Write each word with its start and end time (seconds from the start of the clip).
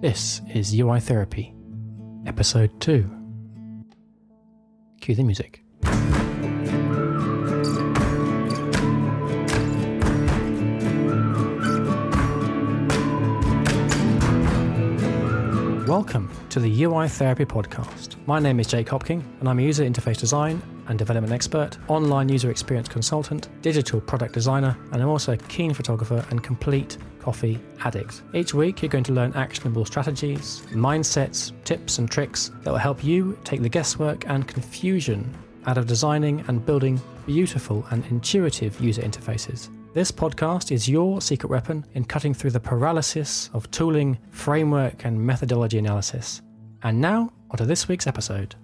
This 0.00 0.40
is 0.54 0.74
UI 0.74 0.98
Therapy, 0.98 1.54
Episode 2.24 2.70
2. 2.80 3.04
Cue 5.02 5.14
the 5.14 5.22
music. 5.22 5.62
Welcome 15.86 16.30
to 16.48 16.60
the 16.60 16.84
UI 16.84 17.06
Therapy 17.06 17.44
Podcast. 17.44 18.16
My 18.26 18.38
name 18.38 18.58
is 18.58 18.68
Jake 18.68 18.88
Hopking, 18.88 19.22
and 19.40 19.50
I'm 19.50 19.58
a 19.58 19.62
user 19.62 19.84
interface 19.84 20.16
design 20.16 20.62
and 20.88 20.98
development 20.98 21.34
expert, 21.34 21.76
online 21.88 22.30
user 22.30 22.50
experience 22.50 22.88
consultant, 22.88 23.50
digital 23.60 24.00
product 24.00 24.32
designer, 24.32 24.78
and 24.92 25.02
I'm 25.02 25.10
also 25.10 25.32
a 25.32 25.36
keen 25.36 25.74
photographer 25.74 26.24
and 26.30 26.42
complete 26.42 26.96
coffee 27.22 27.60
addict. 27.84 28.22
Each 28.34 28.54
week, 28.54 28.82
you're 28.82 28.88
going 28.88 29.04
to 29.04 29.12
learn 29.12 29.32
actionable 29.34 29.84
strategies, 29.84 30.62
mindsets, 30.70 31.52
tips, 31.64 31.98
and 31.98 32.10
tricks 32.10 32.50
that 32.62 32.70
will 32.70 32.78
help 32.78 33.04
you 33.04 33.38
take 33.44 33.62
the 33.62 33.68
guesswork 33.68 34.28
and 34.28 34.46
confusion 34.46 35.32
out 35.66 35.78
of 35.78 35.86
designing 35.86 36.44
and 36.48 36.64
building 36.64 37.00
beautiful 37.26 37.86
and 37.90 38.04
intuitive 38.06 38.80
user 38.80 39.02
interfaces. 39.02 39.68
This 39.92 40.10
podcast 40.12 40.70
is 40.70 40.88
your 40.88 41.20
secret 41.20 41.48
weapon 41.50 41.84
in 41.94 42.04
cutting 42.04 42.32
through 42.32 42.50
the 42.50 42.60
paralysis 42.60 43.50
of 43.52 43.70
tooling, 43.70 44.18
framework, 44.30 45.04
and 45.04 45.20
methodology 45.20 45.78
analysis. 45.78 46.42
And 46.82 47.00
now, 47.00 47.32
onto 47.50 47.66
this 47.66 47.88
week's 47.88 48.06
episode. 48.06 48.54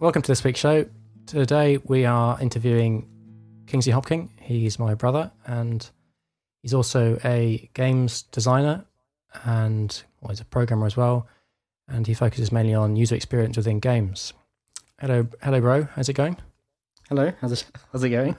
Welcome 0.00 0.22
to 0.22 0.28
this 0.28 0.42
week's 0.42 0.58
show. 0.58 0.86
Today, 1.26 1.78
we 1.84 2.04
are 2.04 2.38
interviewing 2.40 3.08
Kingsley 3.66 3.92
Hopking. 3.92 4.30
He's 4.40 4.78
my 4.78 4.94
brother, 4.94 5.30
and 5.46 5.88
he's 6.62 6.74
also 6.74 7.18
a 7.24 7.68
games 7.74 8.22
designer 8.22 8.84
and 9.44 10.02
well, 10.20 10.30
he's 10.30 10.40
a 10.40 10.44
programmer 10.44 10.86
as 10.86 10.96
well. 10.96 11.26
And 11.88 12.06
he 12.06 12.14
focuses 12.14 12.52
mainly 12.52 12.74
on 12.74 12.96
user 12.96 13.14
experience 13.14 13.56
within 13.56 13.80
games. 13.80 14.32
Hello, 15.00 15.26
hello, 15.42 15.60
bro. 15.60 15.88
How's 15.94 16.08
it 16.08 16.14
going? 16.14 16.36
Hello, 17.08 17.32
how's 17.40 17.52
it, 17.52 17.64
how's 17.90 18.04
it 18.04 18.10
going? 18.10 18.36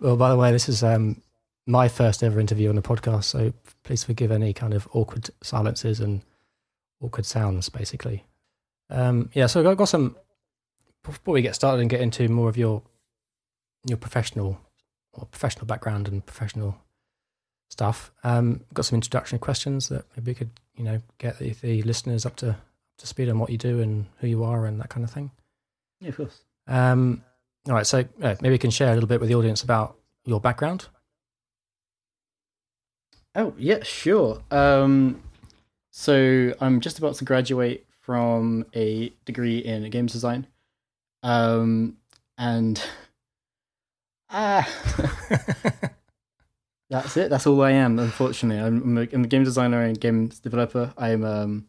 Well, 0.00 0.16
by 0.16 0.30
the 0.30 0.36
way, 0.36 0.50
this 0.50 0.68
is 0.68 0.82
um, 0.82 1.20
my 1.66 1.86
first 1.86 2.22
ever 2.22 2.40
interview 2.40 2.70
on 2.70 2.78
a 2.78 2.82
podcast, 2.82 3.24
so 3.24 3.52
please 3.82 4.02
forgive 4.02 4.32
any 4.32 4.54
kind 4.54 4.72
of 4.72 4.88
awkward 4.92 5.28
silences 5.42 6.00
and 6.00 6.22
awkward 7.02 7.26
sounds, 7.26 7.68
basically. 7.68 8.24
Um, 8.88 9.28
yeah, 9.34 9.46
so 9.46 9.68
I've 9.68 9.76
got 9.76 9.88
some. 9.88 10.16
Before 11.04 11.34
we 11.34 11.42
get 11.42 11.54
started 11.54 11.80
and 11.80 11.90
get 11.90 12.00
into 12.00 12.28
more 12.28 12.48
of 12.48 12.56
your 12.56 12.82
your 13.86 13.96
professional 13.98 14.58
or 15.12 15.26
professional 15.26 15.66
background 15.66 16.08
and 16.08 16.24
professional 16.24 16.76
stuff, 17.68 18.10
um, 18.24 18.60
got 18.74 18.84
some 18.84 18.96
introduction 18.96 19.38
questions 19.38 19.88
that 19.88 20.04
maybe 20.16 20.30
we 20.30 20.34
could 20.34 20.50
you 20.76 20.84
know 20.84 21.00
get 21.18 21.38
the, 21.38 21.50
the 21.62 21.82
listeners 21.82 22.26
up 22.26 22.36
to 22.36 22.50
up 22.50 22.58
to 22.98 23.06
speed 23.06 23.28
on 23.28 23.38
what 23.38 23.50
you 23.50 23.58
do 23.58 23.80
and 23.80 24.06
who 24.18 24.26
you 24.26 24.44
are 24.44 24.66
and 24.66 24.80
that 24.80 24.88
kind 24.88 25.04
of 25.04 25.10
thing. 25.10 25.30
Yeah, 26.00 26.08
of 26.08 26.16
course. 26.16 26.42
Um, 26.66 27.22
all 27.68 27.74
right, 27.74 27.86
so 27.86 28.04
uh, 28.22 28.36
maybe 28.40 28.54
you 28.54 28.58
can 28.58 28.70
share 28.70 28.90
a 28.90 28.94
little 28.94 29.08
bit 29.08 29.20
with 29.20 29.28
the 29.28 29.34
audience 29.34 29.62
about 29.62 29.96
your 30.24 30.40
background. 30.40 30.86
Oh, 33.34 33.54
yeah, 33.58 33.82
sure. 33.82 34.42
Um, 34.50 35.22
so 35.90 36.54
I'm 36.60 36.80
just 36.80 36.98
about 36.98 37.14
to 37.16 37.24
graduate 37.24 37.86
from 38.00 38.66
a 38.74 39.12
degree 39.24 39.58
in 39.58 39.88
games 39.90 40.12
design. 40.12 40.46
Um, 41.22 41.98
and 42.38 42.82
ah, 44.30 44.68
that's 46.90 47.16
it. 47.16 47.30
That's 47.30 47.46
all 47.46 47.62
I 47.62 47.72
am. 47.72 47.98
Unfortunately, 47.98 48.62
I'm, 48.62 48.98
a, 48.98 49.08
I'm 49.12 49.24
a 49.24 49.28
game 49.28 49.44
designer 49.44 49.82
and 49.82 50.00
games 50.00 50.40
developer. 50.40 50.92
I'm 50.96 51.24
um, 51.24 51.66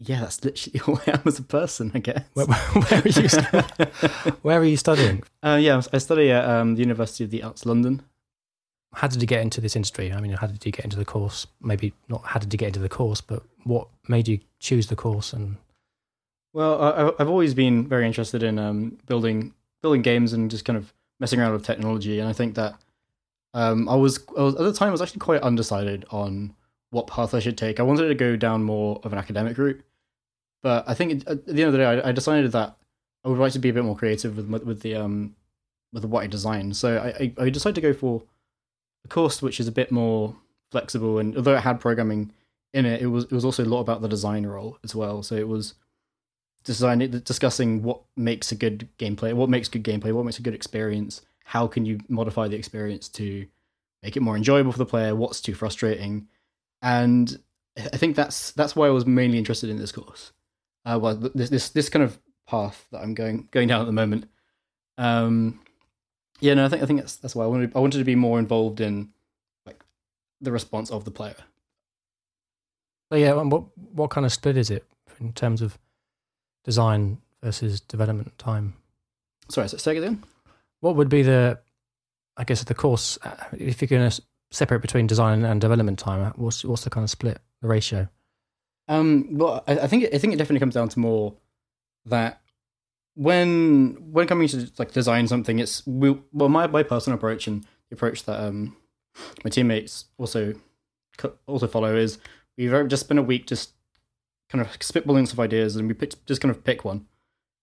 yeah, 0.00 0.20
that's 0.20 0.44
literally 0.44 0.80
all 0.86 1.00
I 1.06 1.12
am 1.12 1.22
as 1.26 1.38
a 1.38 1.42
person, 1.42 1.90
I 1.94 1.98
guess. 1.98 2.24
Where, 2.34 2.46
where, 2.46 3.02
are, 3.02 3.08
you, 3.08 4.32
where 4.42 4.60
are 4.60 4.64
you 4.64 4.76
studying? 4.76 5.22
Uh, 5.42 5.58
yeah, 5.60 5.80
I 5.92 5.98
study 5.98 6.30
at 6.30 6.44
um, 6.44 6.74
the 6.74 6.80
University 6.80 7.24
of 7.24 7.30
the 7.30 7.42
Arts 7.42 7.66
London. 7.66 8.02
How 8.94 9.08
did 9.08 9.20
you 9.20 9.26
get 9.26 9.42
into 9.42 9.60
this 9.60 9.76
industry? 9.76 10.12
I 10.12 10.20
mean, 10.20 10.32
how 10.32 10.46
did 10.46 10.64
you 10.64 10.72
get 10.72 10.84
into 10.84 10.96
the 10.96 11.04
course? 11.04 11.46
Maybe 11.60 11.92
not 12.08 12.22
how 12.24 12.40
did 12.40 12.52
you 12.52 12.58
get 12.58 12.68
into 12.68 12.80
the 12.80 12.88
course, 12.88 13.20
but 13.20 13.42
what 13.64 13.88
made 14.08 14.28
you 14.28 14.40
choose 14.60 14.86
the 14.86 14.96
course? 14.96 15.32
And 15.32 15.56
well, 16.52 16.80
I, 16.80 17.22
I've 17.22 17.28
always 17.28 17.52
been 17.52 17.86
very 17.86 18.06
interested 18.06 18.42
in 18.42 18.58
um, 18.58 18.98
building 19.06 19.52
building 19.82 20.02
games 20.02 20.32
and 20.32 20.50
just 20.50 20.64
kind 20.64 20.76
of 20.76 20.92
messing 21.20 21.40
around 21.40 21.52
with 21.52 21.64
technology. 21.64 22.20
And 22.20 22.28
I 22.28 22.32
think 22.32 22.54
that 22.54 22.78
um, 23.54 23.88
I, 23.88 23.94
was, 23.94 24.20
I 24.36 24.42
was 24.42 24.54
at 24.54 24.62
the 24.62 24.72
time 24.72 24.88
I 24.88 24.92
was 24.92 25.02
actually 25.02 25.20
quite 25.20 25.42
undecided 25.42 26.04
on 26.10 26.54
what 26.90 27.06
path 27.06 27.34
I 27.34 27.40
should 27.40 27.58
take. 27.58 27.80
I 27.80 27.82
wanted 27.82 28.08
to 28.08 28.14
go 28.14 28.36
down 28.36 28.62
more 28.62 29.00
of 29.04 29.12
an 29.12 29.18
academic 29.18 29.58
route, 29.58 29.82
but 30.62 30.88
I 30.88 30.94
think 30.94 31.24
at 31.26 31.46
the 31.46 31.62
end 31.62 31.68
of 31.68 31.72
the 31.72 31.78
day, 31.78 31.84
I, 31.84 32.08
I 32.08 32.12
decided 32.12 32.52
that 32.52 32.76
I 33.24 33.28
would 33.28 33.38
like 33.38 33.52
to 33.52 33.58
be 33.58 33.68
a 33.68 33.72
bit 33.72 33.84
more 33.84 33.96
creative 33.96 34.36
with 34.36 34.64
with 34.64 34.80
the 34.80 34.94
um 34.94 35.34
with 35.92 36.04
what 36.04 36.24
I 36.24 36.26
design. 36.26 36.72
So 36.74 36.98
I, 36.98 37.24
I, 37.24 37.44
I 37.44 37.50
decided 37.50 37.74
to 37.76 37.80
go 37.80 37.92
for 37.92 38.22
a 39.04 39.08
course 39.08 39.42
which 39.42 39.60
is 39.60 39.68
a 39.68 39.72
bit 39.72 39.90
more 39.90 40.36
flexible, 40.70 41.18
and 41.18 41.36
although 41.36 41.56
it 41.56 41.60
had 41.60 41.80
programming 41.80 42.32
in 42.72 42.86
it, 42.86 43.02
it 43.02 43.06
was 43.06 43.24
it 43.24 43.32
was 43.32 43.44
also 43.44 43.64
a 43.64 43.66
lot 43.66 43.80
about 43.80 44.02
the 44.02 44.08
design 44.08 44.46
role 44.46 44.78
as 44.84 44.94
well. 44.94 45.22
So 45.22 45.34
it 45.34 45.48
was 45.48 45.74
design 46.64 46.98
discussing 47.24 47.82
what 47.82 48.02
makes 48.16 48.52
a 48.52 48.54
good 48.54 48.88
gameplay, 48.98 49.32
what 49.32 49.48
makes 49.48 49.68
good 49.68 49.84
gameplay, 49.84 50.12
what 50.12 50.24
makes 50.24 50.38
a 50.38 50.42
good 50.42 50.54
experience. 50.54 51.22
How 51.44 51.66
can 51.66 51.86
you 51.86 51.98
modify 52.08 52.48
the 52.48 52.56
experience 52.56 53.08
to 53.10 53.46
make 54.02 54.16
it 54.16 54.20
more 54.20 54.36
enjoyable 54.36 54.72
for 54.72 54.78
the 54.78 54.86
player? 54.86 55.14
What's 55.14 55.40
too 55.40 55.54
frustrating? 55.54 56.28
And 56.82 57.38
I 57.76 57.96
think 57.96 58.16
that's 58.16 58.52
that's 58.52 58.76
why 58.76 58.86
I 58.86 58.90
was 58.90 59.06
mainly 59.06 59.38
interested 59.38 59.70
in 59.70 59.78
this 59.78 59.92
course. 59.92 60.32
Uh, 60.84 60.98
well, 61.00 61.14
this 61.16 61.50
this 61.50 61.70
this 61.70 61.88
kind 61.88 62.02
of 62.02 62.18
path 62.46 62.86
that 62.92 63.00
I'm 63.02 63.14
going 63.14 63.48
going 63.50 63.68
down 63.68 63.80
at 63.80 63.86
the 63.86 63.92
moment. 63.92 64.28
Um, 64.96 65.60
yeah, 66.40 66.54
no, 66.54 66.66
I 66.66 66.68
think 66.68 66.82
I 66.82 66.86
think 66.86 67.00
that's 67.00 67.16
that's 67.16 67.34
why 67.34 67.44
I 67.44 67.48
wanted 67.48 67.72
I 67.74 67.78
wanted 67.78 67.98
to 67.98 68.04
be 68.04 68.14
more 68.14 68.38
involved 68.38 68.80
in 68.80 69.10
like 69.64 69.84
the 70.40 70.52
response 70.52 70.90
of 70.90 71.04
the 71.04 71.10
player. 71.10 71.36
So 73.10 73.16
yeah, 73.16 73.32
what 73.32 73.64
what 73.76 74.10
kind 74.10 74.26
of 74.26 74.32
split 74.32 74.56
is 74.56 74.70
it 74.70 74.84
in 75.20 75.32
terms 75.32 75.62
of 75.62 75.78
design 76.68 77.16
versus 77.42 77.80
development 77.80 78.36
time? 78.36 78.74
Sorry, 79.48 79.66
so 79.70 79.78
say 79.78 79.96
it 79.96 79.98
again. 80.00 80.22
What 80.80 80.96
would 80.96 81.08
be 81.08 81.22
the, 81.22 81.58
I 82.36 82.44
guess, 82.44 82.62
the 82.62 82.74
course 82.74 83.18
uh, 83.24 83.36
if 83.56 83.80
you're 83.80 83.88
going 83.88 84.10
to 84.10 84.22
separate 84.50 84.82
between 84.82 85.06
design 85.06 85.46
and 85.46 85.62
development 85.62 85.98
time? 85.98 86.30
What's 86.36 86.66
what's 86.66 86.84
the 86.84 86.90
kind 86.90 87.04
of 87.04 87.10
split, 87.10 87.40
the 87.62 87.68
ratio? 87.68 88.08
Um, 88.86 89.28
well, 89.38 89.64
I, 89.66 89.78
I 89.80 89.86
think 89.86 90.04
I 90.12 90.18
think 90.18 90.34
it 90.34 90.36
definitely 90.36 90.60
comes 90.60 90.74
down 90.74 90.90
to 90.90 90.98
more 90.98 91.34
that 92.04 92.42
when 93.14 93.96
when 94.12 94.26
coming 94.26 94.46
to 94.48 94.70
like 94.78 94.92
design 94.92 95.26
something, 95.26 95.58
it's 95.58 95.86
we, 95.86 96.18
well 96.34 96.50
my 96.50 96.66
my 96.66 96.82
personal 96.82 97.16
approach 97.16 97.46
and 97.46 97.62
the 97.88 97.94
approach 97.94 98.24
that 98.24 98.38
um 98.44 98.76
my 99.42 99.48
teammates 99.48 100.04
also 100.18 100.52
also 101.46 101.66
follow 101.66 101.96
is 101.96 102.18
we've 102.58 102.88
just 102.88 103.04
spent 103.04 103.18
a 103.18 103.22
week 103.22 103.46
just 103.46 103.72
kind 104.48 104.62
of 104.62 104.78
spitballing 104.78 105.28
some 105.28 105.40
ideas 105.40 105.76
and 105.76 105.88
we 105.88 105.94
pick, 105.94 106.12
just 106.26 106.40
kind 106.40 106.50
of 106.50 106.64
pick 106.64 106.84
one 106.84 107.06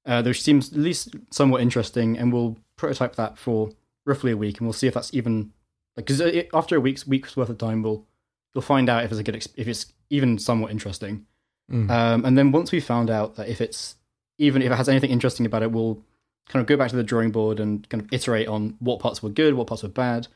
uh, 0.05 0.21
which 0.23 0.41
seems 0.41 0.71
at 0.71 0.79
least 0.79 1.15
somewhat 1.31 1.61
interesting 1.61 2.17
and 2.17 2.31
we'll 2.31 2.57
prototype 2.77 3.15
that 3.15 3.37
for 3.37 3.71
roughly 4.05 4.31
a 4.31 4.37
week 4.37 4.59
and 4.59 4.67
we'll 4.67 4.73
see 4.73 4.87
if 4.87 4.93
that's 4.93 5.13
even 5.13 5.51
like 5.97 6.05
because 6.05 6.21
after 6.53 6.75
a 6.75 6.79
week's 6.79 7.07
week's 7.07 7.35
worth 7.35 7.49
of 7.49 7.57
time 7.57 7.81
we'll 7.81 8.05
you'll 8.53 8.61
find 8.61 8.89
out 8.89 9.03
if 9.03 9.11
it's 9.11 9.19
a 9.19 9.23
good 9.23 9.35
if 9.55 9.67
it's 9.67 9.93
even 10.09 10.37
somewhat 10.37 10.71
interesting 10.71 11.25
mm. 11.71 11.89
um, 11.89 12.23
and 12.23 12.37
then 12.37 12.51
once 12.51 12.71
we 12.71 12.79
found 12.79 13.09
out 13.09 13.35
that 13.35 13.49
if 13.49 13.61
it's 13.61 13.95
even 14.37 14.61
if 14.61 14.71
it 14.71 14.75
has 14.75 14.89
anything 14.89 15.09
interesting 15.09 15.45
about 15.45 15.63
it 15.63 15.71
we'll 15.71 16.03
kind 16.47 16.61
of 16.61 16.67
go 16.67 16.77
back 16.77 16.89
to 16.89 16.95
the 16.95 17.03
drawing 17.03 17.31
board 17.31 17.59
and 17.59 17.89
kind 17.89 18.03
of 18.03 18.13
iterate 18.13 18.47
on 18.47 18.75
what 18.79 18.99
parts 18.99 19.23
were 19.23 19.29
good 19.29 19.55
what 19.55 19.67
parts 19.67 19.81
were 19.81 19.89
bad 19.89 20.27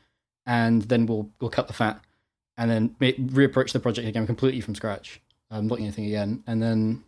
and 0.46 0.82
then 0.82 1.06
we'll 1.06 1.30
we'll 1.40 1.50
cut 1.50 1.68
the 1.68 1.72
fat 1.72 2.00
and 2.56 2.70
then 2.70 2.88
reapproach 3.00 3.72
the 3.72 3.80
project 3.80 4.08
again 4.08 4.26
completely 4.26 4.60
from 4.60 4.74
scratch 4.74 5.20
um, 5.50 5.68
looking 5.68 5.86
at 5.86 5.88
anything 5.88 6.06
again 6.06 6.42
and 6.46 6.62
then 6.62 7.04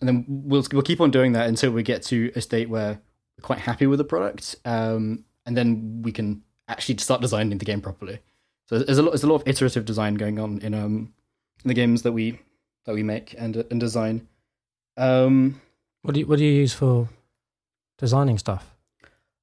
and 0.00 0.08
then 0.08 0.24
we'll 0.28 0.64
we'll 0.72 0.82
keep 0.82 1.00
on 1.00 1.10
doing 1.10 1.32
that 1.32 1.48
until 1.48 1.70
we 1.70 1.82
get 1.82 2.02
to 2.02 2.32
a 2.34 2.40
state 2.40 2.68
where 2.68 3.00
we're 3.36 3.42
quite 3.42 3.58
happy 3.58 3.86
with 3.86 3.98
the 3.98 4.04
product 4.04 4.56
um, 4.64 5.24
and 5.46 5.56
then 5.56 6.00
we 6.02 6.12
can 6.12 6.42
actually 6.68 6.96
start 6.98 7.20
designing 7.20 7.58
the 7.58 7.64
game 7.64 7.80
properly 7.80 8.20
so 8.70 8.78
there's 8.78 8.98
a 8.98 9.02
lot, 9.02 9.10
there's 9.10 9.24
a 9.24 9.26
lot 9.26 9.34
of 9.34 9.48
iterative 9.48 9.84
design 9.84 10.14
going 10.14 10.38
on 10.38 10.60
in 10.60 10.74
um 10.74 11.12
in 11.64 11.68
the 11.68 11.74
games 11.74 12.02
that 12.02 12.12
we 12.12 12.38
that 12.86 12.94
we 12.94 13.02
make 13.02 13.34
and 13.36 13.56
and 13.56 13.80
design. 13.80 14.28
Um, 14.96 15.60
what 16.02 16.14
do 16.14 16.20
you 16.20 16.26
what 16.26 16.38
do 16.38 16.44
you 16.44 16.52
use 16.52 16.72
for 16.72 17.08
designing 17.98 18.38
stuff? 18.38 18.76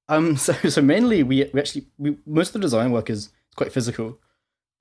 Um, 0.08 0.38
so 0.46 0.54
so 0.54 0.82
mainly 0.82 1.24
we 1.24 1.50
we 1.54 1.60
actually 1.60 1.88
we 1.98 2.16
most 2.26 2.50
of 2.50 2.54
the 2.54 2.60
design 2.60 2.92
work 2.94 3.10
is 3.10 3.30
quite 3.58 3.74
physical. 3.74 4.18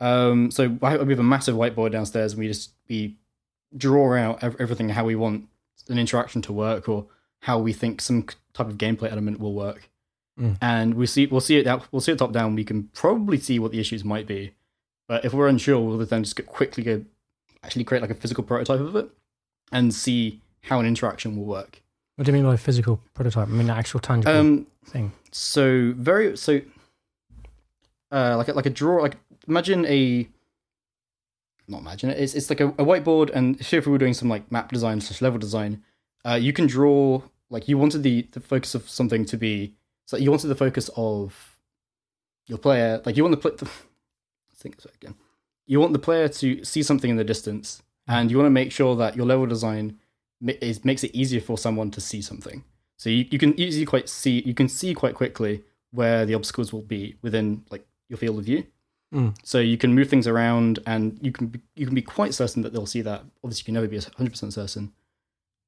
Um, 0.01 0.51
so 0.51 0.69
we 0.69 0.89
have 0.89 1.19
a 1.19 1.23
massive 1.23 1.55
whiteboard 1.57 1.93
downstairs, 1.93 2.33
and 2.33 2.41
we 2.41 2.49
just 2.49 2.73
we 2.89 3.17
draw 3.77 4.15
out 4.17 4.43
everything 4.43 4.91
how 4.91 5.05
we 5.05 5.17
want 5.17 5.49
an 5.89 5.99
interaction 5.99 6.43
to 6.43 6.53
work, 6.53 6.89
or 6.89 7.07
how 7.41 7.59
we 7.59 7.73
think 7.73 8.01
some 8.01 8.25
type 8.53 8.67
of 8.69 8.77
gameplay 8.79 9.11
element 9.11 9.41
will 9.41 9.55
work. 9.55 9.91
Mm. 10.39 10.59
And 10.61 10.95
we 10.95 11.07
see 11.07 11.27
we'll 11.27 11.41
see 11.41 11.57
it 11.59 11.67
out 11.67 11.87
we'll 11.93 12.01
see 12.01 12.13
it 12.13 12.19
top 12.19 12.33
down. 12.33 12.55
We 12.55 12.65
can 12.65 12.85
probably 12.95 13.39
see 13.39 13.59
what 13.59 13.73
the 13.73 13.81
issues 13.81 14.05
might 14.05 14.27
be, 14.27 14.53
But 15.09 15.25
if 15.25 15.33
we're 15.33 15.49
unsure, 15.49 15.81
we'll 15.81 16.05
then 16.05 16.25
just 16.25 16.45
quickly 16.47 16.83
go 16.85 17.05
actually 17.65 17.85
create 17.85 18.03
like 18.03 18.11
a 18.11 18.15
physical 18.15 18.45
prototype 18.45 18.81
of 18.81 18.95
it 18.97 19.09
and 19.73 19.95
see 19.95 20.41
how 20.63 20.79
an 20.79 20.87
interaction 20.87 21.37
will 21.37 21.45
work. 21.47 21.83
What 22.17 22.25
do 22.27 22.31
you 22.33 22.35
mean 22.37 22.45
by 22.45 22.57
physical 22.57 23.01
prototype? 23.15 23.49
I 23.49 23.51
mean 23.51 23.71
an 23.71 23.77
actual 23.79 24.01
tangible 24.01 24.37
Um, 24.37 24.67
thing. 24.85 25.13
so 25.33 25.95
very 25.97 26.37
so 26.37 26.61
uh 28.13 28.37
like 28.37 28.49
a, 28.49 28.53
like 28.53 28.67
a 28.67 28.71
draw 28.71 29.03
like 29.03 29.17
imagine 29.49 29.85
a 29.87 30.29
not 31.69 31.81
imagine 31.81 32.11
it 32.11 32.19
it's, 32.19 32.35
it's 32.35 32.51
like 32.51 32.61
a, 32.61 32.69
a 32.69 32.85
whiteboard 32.85 33.31
and 33.35 33.59
say 33.65 33.79
if 33.79 33.87
we 33.87 33.93
were 33.93 33.99
doing 33.99 34.15
some 34.15 34.29
like 34.29 34.51
map 34.51 34.71
design 34.71 35.01
slash 35.01 35.21
level 35.21 35.39
design 35.39 35.83
uh 36.25 36.35
you 36.35 36.53
can 36.53 36.67
draw 36.67 37.21
like 37.51 37.69
you 37.69 37.79
wanted 37.79 38.03
the 38.03 38.23
the 38.33 38.41
focus 38.41 38.75
of 38.75 38.89
something 38.89 39.25
to 39.25 39.37
be 39.37 39.75
so 40.05 40.17
you 40.17 40.31
wanted 40.31 40.49
the 40.49 40.55
focus 40.55 40.91
of 40.97 41.59
your 42.47 42.59
player 42.59 43.03
like 43.05 43.17
you 43.17 43.25
want 43.25 43.33
the, 43.33 43.41
pl- 43.51 43.57
the 43.59 43.71
think 44.55 44.77
it 44.79 44.95
again 44.95 45.15
you 45.67 45.81
want 45.81 45.93
the 45.93 45.99
player 45.99 46.29
to 46.29 46.65
see 46.65 46.83
something 46.83 47.11
in 47.11 47.17
the 47.17 47.25
distance 47.25 47.83
and 48.09 48.31
you 48.31 48.37
want 48.37 48.47
to 48.47 48.51
make 48.51 48.71
sure 48.71 48.95
that 48.97 49.17
your 49.17 49.27
level 49.27 49.47
design 49.47 49.99
is 50.41 50.85
makes 50.85 51.03
it 51.03 51.15
easier 51.15 51.41
for 51.41 51.59
someone 51.59 51.91
to 51.91 52.01
see 52.01 52.23
something 52.23 52.65
so 52.97 53.11
you, 53.11 53.27
you 53.31 53.39
can 53.39 53.59
easily 53.61 53.85
quite 53.85 54.09
see 54.09 54.43
you 54.47 54.55
can 54.55 54.69
see 54.69 54.95
quite 54.95 55.15
quickly 55.15 55.63
where 55.91 56.27
the 56.27 56.35
obstacles 56.35 56.73
will 56.73 56.83
be 56.83 57.17
within 57.23 57.65
like 57.71 57.87
your 58.09 58.19
field 58.19 58.39
of 58.39 58.45
view. 58.45 58.65
Mm. 59.15 59.37
So 59.45 59.59
you 59.61 59.79
can 59.79 59.95
move 59.95 60.09
things 60.09 60.27
around, 60.27 60.81
and 60.87 61.19
you 61.23 61.31
can 61.33 61.47
be, 61.47 61.61
you 61.77 61.87
can 61.87 61.95
be 61.95 62.03
quite 62.03 62.35
certain 62.35 62.63
that 62.63 62.73
they'll 62.73 62.87
see 62.87 63.03
that. 63.03 63.23
Obviously, 63.45 63.61
you 63.63 63.65
can 63.67 63.75
never 63.75 63.89
be 63.89 63.99
hundred 63.99 64.31
percent 64.31 64.53
certain. 64.53 64.93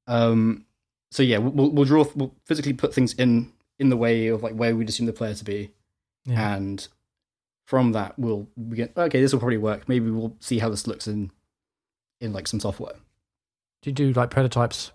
Um. 0.07 0.65
So 1.11 1.23
yeah, 1.23 1.37
we'll 1.37 1.69
we'll 1.71 1.85
draw 1.85 2.05
we'll 2.15 2.35
physically 2.45 2.73
put 2.73 2.93
things 2.93 3.13
in 3.13 3.51
in 3.79 3.89
the 3.89 3.97
way 3.97 4.27
of 4.27 4.43
like 4.43 4.53
where 4.53 4.75
we'd 4.75 4.89
assume 4.89 5.05
the 5.07 5.13
player 5.13 5.33
to 5.33 5.43
be, 5.45 5.71
Yeah. 6.25 6.55
and 6.55 6.87
from 7.65 7.93
that 7.93 8.19
we'll 8.19 8.47
begin. 8.69 8.89
Okay, 8.95 9.21
this 9.21 9.31
will 9.31 9.39
probably 9.39 9.57
work. 9.57 9.87
Maybe 9.87 10.09
we'll 10.11 10.35
see 10.39 10.59
how 10.59 10.69
this 10.69 10.85
looks 10.85 11.07
in 11.07 11.31
in 12.19 12.33
like 12.33 12.47
some 12.47 12.59
software. 12.59 12.95
do 13.81 13.89
you 13.89 13.93
do 13.93 14.11
like 14.13 14.29
prototypes 14.29 14.91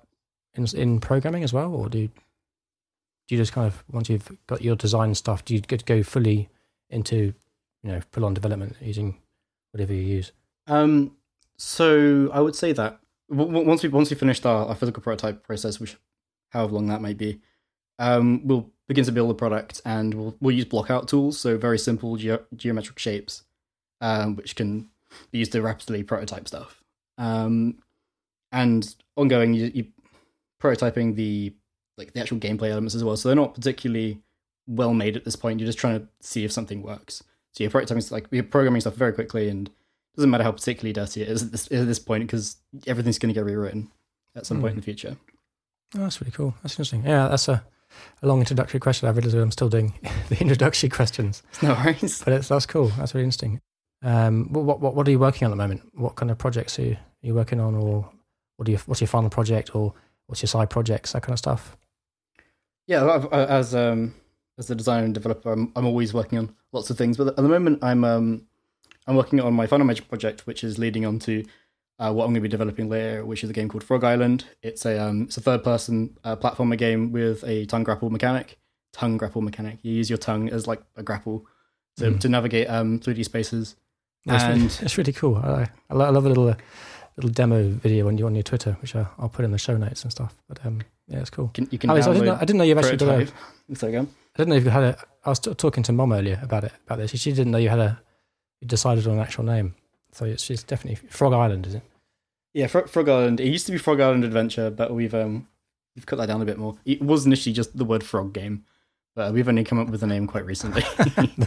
in 0.54 0.66
in 0.76 1.00
programming 1.00 1.42
as 1.42 1.52
well, 1.52 1.72
or 1.74 1.88
do 1.88 1.98
you, 1.98 2.08
do 2.08 3.34
you 3.34 3.38
just 3.38 3.52
kind 3.52 3.66
of 3.66 3.82
once 3.90 4.08
you've 4.10 4.30
got 4.46 4.62
your 4.62 4.76
design 4.76 5.14
stuff, 5.14 5.44
do 5.44 5.54
you 5.54 5.60
get 5.60 5.84
go 5.86 6.02
fully 6.02 6.48
into 6.90 7.32
you 7.84 7.92
know 7.92 8.00
full 8.10 8.24
on 8.24 8.34
development 8.34 8.76
using 8.80 9.20
whatever 9.70 9.92
you 9.92 10.02
use? 10.02 10.32
Um, 10.66 11.16
so 11.56 12.30
I 12.32 12.40
would 12.40 12.56
say 12.56 12.72
that 12.72 12.98
w- 13.30 13.64
once 13.64 13.82
we 13.82 13.88
once 13.90 14.10
we 14.10 14.16
finished 14.16 14.44
our, 14.46 14.66
our 14.66 14.74
physical 14.74 15.02
prototype 15.02 15.44
process, 15.44 15.78
which 15.78 15.96
however 16.50 16.72
long 16.72 16.88
that 16.88 17.02
may 17.02 17.12
be, 17.12 17.40
um, 17.98 18.46
we'll 18.46 18.70
begin 18.88 19.04
to 19.04 19.12
build 19.12 19.30
the 19.30 19.34
product, 19.34 19.80
and 19.84 20.14
we'll 20.14 20.36
we'll 20.40 20.56
use 20.56 20.64
blockout 20.64 21.06
tools, 21.06 21.38
so 21.38 21.56
very 21.58 21.78
simple 21.78 22.16
geo- 22.16 22.44
geometric 22.56 22.98
shapes, 22.98 23.44
um, 24.00 24.34
which 24.34 24.56
can 24.56 24.88
be 25.30 25.38
used 25.38 25.52
to 25.52 25.62
rapidly 25.62 26.02
prototype 26.02 26.48
stuff. 26.48 26.82
Um, 27.18 27.78
and 28.50 28.94
ongoing, 29.16 29.54
you, 29.54 29.70
you 29.74 29.86
prototyping 30.60 31.14
the 31.14 31.52
like 31.98 32.12
the 32.12 32.20
actual 32.20 32.38
gameplay 32.38 32.70
elements 32.70 32.94
as 32.94 33.04
well. 33.04 33.16
So 33.16 33.28
they're 33.28 33.36
not 33.36 33.54
particularly 33.54 34.20
well 34.66 34.94
made 34.94 35.16
at 35.16 35.24
this 35.24 35.36
point. 35.36 35.60
You're 35.60 35.66
just 35.66 35.78
trying 35.78 36.00
to 36.00 36.08
see 36.20 36.44
if 36.44 36.50
something 36.50 36.82
works. 36.82 37.22
So 37.54 37.64
you're 37.64 37.70
prototyping 37.70 38.10
like 38.10 38.26
you're 38.30 38.42
programming 38.44 38.80
stuff 38.80 38.94
very 38.94 39.12
quickly, 39.12 39.48
and 39.48 39.68
it 39.68 39.74
doesn't 40.16 40.30
matter 40.30 40.44
how 40.44 40.52
particularly 40.52 40.92
dirty 40.92 41.22
it 41.22 41.28
is 41.28 41.42
at 41.42 41.52
this, 41.52 41.66
at 41.70 41.86
this 41.86 41.98
point 41.98 42.24
because 42.24 42.56
everything's 42.86 43.18
going 43.18 43.32
to 43.32 43.38
get 43.38 43.44
rewritten 43.46 43.90
at 44.36 44.44
some 44.46 44.60
point 44.60 44.72
in 44.72 44.76
the 44.76 44.82
future. 44.82 45.16
Oh, 45.96 46.00
that's 46.00 46.20
really 46.20 46.32
cool. 46.32 46.54
That's 46.62 46.74
interesting. 46.74 47.04
Yeah, 47.04 47.28
that's 47.28 47.46
a, 47.48 47.64
a 48.22 48.26
long 48.26 48.40
introductory 48.40 48.80
question. 48.80 49.08
I 49.08 49.12
realized 49.12 49.36
I'm 49.36 49.52
still 49.52 49.68
doing 49.68 49.94
the 50.28 50.40
introductory 50.40 50.88
questions, 50.88 51.42
No 51.62 51.74
worries. 51.74 52.22
but 52.24 52.32
it's 52.32 52.48
that's 52.48 52.66
cool. 52.66 52.88
That's 52.98 53.14
really 53.14 53.24
interesting. 53.24 53.60
Um, 54.02 54.52
what 54.52 54.80
what 54.80 54.94
what 54.94 55.06
are 55.06 55.10
you 55.12 55.18
working 55.20 55.46
on 55.46 55.52
at 55.52 55.54
the 55.56 55.62
moment? 55.62 55.82
What 55.94 56.16
kind 56.16 56.30
of 56.32 56.38
projects 56.38 56.78
are 56.78 56.82
you, 56.82 56.92
are 56.94 57.26
you 57.26 57.34
working 57.34 57.60
on, 57.60 57.74
or 57.76 58.10
what 58.56 58.66
do 58.66 58.72
you 58.72 58.78
what's 58.86 59.00
your 59.00 59.08
final 59.08 59.30
project, 59.30 59.74
or 59.76 59.94
what's 60.26 60.42
your 60.42 60.48
side 60.48 60.70
projects, 60.70 61.12
that 61.12 61.22
kind 61.22 61.32
of 61.34 61.38
stuff? 61.38 61.76
Yeah, 62.88 63.04
I've- 63.08 63.28
as 63.32 63.74
um 63.74 64.14
as 64.58 64.70
a 64.70 64.74
designer 64.74 65.04
and 65.04 65.14
developer, 65.14 65.52
I'm, 65.52 65.72
I'm 65.74 65.86
always 65.86 66.12
working 66.14 66.38
on 66.38 66.54
lots 66.74 66.90
of 66.90 66.98
things. 66.98 67.16
But 67.16 67.28
at 67.28 67.36
the 67.36 67.42
moment, 67.42 67.78
I'm 67.82 68.04
um 68.04 68.46
I'm 69.06 69.16
working 69.16 69.40
on 69.40 69.54
my 69.54 69.66
final 69.66 69.86
major 69.86 70.02
project, 70.04 70.46
which 70.46 70.62
is 70.64 70.78
leading 70.78 71.06
on 71.06 71.18
to 71.20 71.44
uh, 71.98 72.12
what 72.12 72.24
I'm 72.24 72.30
going 72.30 72.34
to 72.36 72.40
be 72.40 72.48
developing 72.48 72.88
later, 72.88 73.24
which 73.24 73.44
is 73.44 73.50
a 73.50 73.52
game 73.52 73.68
called 73.68 73.84
Frog 73.84 74.02
Island. 74.04 74.44
It's 74.62 74.84
a 74.84 74.98
um 75.02 75.22
it's 75.22 75.36
a 75.36 75.40
third 75.40 75.62
person 75.64 76.18
uh, 76.24 76.36
platformer 76.36 76.76
game 76.76 77.12
with 77.12 77.42
a 77.44 77.64
tongue 77.66 77.84
grapple 77.84 78.10
mechanic. 78.10 78.58
Tongue 78.92 79.16
grapple 79.16 79.42
mechanic. 79.42 79.78
You 79.82 79.92
use 79.92 80.08
your 80.10 80.18
tongue 80.18 80.48
as 80.50 80.66
like 80.66 80.82
a 80.96 81.02
grapple 81.02 81.46
to, 81.96 82.04
Mm. 82.10 82.20
to 82.20 82.28
navigate 82.28 82.68
um 82.68 82.98
3D 83.00 83.24
spaces. 83.24 83.76
That's 84.26 84.42
really, 84.44 84.60
And- 84.62 84.78
it's 84.82 84.98
really 84.98 85.12
cool. 85.12 85.36
I, 85.36 85.68
I 85.90 85.94
love 85.94 86.24
a 86.24 86.28
little 86.28 86.48
uh, 86.48 86.54
little 87.16 87.30
demo 87.30 87.68
video 87.70 88.08
on 88.08 88.18
you 88.18 88.26
on 88.26 88.34
your 88.34 88.42
Twitter, 88.42 88.76
which 88.80 88.96
I, 88.96 89.06
I'll 89.18 89.28
put 89.28 89.44
in 89.44 89.52
the 89.52 89.58
show 89.58 89.76
notes 89.76 90.02
and 90.02 90.10
stuff. 90.10 90.34
But 90.48 90.64
um, 90.66 90.80
yeah, 91.08 91.20
it's 91.20 91.30
cool. 91.30 91.46
You 91.46 91.50
can, 91.52 91.68
you 91.70 91.78
can 91.78 91.90
Alex, 91.90 92.06
I 92.06 92.12
didn't, 92.12 92.26
know, 92.26 92.34
I 92.34 92.40
didn't 92.40 92.58
know 92.58 92.64
you've 92.64 92.78
actually 92.78 92.96
done 92.96 93.28
a. 93.68 93.76
So 93.76 93.88
again. 93.88 94.08
I 94.34 94.38
didn't 94.38 94.50
know 94.50 94.56
you 94.56 94.70
had 94.70 94.82
a. 94.82 94.98
I 95.24 95.30
was 95.30 95.38
t- 95.38 95.54
talking 95.54 95.82
to 95.84 95.92
mom 95.92 96.12
earlier 96.12 96.40
about 96.42 96.64
it 96.64 96.72
about 96.86 96.98
this. 96.98 97.10
She 97.12 97.32
didn't 97.32 97.52
know 97.52 97.58
you 97.58 97.68
had 97.68 97.78
a. 97.78 98.00
You 98.60 98.68
decided 98.68 99.06
on 99.06 99.14
an 99.14 99.20
actual 99.20 99.44
name, 99.44 99.74
so 100.12 100.24
it's, 100.24 100.48
it's 100.50 100.62
definitely 100.62 101.06
Frog 101.08 101.32
Island, 101.32 101.66
is 101.66 101.74
it? 101.74 101.82
Yeah, 102.54 102.66
Fro- 102.68 102.86
Frog 102.86 103.08
Island. 103.08 103.40
It 103.40 103.48
used 103.48 103.66
to 103.66 103.72
be 103.72 103.78
Frog 103.78 104.00
Island 104.00 104.24
Adventure, 104.24 104.70
but 104.70 104.92
we've 104.94 105.14
um 105.14 105.48
we've 105.94 106.06
cut 106.06 106.16
that 106.16 106.26
down 106.26 106.40
a 106.40 106.44
bit 106.44 106.58
more. 106.58 106.76
It 106.84 107.02
was 107.02 107.26
initially 107.26 107.52
just 107.52 107.76
the 107.76 107.84
word 107.84 108.02
frog 108.02 108.32
game, 108.32 108.64
but 109.14 109.32
we've 109.32 109.48
only 109.48 109.64
come 109.64 109.78
up 109.78 109.88
with 109.88 110.00
the 110.00 110.06
name 110.06 110.26
quite 110.26 110.46
recently. 110.46 110.82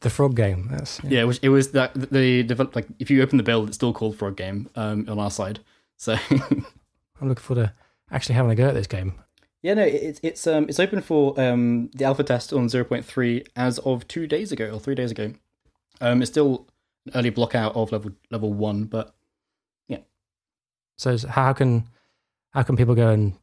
The 0.00 0.08
Frog 0.10 0.34
Game. 0.34 0.68
That's 0.70 0.98
yeah. 1.04 1.10
yeah, 1.10 1.24
which 1.24 1.40
it 1.42 1.50
was 1.50 1.72
that 1.72 1.92
they 1.94 2.42
developed 2.42 2.74
like 2.74 2.86
if 2.98 3.10
you 3.10 3.22
open 3.22 3.36
the 3.36 3.42
build, 3.42 3.68
it's 3.68 3.76
still 3.76 3.92
called 3.92 4.16
Frog 4.16 4.36
Game 4.36 4.68
um 4.76 5.06
on 5.08 5.18
our 5.18 5.30
side. 5.30 5.60
So 5.96 6.16
I'm 6.30 7.28
looking 7.28 7.42
forward 7.42 7.66
to 7.66 7.74
actually 8.10 8.34
having 8.34 8.50
a 8.50 8.54
go 8.54 8.68
at 8.68 8.74
this 8.74 8.86
game. 8.86 9.14
yeah, 9.62 9.74
no, 9.74 9.82
it's 9.82 10.20
it's 10.22 10.46
um 10.46 10.68
it's 10.68 10.80
open 10.80 11.00
for 11.00 11.38
um 11.40 11.90
the 11.94 12.04
alpha 12.04 12.22
test 12.22 12.52
on 12.52 12.66
0.3 12.66 13.46
as 13.56 13.78
of 13.80 14.06
two 14.08 14.26
days 14.26 14.52
ago 14.52 14.70
or 14.70 14.80
three 14.80 14.94
days 14.94 15.10
ago. 15.10 15.32
Um, 16.00 16.22
it's 16.22 16.30
still 16.30 16.66
an 17.06 17.12
early 17.14 17.30
block 17.30 17.54
out 17.54 17.74
of 17.76 17.92
level 17.92 18.12
level 18.30 18.52
one, 18.52 18.84
but 18.84 19.14
yeah. 19.88 19.98
So 20.96 21.16
how 21.28 21.52
can 21.52 21.88
how 22.52 22.62
can 22.62 22.76
people 22.76 22.94
go 22.94 23.10
and 23.10 23.34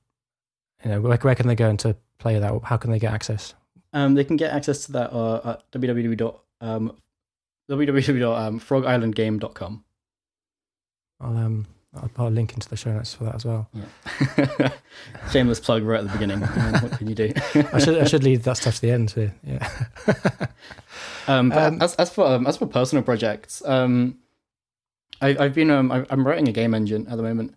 you 0.83 0.91
know 0.91 1.01
where, 1.01 1.17
where 1.17 1.35
can 1.35 1.47
they 1.47 1.55
go 1.55 1.69
and 1.69 1.79
to 1.79 1.95
play 2.17 2.39
that? 2.39 2.61
How 2.63 2.77
can 2.77 2.91
they 2.91 2.99
get 2.99 3.13
access? 3.13 3.53
Um, 3.93 4.15
they 4.15 4.23
can 4.23 4.37
get 4.37 4.53
access 4.53 4.85
to 4.85 4.91
that 4.93 5.13
uh, 5.13 5.53
at 5.53 5.71
www. 5.71 6.39
Um, 6.59 6.97
www.frogislandgame.com. 7.69 9.83
I'll 11.19 11.37
um 11.37 11.67
I'll 11.95 12.09
put 12.09 12.27
a 12.27 12.29
link 12.29 12.53
into 12.53 12.69
the 12.69 12.77
show 12.77 12.93
notes 12.93 13.13
for 13.13 13.23
that 13.23 13.35
as 13.35 13.45
well. 13.45 13.69
Yeah. 13.73 14.71
Shameless 15.31 15.59
plug 15.59 15.83
right 15.83 15.99
at 15.99 16.05
the 16.07 16.11
beginning. 16.11 16.43
Um, 16.43 16.73
what 16.81 16.91
can 16.97 17.07
you 17.07 17.15
do? 17.15 17.31
I 17.73 17.79
should 17.79 17.97
I 17.97 18.03
should 18.03 18.23
leave 18.23 18.43
that 18.43 18.57
stuff 18.57 18.75
to 18.75 18.81
the 18.81 18.91
end. 18.91 19.09
So, 19.09 19.29
yeah. 19.43 19.67
um, 21.27 21.51
Um, 21.51 21.81
as, 21.81 21.95
as 21.95 22.09
for 22.09 22.25
um, 22.27 22.45
as 22.45 22.57
for 22.57 22.67
personal 22.67 23.03
projects, 23.03 23.63
um, 23.65 24.17
I, 25.21 25.35
I've 25.39 25.55
been 25.55 25.71
um, 25.71 25.91
I, 25.91 26.05
I'm 26.09 26.27
writing 26.27 26.47
a 26.47 26.51
game 26.51 26.73
engine 26.73 27.07
at 27.07 27.17
the 27.17 27.23
moment. 27.23 27.55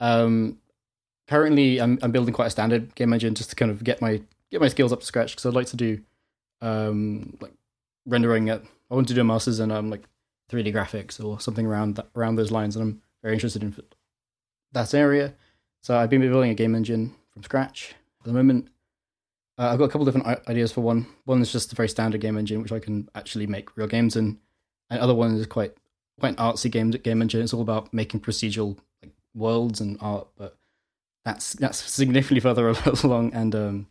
Um, 0.00 0.58
currently, 1.26 1.80
I'm 1.80 1.98
I'm 2.02 2.12
building 2.12 2.34
quite 2.34 2.46
a 2.46 2.50
standard 2.50 2.94
game 2.94 3.12
engine 3.12 3.34
just 3.34 3.50
to 3.50 3.56
kind 3.56 3.70
of 3.70 3.82
get 3.82 4.00
my 4.00 4.20
get 4.50 4.60
my 4.60 4.68
skills 4.68 4.92
up 4.92 5.00
to 5.00 5.06
scratch 5.06 5.32
because 5.32 5.46
I'd 5.46 5.54
like 5.54 5.66
to 5.68 5.76
do 5.76 6.00
um 6.60 7.36
like 7.40 7.52
rendering 8.06 8.48
it. 8.48 8.62
I 8.90 8.94
want 8.94 9.08
to 9.08 9.14
do 9.14 9.22
a 9.22 9.24
masters 9.24 9.58
in 9.60 9.70
um 9.72 9.90
like 9.90 10.04
3D 10.52 10.72
graphics 10.72 11.22
or 11.24 11.40
something 11.40 11.66
around 11.66 11.96
that, 11.96 12.06
around 12.14 12.36
those 12.36 12.52
lines, 12.52 12.76
and 12.76 12.82
I'm 12.82 13.02
very 13.22 13.34
interested 13.34 13.62
in 13.62 13.74
that 14.72 14.94
area. 14.94 15.34
So 15.82 15.96
I've 15.96 16.10
been 16.10 16.20
building 16.20 16.50
a 16.50 16.54
game 16.54 16.74
engine 16.74 17.14
from 17.32 17.42
scratch 17.42 17.94
at 18.20 18.26
the 18.26 18.32
moment. 18.32 18.68
Uh, 19.58 19.68
I've 19.68 19.78
got 19.78 19.84
a 19.84 19.88
couple 19.88 20.04
different 20.04 20.26
ideas 20.48 20.72
for 20.72 20.82
one. 20.82 21.06
One 21.24 21.40
is 21.40 21.50
just 21.50 21.72
a 21.72 21.76
very 21.76 21.88
standard 21.88 22.20
game 22.20 22.36
engine, 22.36 22.62
which 22.62 22.72
I 22.72 22.78
can 22.78 23.08
actually 23.14 23.46
make 23.46 23.76
real 23.76 23.86
games 23.86 24.16
in. 24.16 24.38
And 24.90 25.00
other 25.00 25.14
one 25.14 25.34
is 25.34 25.46
quite 25.46 25.74
quite 26.20 26.30
an 26.30 26.36
artsy 26.36 26.70
game 26.70 26.90
game 26.90 27.22
engine. 27.22 27.42
It's 27.42 27.54
all 27.54 27.62
about 27.62 27.92
making 27.92 28.20
procedural 28.20 28.78
like 29.02 29.12
worlds 29.34 29.80
and 29.80 29.96
art, 30.00 30.28
but 30.36 30.56
that's 31.24 31.54
that's 31.54 31.78
significantly 31.78 32.40
further 32.48 32.74
along. 33.02 33.32
And 33.32 33.54
um, 33.54 33.86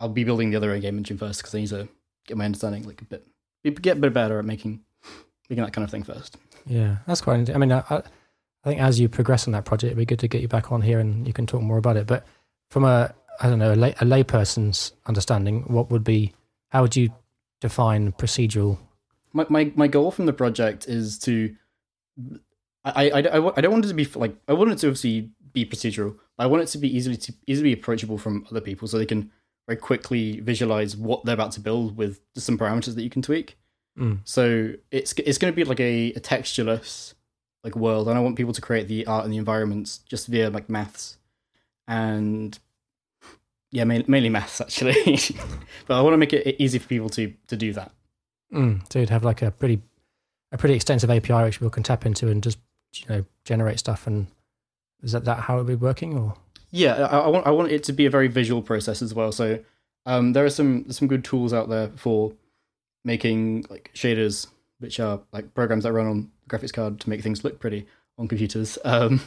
I'll 0.00 0.08
be 0.08 0.24
building 0.24 0.50
the 0.50 0.56
other 0.56 0.76
game 0.78 0.98
engine 0.98 1.18
first 1.18 1.40
because 1.40 1.54
I 1.54 1.60
need 1.60 1.68
to 1.68 1.88
get 2.26 2.36
my 2.36 2.44
understanding 2.44 2.84
like 2.84 3.00
a 3.00 3.04
bit 3.04 3.26
get 3.80 3.98
a 3.98 4.00
bit 4.00 4.12
better 4.12 4.38
at 4.38 4.44
making 4.44 4.80
making 5.48 5.64
that 5.64 5.72
kind 5.72 5.84
of 5.84 5.90
thing 5.90 6.02
first. 6.02 6.36
Yeah, 6.66 6.98
that's 7.06 7.20
quite. 7.20 7.40
int- 7.40 7.54
I 7.54 7.58
mean, 7.58 7.72
I, 7.72 7.84
I 7.88 8.02
I 8.64 8.68
think 8.68 8.80
as 8.80 9.00
you 9.00 9.08
progress 9.08 9.46
on 9.46 9.52
that 9.52 9.64
project, 9.64 9.88
it'd 9.88 9.98
be 9.98 10.06
good 10.06 10.20
to 10.20 10.28
get 10.28 10.40
you 10.40 10.48
back 10.48 10.70
on 10.70 10.82
here 10.82 11.00
and 11.00 11.26
you 11.26 11.32
can 11.32 11.46
talk 11.46 11.62
more 11.62 11.78
about 11.78 11.96
it. 11.96 12.06
But 12.06 12.24
from 12.70 12.84
a, 12.84 13.12
I 13.40 13.48
don't 13.48 13.58
know, 13.58 13.72
a, 13.72 13.74
lay, 13.74 13.90
a 13.92 14.04
layperson's 14.04 14.92
understanding, 15.06 15.62
what 15.66 15.90
would 15.90 16.04
be, 16.04 16.32
how 16.68 16.82
would 16.82 16.94
you 16.94 17.10
define 17.60 18.12
procedural? 18.12 18.78
my, 19.32 19.46
my 19.48 19.72
my 19.74 19.86
goal 19.86 20.10
from 20.10 20.26
the 20.26 20.32
project 20.32 20.88
is 20.88 21.18
to 21.20 21.54
I, 22.84 23.10
I, 23.10 23.20
I, 23.20 23.56
I 23.56 23.60
don't 23.60 23.72
want 23.72 23.84
it 23.84 23.88
to 23.88 23.94
be 23.94 24.04
like 24.14 24.36
I 24.48 24.52
want 24.52 24.70
it 24.70 24.78
to 24.78 24.88
obviously 24.88 25.30
be 25.52 25.64
procedural 25.64 26.16
but 26.36 26.44
I 26.44 26.46
want 26.46 26.62
it 26.62 26.66
to 26.68 26.78
be 26.78 26.94
easily 26.94 27.16
to 27.16 27.34
easily 27.46 27.72
approachable 27.72 28.18
from 28.18 28.46
other 28.50 28.60
people 28.60 28.88
so 28.88 28.98
they 28.98 29.06
can 29.06 29.30
very 29.66 29.78
quickly 29.78 30.40
visualize 30.40 30.96
what 30.96 31.24
they're 31.24 31.34
about 31.34 31.52
to 31.52 31.60
build 31.60 31.96
with 31.96 32.20
just 32.34 32.46
some 32.46 32.58
parameters 32.58 32.94
that 32.94 33.02
you 33.02 33.10
can 33.10 33.22
tweak 33.22 33.56
Mm. 33.98 34.20
So 34.24 34.72
it's 34.90 35.12
it's 35.18 35.36
going 35.36 35.52
to 35.52 35.54
be 35.54 35.64
like 35.64 35.78
a, 35.78 36.14
a 36.14 36.20
textureless 36.20 37.12
like 37.64 37.76
world, 37.76 38.08
and 38.08 38.18
I 38.18 38.20
want 38.20 38.36
people 38.36 38.52
to 38.52 38.60
create 38.60 38.88
the 38.88 39.06
art 39.06 39.24
and 39.24 39.32
the 39.32 39.38
environments 39.38 39.98
just 39.98 40.26
via 40.26 40.50
like 40.50 40.68
maths 40.68 41.16
and 41.88 42.58
yeah, 43.70 43.84
mainly, 43.84 44.04
mainly 44.08 44.28
maths 44.28 44.60
actually. 44.60 44.94
but 45.86 45.98
I 45.98 46.02
want 46.02 46.14
to 46.14 46.18
make 46.18 46.32
it 46.32 46.56
easy 46.58 46.78
for 46.78 46.88
people 46.88 47.08
to 47.10 47.32
to 47.48 47.56
do 47.56 47.72
that. 47.72 47.92
Mm. 48.52 48.82
So 48.92 48.98
you'd 48.98 49.10
have 49.10 49.24
like 49.24 49.42
a 49.42 49.50
pretty 49.50 49.80
a 50.52 50.58
pretty 50.58 50.74
extensive 50.74 51.10
API 51.10 51.44
which 51.44 51.54
people 51.54 51.70
can 51.70 51.82
tap 51.82 52.04
into 52.04 52.28
and 52.28 52.42
just 52.42 52.58
you 52.94 53.06
know 53.08 53.24
generate 53.44 53.78
stuff. 53.78 54.06
And 54.06 54.26
is 55.02 55.12
that 55.12 55.24
that 55.24 55.40
how 55.40 55.54
it 55.54 55.64
would 55.64 55.66
be 55.66 55.74
working 55.74 56.16
or? 56.16 56.34
Yeah, 56.70 56.94
I, 56.94 57.20
I 57.20 57.28
want 57.28 57.46
I 57.46 57.50
want 57.50 57.70
it 57.70 57.84
to 57.84 57.92
be 57.92 58.06
a 58.06 58.10
very 58.10 58.28
visual 58.28 58.62
process 58.62 59.02
as 59.02 59.14
well. 59.14 59.32
So 59.32 59.58
um, 60.06 60.32
there 60.32 60.44
are 60.44 60.50
some 60.50 60.90
some 60.90 61.08
good 61.08 61.24
tools 61.24 61.52
out 61.52 61.68
there 61.68 61.88
for 61.96 62.32
making 63.04 63.66
like 63.68 63.90
shaders, 63.94 64.46
which 64.78 65.00
are 65.00 65.20
like 65.32 65.54
programs 65.54 65.84
that 65.84 65.92
run 65.92 66.06
on 66.06 66.30
graphics 66.48 66.72
card 66.72 67.00
to 67.00 67.10
make 67.10 67.22
things 67.22 67.44
look 67.44 67.58
pretty 67.58 67.86
on 68.18 68.28
computers. 68.28 68.78
Um, 68.84 69.20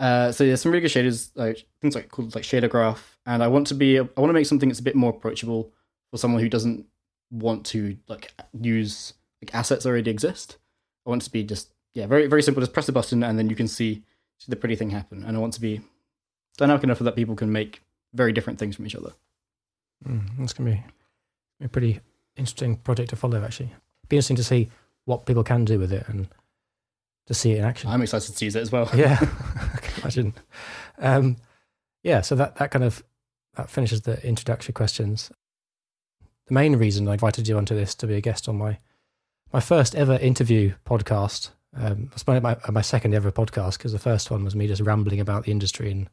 uh, 0.00 0.32
so 0.32 0.44
there's 0.44 0.60
some 0.60 0.72
really 0.72 0.82
good 0.82 0.90
shaders, 0.90 1.30
like 1.36 1.66
things 1.80 1.94
like 1.94 2.08
called 2.08 2.34
like 2.34 2.42
shader 2.42 2.68
graph, 2.68 3.16
and 3.26 3.42
I 3.42 3.46
want 3.46 3.68
to 3.68 3.74
be 3.74 3.98
I 3.98 4.02
want 4.02 4.28
to 4.28 4.32
make 4.32 4.46
something 4.46 4.68
that's 4.68 4.80
a 4.80 4.82
bit 4.82 4.96
more 4.96 5.10
approachable 5.10 5.72
for 6.10 6.18
someone 6.18 6.42
who 6.42 6.48
doesn't 6.48 6.86
want 7.30 7.64
to 7.66 7.96
like 8.08 8.32
use 8.60 9.14
like 9.40 9.54
assets 9.54 9.86
already 9.86 10.10
exist. 10.10 10.58
I 11.06 11.10
want 11.10 11.22
to 11.22 11.30
be 11.30 11.44
just 11.44 11.72
yeah 11.92 12.06
very 12.06 12.26
very 12.26 12.42
simple. 12.42 12.60
Just 12.60 12.72
press 12.72 12.86
the 12.86 12.92
button 12.92 13.22
and 13.22 13.38
then 13.38 13.48
you 13.48 13.56
can 13.56 13.68
see 13.68 14.02
see 14.38 14.50
the 14.50 14.56
pretty 14.56 14.74
thing 14.74 14.90
happen. 14.90 15.22
And 15.24 15.36
I 15.36 15.40
want 15.40 15.52
to 15.54 15.60
be 15.60 15.80
dynamic 16.56 16.82
enough 16.84 16.98
that 16.98 17.16
people 17.16 17.36
can 17.36 17.52
make 17.52 17.80
very 18.12 18.32
different 18.32 18.58
things 18.58 18.74
from 18.74 18.86
each 18.86 18.96
other. 18.96 19.12
Mm, 20.06 20.38
that's 20.38 20.52
gonna 20.52 20.70
be 20.72 20.82
a 21.64 21.68
pretty 21.68 22.00
interesting 22.36 22.76
project 22.78 23.10
to 23.10 23.16
follow. 23.16 23.42
Actually, 23.44 23.72
be 24.08 24.16
interesting 24.16 24.36
to 24.36 24.44
see 24.44 24.70
what 25.04 25.26
people 25.26 25.44
can 25.44 25.64
do 25.64 25.78
with 25.78 25.92
it 25.92 26.08
and 26.08 26.28
to 27.26 27.34
see 27.34 27.52
it 27.52 27.58
in 27.58 27.64
action. 27.64 27.90
I'm 27.90 28.02
excited 28.02 28.30
to 28.30 28.36
see 28.36 28.46
it 28.46 28.56
as 28.56 28.70
well. 28.70 28.88
yeah, 28.94 29.18
I 29.74 29.78
can 29.78 30.02
imagine. 30.02 30.34
Um, 30.98 31.36
yeah, 32.02 32.20
so 32.20 32.34
that 32.36 32.56
that 32.56 32.70
kind 32.70 32.84
of 32.84 33.02
that 33.56 33.70
finishes 33.70 34.02
the 34.02 34.24
introductory 34.26 34.72
questions. 34.72 35.30
The 36.46 36.54
main 36.54 36.76
reason 36.76 37.08
I 37.08 37.12
invited 37.12 37.48
you 37.48 37.56
onto 37.56 37.74
this 37.74 37.94
to 37.96 38.06
be 38.06 38.14
a 38.14 38.20
guest 38.20 38.48
on 38.48 38.56
my 38.56 38.78
my 39.52 39.60
first 39.60 39.94
ever 39.94 40.16
interview 40.16 40.74
podcast. 40.84 41.50
Um, 41.76 42.10
it's 42.12 42.26
my, 42.26 42.38
my, 42.38 42.56
my 42.70 42.82
second 42.82 43.14
ever 43.14 43.32
podcast 43.32 43.78
because 43.78 43.92
the 43.92 43.98
first 43.98 44.30
one 44.30 44.44
was 44.44 44.54
me 44.54 44.68
just 44.68 44.82
rambling 44.82 45.18
about 45.18 45.44
the 45.44 45.50
industry 45.50 45.90
and 45.90 46.08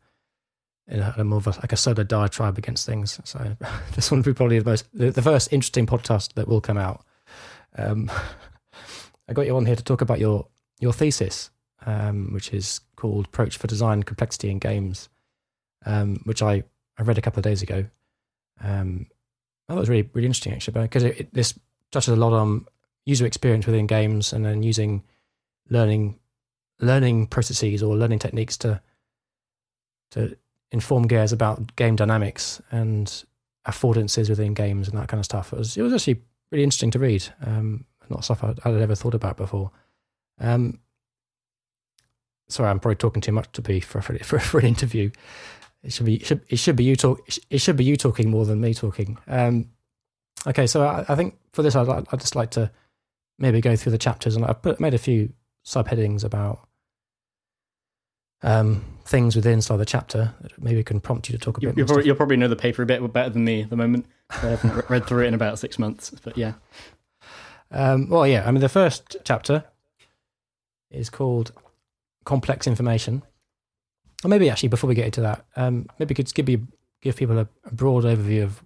in 0.87 0.99
a, 0.99 1.13
a 1.17 1.23
more 1.23 1.37
of 1.37 1.47
a, 1.47 1.51
like 1.51 1.71
a 1.71 1.77
solar 1.77 2.03
diatribe 2.03 2.57
against 2.57 2.85
things. 2.85 3.19
So 3.23 3.55
this 3.95 4.09
one 4.09 4.19
will 4.19 4.25
be 4.25 4.33
probably 4.33 4.59
the 4.59 4.69
most 4.69 4.85
the, 4.93 5.11
the 5.11 5.21
first 5.21 5.51
interesting 5.51 5.85
podcast 5.85 6.33
that 6.33 6.47
will 6.47 6.61
come 6.61 6.77
out. 6.77 7.03
Um, 7.77 8.11
I 9.31 9.33
got 9.33 9.45
you 9.45 9.55
on 9.55 9.65
here 9.65 9.77
to 9.77 9.83
talk 9.83 10.01
about 10.01 10.19
your 10.19 10.45
your 10.81 10.91
thesis, 10.91 11.51
um, 11.85 12.33
which 12.33 12.53
is 12.53 12.81
called 12.97 13.27
"Approach 13.27 13.57
for 13.57 13.65
Design 13.65 14.03
Complexity 14.03 14.49
in 14.49 14.59
Games," 14.59 15.07
um, 15.85 16.19
which 16.25 16.41
I, 16.41 16.63
I 16.97 17.03
read 17.03 17.17
a 17.17 17.21
couple 17.21 17.39
of 17.39 17.45
days 17.45 17.61
ago. 17.61 17.85
Um, 18.61 19.07
I 19.69 19.73
thought 19.73 19.77
it 19.77 19.79
was 19.79 19.89
really 19.89 20.09
really 20.13 20.25
interesting 20.25 20.53
actually 20.53 20.81
because 20.81 21.05
it, 21.05 21.19
it, 21.21 21.33
this 21.33 21.57
touches 21.91 22.13
a 22.13 22.17
lot 22.17 22.33
on 22.33 22.65
user 23.05 23.25
experience 23.25 23.65
within 23.65 23.87
games 23.87 24.33
and 24.33 24.45
then 24.45 24.63
using 24.63 25.01
learning 25.69 26.19
learning 26.81 27.27
processes 27.27 27.81
or 27.81 27.95
learning 27.95 28.19
techniques 28.19 28.57
to 28.57 28.81
to 30.11 30.37
inform 30.73 31.07
gears 31.07 31.31
about 31.31 31.73
game 31.77 31.95
dynamics 31.95 32.61
and 32.69 33.23
affordances 33.65 34.27
within 34.27 34.53
games 34.53 34.89
and 34.89 34.97
that 34.97 35.07
kind 35.07 35.19
of 35.19 35.25
stuff. 35.25 35.53
It 35.53 35.59
was 35.59 35.77
it 35.77 35.83
was 35.83 35.93
actually 35.93 36.21
really 36.51 36.65
interesting 36.65 36.91
to 36.91 36.99
read. 36.99 37.23
Um, 37.45 37.85
not 38.11 38.23
stuff 38.23 38.43
I'd, 38.43 38.59
I'd 38.63 38.81
ever 38.81 38.95
thought 38.95 39.13
about 39.13 39.37
before. 39.37 39.71
Um, 40.39 40.79
sorry, 42.47 42.69
I'm 42.69 42.79
probably 42.79 42.95
talking 42.95 43.21
too 43.21 43.31
much 43.31 43.51
to 43.53 43.61
be 43.61 43.79
for 43.79 44.01
for, 44.01 44.17
for, 44.19 44.39
for 44.39 44.59
an 44.59 44.67
interview. 44.67 45.11
It 45.83 45.93
should 45.93 46.05
be 46.05 46.15
it 46.15 46.25
should, 46.25 46.41
it 46.47 46.57
should 46.57 46.75
be 46.75 46.83
you 46.83 46.95
talk. 46.95 47.27
It 47.49 47.59
should 47.59 47.77
be 47.77 47.83
you 47.83 47.97
talking 47.97 48.29
more 48.29 48.45
than 48.45 48.61
me 48.61 48.73
talking. 48.73 49.17
Um, 49.27 49.69
okay, 50.45 50.67
so 50.67 50.83
I, 50.83 51.05
I, 51.09 51.15
think 51.15 51.37
for 51.53 51.63
this, 51.63 51.75
I'd, 51.75 51.89
I'd 51.89 52.19
just 52.19 52.35
like 52.35 52.51
to 52.51 52.71
maybe 53.39 53.61
go 53.61 53.75
through 53.75 53.93
the 53.93 53.97
chapters, 53.97 54.35
and 54.35 54.45
I've 54.45 54.61
put, 54.61 54.79
made 54.79 54.93
a 54.93 54.99
few 54.99 55.33
subheadings 55.65 56.23
about 56.23 56.67
um, 58.43 58.83
things 59.05 59.35
within 59.35 59.53
inside 59.53 59.77
the 59.77 59.85
chapter 59.85 60.33
that 60.41 60.61
maybe 60.61 60.83
can 60.83 60.99
prompt 60.99 61.29
you 61.29 61.37
to 61.37 61.43
talk 61.43 61.57
a 61.57 61.61
bit. 61.61 61.77
You'll 61.77 61.85
more 61.85 61.85
probably, 61.87 62.05
you'll 62.05 62.15
probably 62.15 62.37
know 62.37 62.47
the 62.47 62.55
paper 62.55 62.83
a 62.83 62.85
bit 62.85 63.13
better 63.13 63.29
than 63.29 63.43
me 63.43 63.63
at 63.63 63.69
the 63.69 63.75
moment. 63.75 64.05
I 64.29 64.47
haven't 64.47 64.89
read 64.89 65.07
through 65.07 65.23
it 65.23 65.27
in 65.27 65.33
about 65.33 65.59
six 65.59 65.77
months, 65.79 66.11
but 66.23 66.37
yeah. 66.37 66.53
Um, 67.71 68.09
well, 68.09 68.27
yeah. 68.27 68.47
I 68.47 68.51
mean, 68.51 68.61
the 68.61 68.69
first 68.69 69.17
chapter 69.23 69.63
is 70.89 71.09
called 71.09 71.53
"Complex 72.25 72.67
Information." 72.67 73.23
Or 74.23 74.29
maybe 74.29 74.49
actually, 74.49 74.69
before 74.69 74.87
we 74.87 74.95
get 74.95 75.05
into 75.05 75.21
that, 75.21 75.45
um, 75.55 75.87
maybe 75.97 76.13
could 76.13 76.33
give 76.33 76.49
you 76.49 76.67
give 77.01 77.15
people 77.15 77.39
a, 77.39 77.47
a 77.65 77.73
broad 77.73 78.03
overview 78.03 78.43
of 78.43 78.63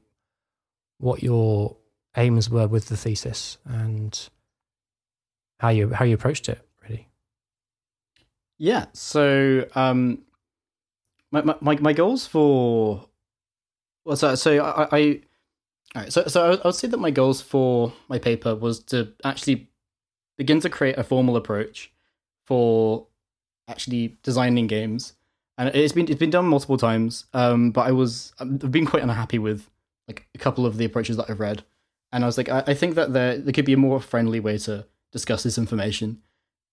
what 0.97 1.23
your 1.23 1.77
aims 2.17 2.49
were 2.49 2.67
with 2.67 2.87
the 2.87 2.97
thesis 2.97 3.57
and 3.65 4.29
how 5.59 5.69
you 5.69 5.89
how 5.91 6.03
you 6.05 6.15
approached 6.15 6.49
it. 6.49 6.59
Really. 6.83 7.07
Yeah. 8.57 8.85
So, 8.93 9.67
um, 9.75 10.23
my, 11.31 11.41
my, 11.59 11.77
my 11.77 11.93
goals 11.93 12.25
for, 12.25 13.05
well, 14.05 14.15
so, 14.15 14.35
so 14.35 14.63
I, 14.63 14.97
I 14.97 15.21
all 15.95 16.01
right. 16.01 16.11
So, 16.11 16.25
so 16.27 16.59
I 16.61 16.67
would 16.67 16.75
say 16.75 16.87
that 16.87 16.99
my 16.99 17.11
goals 17.11 17.41
for 17.41 17.93
my 18.09 18.19
paper 18.19 18.53
was 18.55 18.79
to 18.85 19.13
actually 19.23 19.69
begin 20.37 20.59
to 20.59 20.69
create 20.69 20.97
a 20.97 21.03
formal 21.03 21.37
approach 21.37 21.91
for 22.45 23.07
actually 23.67 24.17
designing 24.21 24.67
games. 24.67 25.13
And 25.57 25.73
it's 25.73 25.93
been, 25.93 26.09
it's 26.09 26.19
been 26.19 26.29
done 26.29 26.45
multiple 26.47 26.77
times. 26.77 27.25
Um, 27.33 27.71
but 27.71 27.87
I 27.87 27.91
was, 27.91 28.33
I've 28.39 28.71
been 28.71 28.85
quite 28.85 29.03
unhappy 29.03 29.39
with 29.39 29.69
like 30.07 30.27
a 30.35 30.37
couple 30.37 30.65
of 30.65 30.77
the 30.77 30.85
approaches 30.85 31.15
that 31.17 31.29
I've 31.29 31.39
read. 31.39 31.63
And 32.11 32.23
I 32.23 32.27
was 32.27 32.37
like, 32.37 32.49
I, 32.49 32.63
I 32.67 32.73
think 32.73 32.95
that 32.95 33.13
there, 33.13 33.37
there 33.37 33.53
could 33.53 33.65
be 33.65 33.73
a 33.73 33.77
more 33.77 34.01
friendly 34.01 34.39
way 34.39 34.57
to 34.59 34.85
discuss 35.11 35.43
this 35.43 35.57
information. 35.57 36.21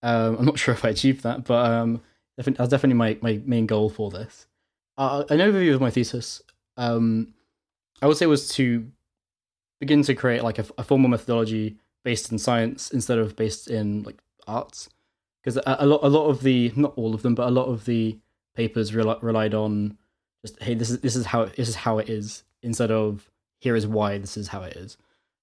Um, 0.01 0.37
I'm 0.37 0.45
not 0.45 0.59
sure 0.59 0.73
if 0.73 0.83
I 0.83 0.89
achieved 0.89 1.23
that, 1.23 1.45
but 1.45 1.65
um, 1.71 2.01
definitely, 2.37 2.57
that's 2.57 2.69
definitely 2.69 2.97
my, 2.97 3.17
my 3.21 3.41
main 3.45 3.67
goal 3.67 3.89
for 3.89 4.11
this. 4.11 4.47
Uh, 4.97 5.23
an 5.29 5.39
overview 5.39 5.73
of 5.73 5.81
my 5.81 5.89
thesis, 5.89 6.41
um, 6.75 7.33
I 8.01 8.07
would 8.07 8.17
say, 8.17 8.25
was 8.25 8.49
to 8.49 8.91
begin 9.83 10.01
to 10.01 10.15
create 10.15 10.45
like 10.45 10.59
a, 10.59 10.65
a, 10.77 10.83
formal 10.83 11.09
methodology 11.09 11.75
based 12.05 12.31
in 12.31 12.39
science 12.39 12.89
instead 12.91 13.17
of 13.17 13.35
based 13.35 13.69
in 13.69 14.01
like 14.03 14.17
arts, 14.47 14.87
because 15.41 15.57
a, 15.57 15.75
a, 15.79 15.85
lot 15.85 15.99
a 16.03 16.07
lot 16.07 16.27
of 16.27 16.41
the 16.41 16.71
not 16.77 16.93
all 16.95 17.13
of 17.13 17.21
them, 17.21 17.35
but 17.35 17.49
a 17.49 17.51
lot 17.51 17.65
of 17.65 17.83
the 17.83 18.17
papers 18.55 18.95
rel- 18.95 19.19
relied 19.21 19.53
on 19.53 19.97
just 20.41 20.61
hey 20.63 20.73
this 20.73 20.89
is 20.89 21.01
this 21.01 21.17
is 21.17 21.25
how 21.25 21.43
this 21.43 21.67
is 21.67 21.75
how 21.75 21.97
it 21.97 22.07
is 22.07 22.45
instead 22.61 22.91
of 22.91 23.29
here 23.59 23.75
is 23.75 23.85
why 23.85 24.17
this 24.17 24.37
is 24.37 24.47
how 24.47 24.61
it 24.63 24.77
is. 24.77 24.95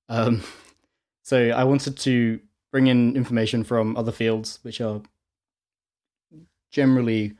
Um, 0.09 0.43
so 1.23 1.51
I 1.51 1.65
wanted 1.65 1.99
to 1.99 2.41
bring 2.73 2.87
in 2.87 3.15
information 3.15 3.63
from 3.63 3.95
other 3.95 4.13
fields, 4.13 4.59
which 4.63 4.81
are 4.81 5.03
generally 6.71 7.35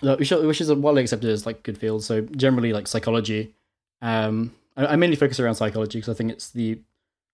which, 0.00 0.30
which 0.30 0.60
is 0.60 0.72
widely 0.72 1.02
accepted 1.02 1.30
as 1.30 1.44
like 1.44 1.64
good 1.64 1.78
fields. 1.78 2.06
So 2.06 2.20
generally, 2.20 2.72
like 2.72 2.86
psychology. 2.86 3.52
Um, 4.00 4.52
I, 4.76 4.96
mainly 4.96 5.16
focus 5.16 5.40
around 5.40 5.54
psychology 5.54 5.98
because 5.98 6.14
I 6.14 6.16
think 6.16 6.30
it's 6.30 6.50
the, 6.50 6.80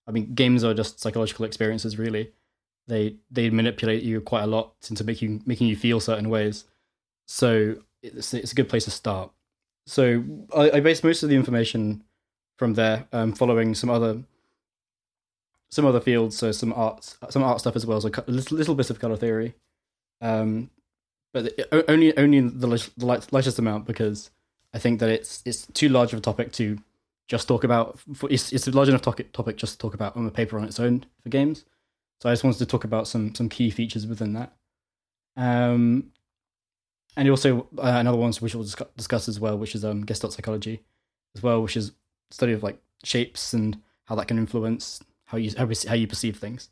I 0.06 0.12
mean, 0.12 0.34
games 0.34 0.64
are 0.64 0.74
just 0.74 1.00
psychological 1.00 1.44
experiences. 1.44 1.98
Really, 1.98 2.32
they 2.86 3.16
they 3.30 3.50
manipulate 3.50 4.02
you 4.02 4.20
quite 4.20 4.42
a 4.42 4.46
lot 4.46 4.74
into 4.88 5.04
making 5.04 5.42
making 5.46 5.66
you 5.66 5.76
feel 5.76 6.00
certain 6.00 6.28
ways. 6.28 6.64
So 7.26 7.76
it's 8.02 8.32
it's 8.34 8.52
a 8.52 8.54
good 8.54 8.68
place 8.68 8.84
to 8.84 8.90
start. 8.90 9.30
So 9.86 10.24
I, 10.54 10.70
I 10.72 10.80
base 10.80 11.02
most 11.02 11.22
of 11.22 11.28
the 11.28 11.36
information 11.36 12.04
from 12.58 12.74
there, 12.74 13.06
um, 13.12 13.32
following 13.32 13.74
some 13.74 13.90
other 13.90 14.22
some 15.70 15.86
other 15.86 16.00
fields, 16.00 16.36
so 16.36 16.52
some 16.52 16.72
art, 16.74 17.16
some 17.30 17.42
art 17.42 17.58
stuff 17.60 17.74
as 17.74 17.86
well, 17.86 17.98
so 18.00 18.10
a 18.14 18.30
little, 18.30 18.58
little 18.58 18.74
bit 18.74 18.90
of 18.90 19.00
color 19.00 19.16
theory, 19.16 19.54
um, 20.20 20.68
but 21.32 21.50
only 21.88 22.16
only 22.18 22.40
the, 22.40 22.90
the 22.98 23.22
lightest 23.30 23.58
amount 23.58 23.86
because 23.86 24.30
I 24.74 24.78
think 24.78 25.00
that 25.00 25.08
it's 25.08 25.42
it's 25.46 25.66
too 25.68 25.88
large 25.88 26.12
of 26.12 26.18
a 26.18 26.22
topic 26.22 26.52
to 26.52 26.78
just 27.32 27.48
talk 27.48 27.64
about. 27.64 27.98
It's 28.30 28.52
it's 28.52 28.68
a 28.68 28.70
large 28.70 28.88
enough 28.88 29.00
topic 29.00 29.32
topic 29.32 29.56
just 29.56 29.72
to 29.72 29.78
talk 29.78 29.94
about 29.94 30.16
on 30.16 30.26
the 30.26 30.30
paper 30.30 30.58
on 30.58 30.64
its 30.64 30.78
own 30.78 31.06
for 31.22 31.30
games. 31.30 31.64
So 32.20 32.28
I 32.28 32.32
just 32.32 32.44
wanted 32.44 32.58
to 32.58 32.66
talk 32.66 32.84
about 32.84 33.08
some 33.08 33.34
some 33.34 33.48
key 33.48 33.70
features 33.70 34.06
within 34.06 34.34
that. 34.34 34.52
Um, 35.36 36.12
and 37.16 37.28
also 37.30 37.66
uh, 37.78 37.96
another 38.04 38.18
one 38.18 38.32
which 38.34 38.54
we'll 38.54 38.68
discuss 38.96 39.28
as 39.28 39.40
well, 39.40 39.56
which 39.58 39.74
is 39.74 39.82
um 39.82 40.04
Gestalt 40.04 40.34
psychology, 40.34 40.82
as 41.34 41.42
well, 41.42 41.62
which 41.62 41.76
is 41.76 41.92
study 42.30 42.52
of 42.52 42.62
like 42.62 42.78
shapes 43.02 43.54
and 43.54 43.80
how 44.04 44.14
that 44.14 44.28
can 44.28 44.36
influence 44.36 45.02
how 45.24 45.38
you 45.38 45.50
how, 45.56 45.66
how 45.88 45.94
you 45.94 46.06
perceive 46.06 46.36
things, 46.36 46.68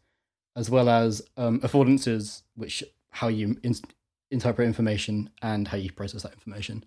as 0.55 0.69
well 0.69 0.91
as 0.91 1.23
um, 1.39 1.61
affordances, 1.61 2.43
which 2.55 2.85
how 3.09 3.29
you 3.29 3.57
in, 3.63 3.75
interpret 4.31 4.69
information 4.69 5.31
and 5.41 5.69
how 5.69 5.79
you 5.79 5.91
process 5.91 6.23
that 6.23 6.35
information. 6.35 6.85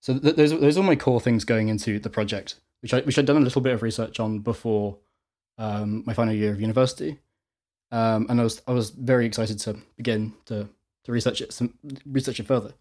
So 0.00 0.16
th- 0.16 0.36
those 0.36 0.58
those 0.58 0.78
are 0.78 0.84
my 0.84 0.96
core 0.96 1.20
things 1.20 1.44
going 1.44 1.68
into 1.68 1.98
the 1.98 2.08
project, 2.08 2.60
which 2.80 2.94
I 2.94 3.00
which 3.00 3.18
I'd 3.18 3.26
done 3.26 3.36
a 3.36 3.40
little 3.40 3.62
bit 3.62 3.74
of 3.74 3.82
research 3.82 4.20
on 4.20 4.40
before 4.40 4.98
um, 5.58 6.02
my 6.06 6.14
final 6.14 6.34
year 6.34 6.52
of 6.52 6.60
university, 6.60 7.18
um, 7.92 8.26
and 8.28 8.40
I 8.40 8.44
was 8.44 8.62
I 8.66 8.72
was 8.72 8.90
very 8.90 9.26
excited 9.26 9.58
to 9.60 9.76
begin 9.96 10.32
to 10.46 10.68
to 11.04 11.12
research 11.12 11.40
it 11.40 11.52
some 11.52 11.74
research 12.06 12.40
it 12.40 12.46
further. 12.46 12.74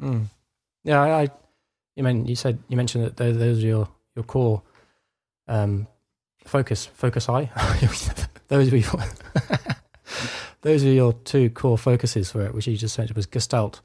Mm. 0.00 0.26
Yeah, 0.84 1.00
I, 1.00 1.22
I, 1.22 1.28
you 1.96 2.02
mean 2.02 2.26
you 2.26 2.36
said 2.36 2.58
you 2.68 2.76
mentioned 2.76 3.04
that 3.04 3.16
those, 3.16 3.38
those 3.38 3.62
are 3.62 3.66
your 3.66 3.88
your 4.14 4.24
core 4.24 4.62
um, 5.48 5.86
focus 6.44 6.86
focus 6.86 7.28
eye. 7.28 7.50
those 8.48 8.70
were 8.70 8.78
your 8.78 8.92
those 10.62 10.84
are 10.84 10.92
your 10.92 11.12
two 11.12 11.50
core 11.50 11.78
focuses 11.78 12.30
for 12.30 12.44
it, 12.44 12.54
which 12.54 12.66
you 12.66 12.76
just 12.76 12.96
mentioned 12.98 13.16
was 13.16 13.26
Gestalt 13.26 13.80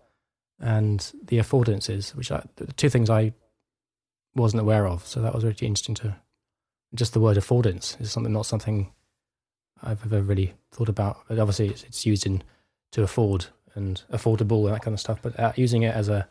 and 0.59 1.11
the 1.23 1.37
affordances, 1.37 2.15
which 2.15 2.31
are 2.31 2.43
the 2.57 2.67
two 2.73 2.89
things 2.89 3.09
I 3.09 3.33
wasn't 4.35 4.61
aware 4.61 4.87
of. 4.87 5.05
So 5.05 5.21
that 5.21 5.33
was 5.33 5.43
really 5.43 5.57
interesting 5.61 5.95
to 5.95 6.15
just 6.95 7.13
the 7.13 7.19
word 7.19 7.37
affordance 7.37 7.99
is 8.01 8.11
something 8.11 8.33
not 8.33 8.45
something 8.45 8.91
I've 9.81 10.05
ever 10.05 10.21
really 10.21 10.53
thought 10.71 10.89
about. 10.89 11.19
But 11.27 11.39
obviously, 11.39 11.69
it's, 11.69 11.83
it's 11.83 12.05
used 12.05 12.25
in 12.25 12.43
to 12.91 13.03
afford 13.03 13.47
and 13.75 14.01
affordable 14.11 14.65
and 14.65 14.73
that 14.75 14.81
kind 14.81 14.93
of 14.93 14.99
stuff. 14.99 15.19
But 15.21 15.39
uh, 15.39 15.53
using 15.55 15.83
it 15.83 15.95
as 15.95 16.09
a 16.09 16.27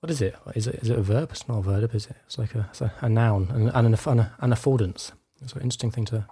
what 0.00 0.10
is 0.10 0.20
it? 0.20 0.36
Is 0.54 0.66
it 0.66 0.76
is 0.76 0.90
it 0.90 0.98
a 0.98 1.02
verb? 1.02 1.30
It's 1.30 1.48
not 1.48 1.58
a 1.58 1.62
verb, 1.62 1.94
is 1.94 2.06
it? 2.06 2.16
It's 2.26 2.38
like 2.38 2.54
a, 2.54 2.66
it's 2.70 2.80
a, 2.80 2.92
a 3.00 3.08
noun 3.08 3.48
and, 3.52 3.70
and 3.72 3.86
an, 3.86 4.30
an 4.40 4.50
affordance. 4.50 5.12
It's 5.40 5.52
an 5.52 5.62
interesting 5.62 5.92
thing 5.92 6.04
to, 6.06 6.26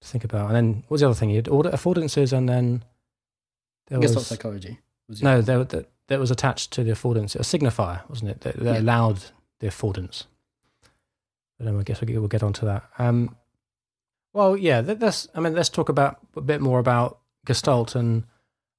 to 0.00 0.08
think 0.08 0.24
about. 0.24 0.46
And 0.46 0.56
then 0.56 0.84
what's 0.88 1.02
the 1.02 1.08
other 1.08 1.14
thing? 1.14 1.30
You 1.30 1.36
had 1.36 1.48
order 1.48 1.70
affordances, 1.70 2.32
and 2.32 2.48
then 2.48 2.82
there 3.88 4.00
was 4.00 4.26
psychology. 4.26 4.78
Was 5.08 5.22
no, 5.22 5.42
there, 5.42 5.64
there, 5.64 5.84
there 6.08 6.18
was 6.18 6.30
attached 6.30 6.70
to 6.72 6.84
the 6.84 6.92
affordance 6.92 7.36
a 7.36 7.40
signifier, 7.40 8.08
wasn't 8.08 8.30
it? 8.30 8.40
That, 8.40 8.56
that 8.56 8.74
yeah. 8.74 8.80
allowed 8.80 9.22
the 9.62 9.68
affordance. 9.68 10.24
But 11.56 11.66
then 11.66 11.78
I 11.78 11.82
guess 11.84 12.00
we'll 12.00 12.20
get, 12.20 12.30
get 12.30 12.42
onto 12.42 12.66
that. 12.66 12.84
Um, 12.98 13.36
well, 14.34 14.56
yeah, 14.56 14.82
let's. 14.84 15.28
I 15.34 15.40
mean, 15.40 15.54
let's 15.54 15.68
talk 15.68 15.88
about 15.88 16.18
a 16.36 16.40
bit 16.40 16.60
more 16.60 16.78
about 16.78 17.20
Gestalt 17.46 17.94
and 17.94 18.24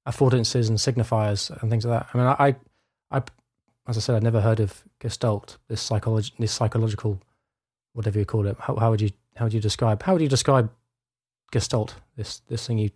affordances 0.06 0.68
and 0.68 0.78
signifiers 0.78 1.50
and 1.62 1.70
things 1.70 1.86
like 1.86 2.00
that. 2.00 2.08
I 2.12 2.18
mean, 2.18 2.26
I, 2.26 2.56
I, 3.10 3.22
as 3.88 3.96
I 3.96 4.00
said, 4.00 4.16
I'd 4.16 4.22
never 4.22 4.42
heard 4.42 4.60
of 4.60 4.84
Gestalt, 5.00 5.56
this 5.68 5.80
psychology, 5.80 6.32
this 6.38 6.52
psychological, 6.52 7.20
whatever 7.94 8.18
you 8.18 8.26
call 8.26 8.46
it. 8.46 8.56
How, 8.60 8.76
how 8.76 8.90
would 8.90 9.00
you 9.00 9.10
how 9.36 9.46
would 9.46 9.54
you 9.54 9.60
describe 9.60 10.02
how 10.02 10.12
would 10.12 10.22
you 10.22 10.28
describe 10.28 10.70
Gestalt? 11.50 11.94
This 12.16 12.40
this 12.48 12.66
thing 12.66 12.78
you. 12.78 12.90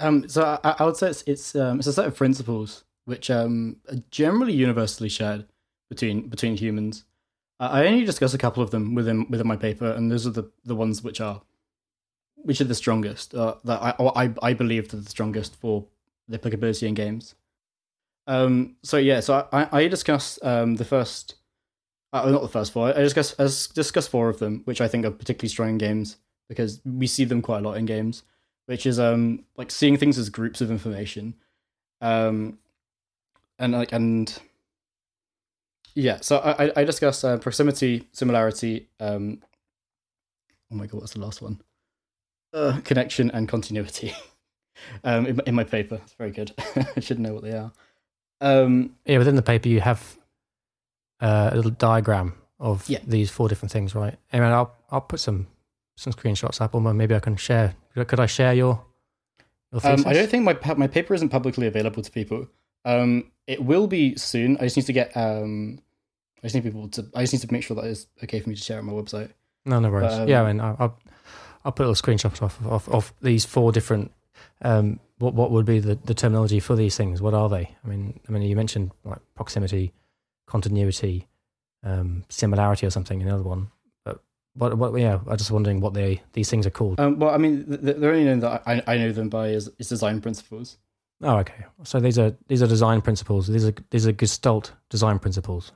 Um, 0.00 0.28
so 0.28 0.60
I, 0.62 0.76
I 0.78 0.84
would 0.84 0.96
say 0.96 1.10
it's 1.10 1.24
it's 1.26 1.56
um, 1.56 1.78
it's 1.78 1.88
a 1.88 1.92
set 1.92 2.06
of 2.06 2.14
principles 2.14 2.84
which 3.06 3.30
um, 3.30 3.78
are 3.90 3.96
generally 4.10 4.52
universally 4.52 5.08
shared 5.08 5.46
between 5.88 6.28
between 6.28 6.56
humans. 6.56 7.04
I 7.60 7.86
only 7.86 8.04
discuss 8.04 8.34
a 8.34 8.38
couple 8.38 8.62
of 8.62 8.70
them 8.70 8.94
within 8.94 9.28
within 9.28 9.48
my 9.48 9.56
paper, 9.56 9.90
and 9.90 10.10
those 10.10 10.26
are 10.26 10.30
the, 10.30 10.50
the 10.64 10.76
ones 10.76 11.02
which 11.02 11.20
are 11.20 11.42
which 12.36 12.60
are 12.60 12.64
the 12.64 12.74
strongest. 12.74 13.34
Uh, 13.34 13.56
that 13.64 13.82
I, 13.82 13.94
I 13.98 14.34
I 14.42 14.52
believe 14.54 14.88
that 14.88 14.98
the 14.98 15.10
strongest 15.10 15.56
for 15.56 15.86
the 16.28 16.36
applicability 16.36 16.86
in 16.86 16.94
games. 16.94 17.34
Um. 18.26 18.76
So 18.82 18.96
yeah. 18.96 19.20
So 19.20 19.48
I 19.52 19.68
I 19.72 19.88
discuss 19.88 20.38
um 20.42 20.76
the 20.76 20.84
first, 20.84 21.34
uh, 22.12 22.30
not 22.30 22.42
the 22.42 22.48
first 22.48 22.72
four. 22.72 22.88
I 22.88 23.00
discuss 23.00 23.34
I 23.40 23.44
discuss 23.44 24.06
four 24.06 24.28
of 24.28 24.38
them, 24.38 24.62
which 24.64 24.80
I 24.80 24.86
think 24.86 25.04
are 25.04 25.10
particularly 25.10 25.48
strong 25.48 25.70
in 25.70 25.78
games 25.78 26.16
because 26.48 26.80
we 26.84 27.06
see 27.06 27.24
them 27.24 27.42
quite 27.42 27.58
a 27.58 27.68
lot 27.68 27.76
in 27.76 27.86
games. 27.86 28.22
Which 28.66 28.86
is 28.86 29.00
um 29.00 29.44
like 29.56 29.70
seeing 29.70 29.96
things 29.96 30.18
as 30.18 30.28
groups 30.28 30.60
of 30.60 30.70
information, 30.70 31.34
um, 32.02 32.58
and 33.58 33.72
like 33.72 33.92
and 33.92 34.38
yeah. 35.98 36.18
So 36.20 36.38
I 36.38 36.72
I 36.76 36.84
discuss 36.84 37.24
uh, 37.24 37.38
proximity, 37.38 38.08
similarity. 38.12 38.88
Um. 39.00 39.42
Oh 40.70 40.76
my 40.76 40.86
god, 40.86 41.00
what's 41.00 41.14
the 41.14 41.20
last 41.20 41.40
one? 41.40 41.62
uh, 42.52 42.80
connection 42.84 43.30
and 43.30 43.48
continuity 43.48 44.14
um, 45.04 45.26
in, 45.26 45.40
in, 45.46 45.54
my 45.54 45.64
paper. 45.64 46.00
It's 46.02 46.14
very 46.14 46.30
good. 46.30 46.52
I 46.96 47.00
should 47.00 47.18
know 47.18 47.34
what 47.34 47.42
they 47.42 47.52
are. 47.52 47.72
Um, 48.40 48.96
yeah, 49.04 49.18
within 49.18 49.36
the 49.36 49.42
paper 49.42 49.68
you 49.68 49.80
have 49.80 50.18
uh, 51.20 51.50
a 51.52 51.56
little 51.56 51.72
diagram 51.72 52.34
of 52.60 52.88
yeah. 52.88 52.98
these 53.06 53.30
four 53.30 53.48
different 53.48 53.72
things, 53.72 53.94
right? 53.94 54.16
Mean, 54.32 54.42
I'll 54.42 54.74
I'll 54.90 55.00
put 55.00 55.20
some 55.20 55.48
some 55.96 56.12
screenshots 56.12 56.60
up, 56.60 56.74
or 56.74 56.80
maybe 56.80 57.14
I 57.14 57.20
can 57.20 57.36
share. 57.36 57.74
Could 57.94 58.20
I 58.20 58.26
share 58.26 58.54
your? 58.54 58.84
your 59.72 59.86
um, 59.86 60.04
I 60.06 60.12
don't 60.12 60.30
think 60.30 60.44
my 60.44 60.56
my 60.74 60.86
paper 60.86 61.14
isn't 61.14 61.30
publicly 61.30 61.66
available 61.66 62.02
to 62.02 62.10
people. 62.10 62.46
Um, 62.84 63.32
it 63.46 63.64
will 63.64 63.88
be 63.88 64.16
soon. 64.16 64.56
I 64.58 64.60
just 64.62 64.76
need 64.76 64.86
to 64.86 64.92
get. 64.92 65.16
Um, 65.16 65.80
I 66.38 66.46
just 66.46 66.54
need 66.54 66.64
people 66.64 66.88
to. 66.88 67.06
I 67.14 67.22
just 67.22 67.32
need 67.32 67.42
to 67.42 67.52
make 67.52 67.62
sure 67.64 67.74
that 67.76 67.84
it's 67.84 68.06
okay 68.22 68.40
for 68.40 68.48
me 68.48 68.54
to 68.54 68.62
share 68.62 68.78
on 68.78 68.86
my 68.86 68.92
website. 68.92 69.30
No, 69.64 69.80
no 69.80 69.90
worries. 69.90 70.12
But, 70.12 70.22
um, 70.22 70.28
yeah, 70.28 70.42
I 70.42 70.52
mean, 70.52 70.60
I'll, 70.60 70.98
I'll 71.64 71.72
put 71.72 71.84
a 71.84 71.88
little 71.88 71.94
screenshot 71.94 72.40
off 72.42 72.64
of, 72.64 72.88
of 72.88 73.12
these 73.20 73.44
four 73.44 73.72
different. 73.72 74.12
Um, 74.62 75.00
what 75.18 75.34
what 75.34 75.50
would 75.50 75.66
be 75.66 75.80
the, 75.80 75.96
the 75.96 76.14
terminology 76.14 76.60
for 76.60 76.76
these 76.76 76.96
things? 76.96 77.20
What 77.20 77.34
are 77.34 77.48
they? 77.48 77.74
I 77.84 77.88
mean, 77.88 78.20
I 78.28 78.32
mean, 78.32 78.42
you 78.42 78.54
mentioned 78.54 78.92
like 79.04 79.18
proximity, 79.34 79.92
continuity, 80.46 81.26
um, 81.82 82.24
similarity, 82.28 82.86
or 82.86 82.90
something. 82.90 83.20
In 83.20 83.26
another 83.26 83.42
one, 83.42 83.70
but 84.04 84.20
what 84.54 84.78
what? 84.78 84.94
Yeah, 85.00 85.20
I'm 85.28 85.36
just 85.36 85.50
wondering 85.50 85.80
what 85.80 85.94
they 85.94 86.22
these 86.32 86.50
things 86.50 86.66
are 86.66 86.70
called. 86.70 87.00
Um, 87.00 87.18
well, 87.18 87.30
I 87.30 87.38
mean, 87.38 87.64
the, 87.68 87.94
the 87.94 88.08
only 88.08 88.24
name 88.24 88.40
that 88.40 88.62
I, 88.66 88.82
I 88.86 88.96
know 88.96 89.12
them 89.12 89.28
by 89.28 89.48
is, 89.48 89.70
is 89.78 89.88
design 89.88 90.20
principles. 90.20 90.78
Oh, 91.22 91.36
okay. 91.38 91.64
So 91.82 91.98
these 91.98 92.18
are 92.18 92.36
these 92.46 92.62
are 92.62 92.66
design 92.66 93.00
principles. 93.00 93.48
These 93.48 93.66
are 93.66 93.74
these 93.90 94.06
are 94.06 94.12
Gestalt 94.12 94.72
design 94.88 95.18
principles. 95.18 95.72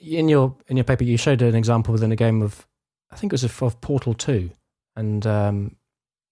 In 0.00 0.28
your 0.28 0.56
in 0.68 0.76
your 0.76 0.84
paper, 0.84 1.04
you 1.04 1.16
showed 1.16 1.42
an 1.42 1.54
example 1.54 1.92
within 1.92 2.10
a 2.10 2.16
game 2.16 2.42
of, 2.42 2.66
I 3.10 3.16
think 3.16 3.32
it 3.32 3.42
was 3.42 3.44
of 3.44 3.80
Portal 3.80 4.14
Two 4.14 4.50
and 4.96 5.26
um, 5.26 5.76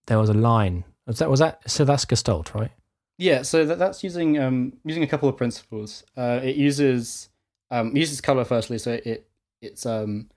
there 0.06 0.18
was 0.18 0.30
a 0.30 0.34
line. 0.34 0.84
Was 1.06 1.18
that 1.18 1.30
was 1.30 1.40
that? 1.40 1.68
So 1.68 1.84
that's 1.84 2.04
Gestalt, 2.04 2.54
right? 2.54 2.70
Yeah. 3.16 3.42
So 3.42 3.64
that, 3.64 3.78
that's 3.78 4.04
using 4.04 4.38
um, 4.38 4.74
using 4.84 5.02
a 5.02 5.06
couple 5.06 5.28
of 5.28 5.36
principles. 5.36 6.04
Uh, 6.16 6.40
it 6.42 6.56
uses 6.56 7.30
um, 7.70 7.96
uses 7.96 8.20
color 8.20 8.44
firstly. 8.44 8.78
So 8.78 8.98
it 9.04 9.28
it's 9.62 9.86
um 9.86 10.28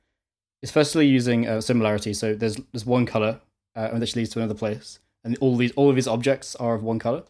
it's 0.61 0.71
firstly 0.71 1.07
using 1.07 1.47
uh, 1.47 1.61
similarity. 1.61 2.13
So 2.13 2.33
there's 2.33 2.57
there's 2.71 2.85
one 2.85 3.05
color 3.05 3.41
uh, 3.75 3.89
which 3.89 4.15
leads 4.15 4.29
to 4.31 4.39
another 4.39 4.57
place, 4.57 4.99
and 5.23 5.37
all 5.39 5.57
these 5.57 5.71
all 5.73 5.89
of 5.89 5.95
these 5.95 6.07
objects 6.07 6.55
are 6.55 6.73
of 6.75 6.83
one 6.83 6.99
color, 6.99 7.23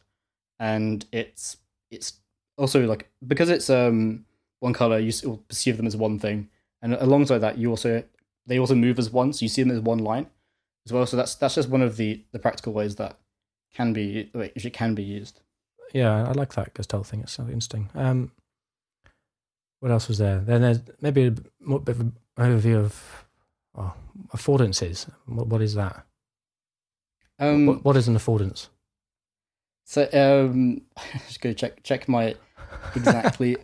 and 0.60 1.06
it's 1.12 1.58
it's 1.90 2.14
also 2.58 2.86
like 2.86 3.10
because 3.26 3.50
it's 3.50 3.70
um 3.70 4.26
one 4.62 4.74
color, 4.74 5.00
you 5.00 5.12
perceive 5.50 5.76
them 5.78 5.88
as 5.88 5.98
one 5.98 6.20
thing, 6.20 6.48
and 6.82 6.94
alongside 6.94 7.40
that, 7.40 7.58
you 7.58 7.70
also 7.70 8.04
they 8.46 8.60
also 8.60 8.76
move 8.76 8.98
as 9.00 9.10
one, 9.10 9.34
so 9.34 9.44
you 9.44 9.50
see 9.50 9.64
them 9.64 9.76
as 9.76 9.82
one 9.82 10.00
line 10.00 10.28
as 10.86 10.94
well. 10.94 11.06
So 11.06 11.18
that's 11.18 11.36
that's 11.36 11.56
just 11.56 11.70
one 11.70 11.82
of 11.82 11.98
the 11.98 12.24
the 12.32 12.40
practical 12.40 12.72
ways 12.72 12.96
that 12.96 13.18
can 13.74 13.92
be 13.92 14.30
it 14.34 14.74
can 14.74 14.96
be 14.96 15.04
used. 15.04 15.42
Yeah, 15.94 16.28
I 16.28 16.32
like 16.32 16.54
that 16.54 16.74
Gestalt 16.74 17.08
thing. 17.08 17.22
It's 17.22 17.34
so 17.34 17.44
interesting. 17.44 17.90
Um, 17.96 18.32
what 19.80 19.92
else 19.92 20.08
was 20.08 20.20
there? 20.20 20.40
Then 20.40 20.62
there's 20.62 20.80
maybe 21.02 21.28
a 21.28 21.36
more 21.60 21.80
bit 21.80 21.96
of 21.96 22.02
an 22.02 22.16
overview 22.38 22.78
of 22.78 23.26
oh, 23.76 23.94
affordances. 24.34 25.10
What, 25.26 25.48
what 25.48 25.62
is 25.62 25.74
that? 25.74 26.06
Um, 27.40 27.66
what, 27.66 27.84
what 27.84 27.98
is 27.98 28.08
an 28.08 28.16
affordance? 28.16 28.68
So 29.86 30.08
um, 30.14 30.84
just 31.28 31.42
go 31.42 31.52
check 31.52 31.82
check 31.84 32.08
my 32.08 32.36
exactly 32.96 33.58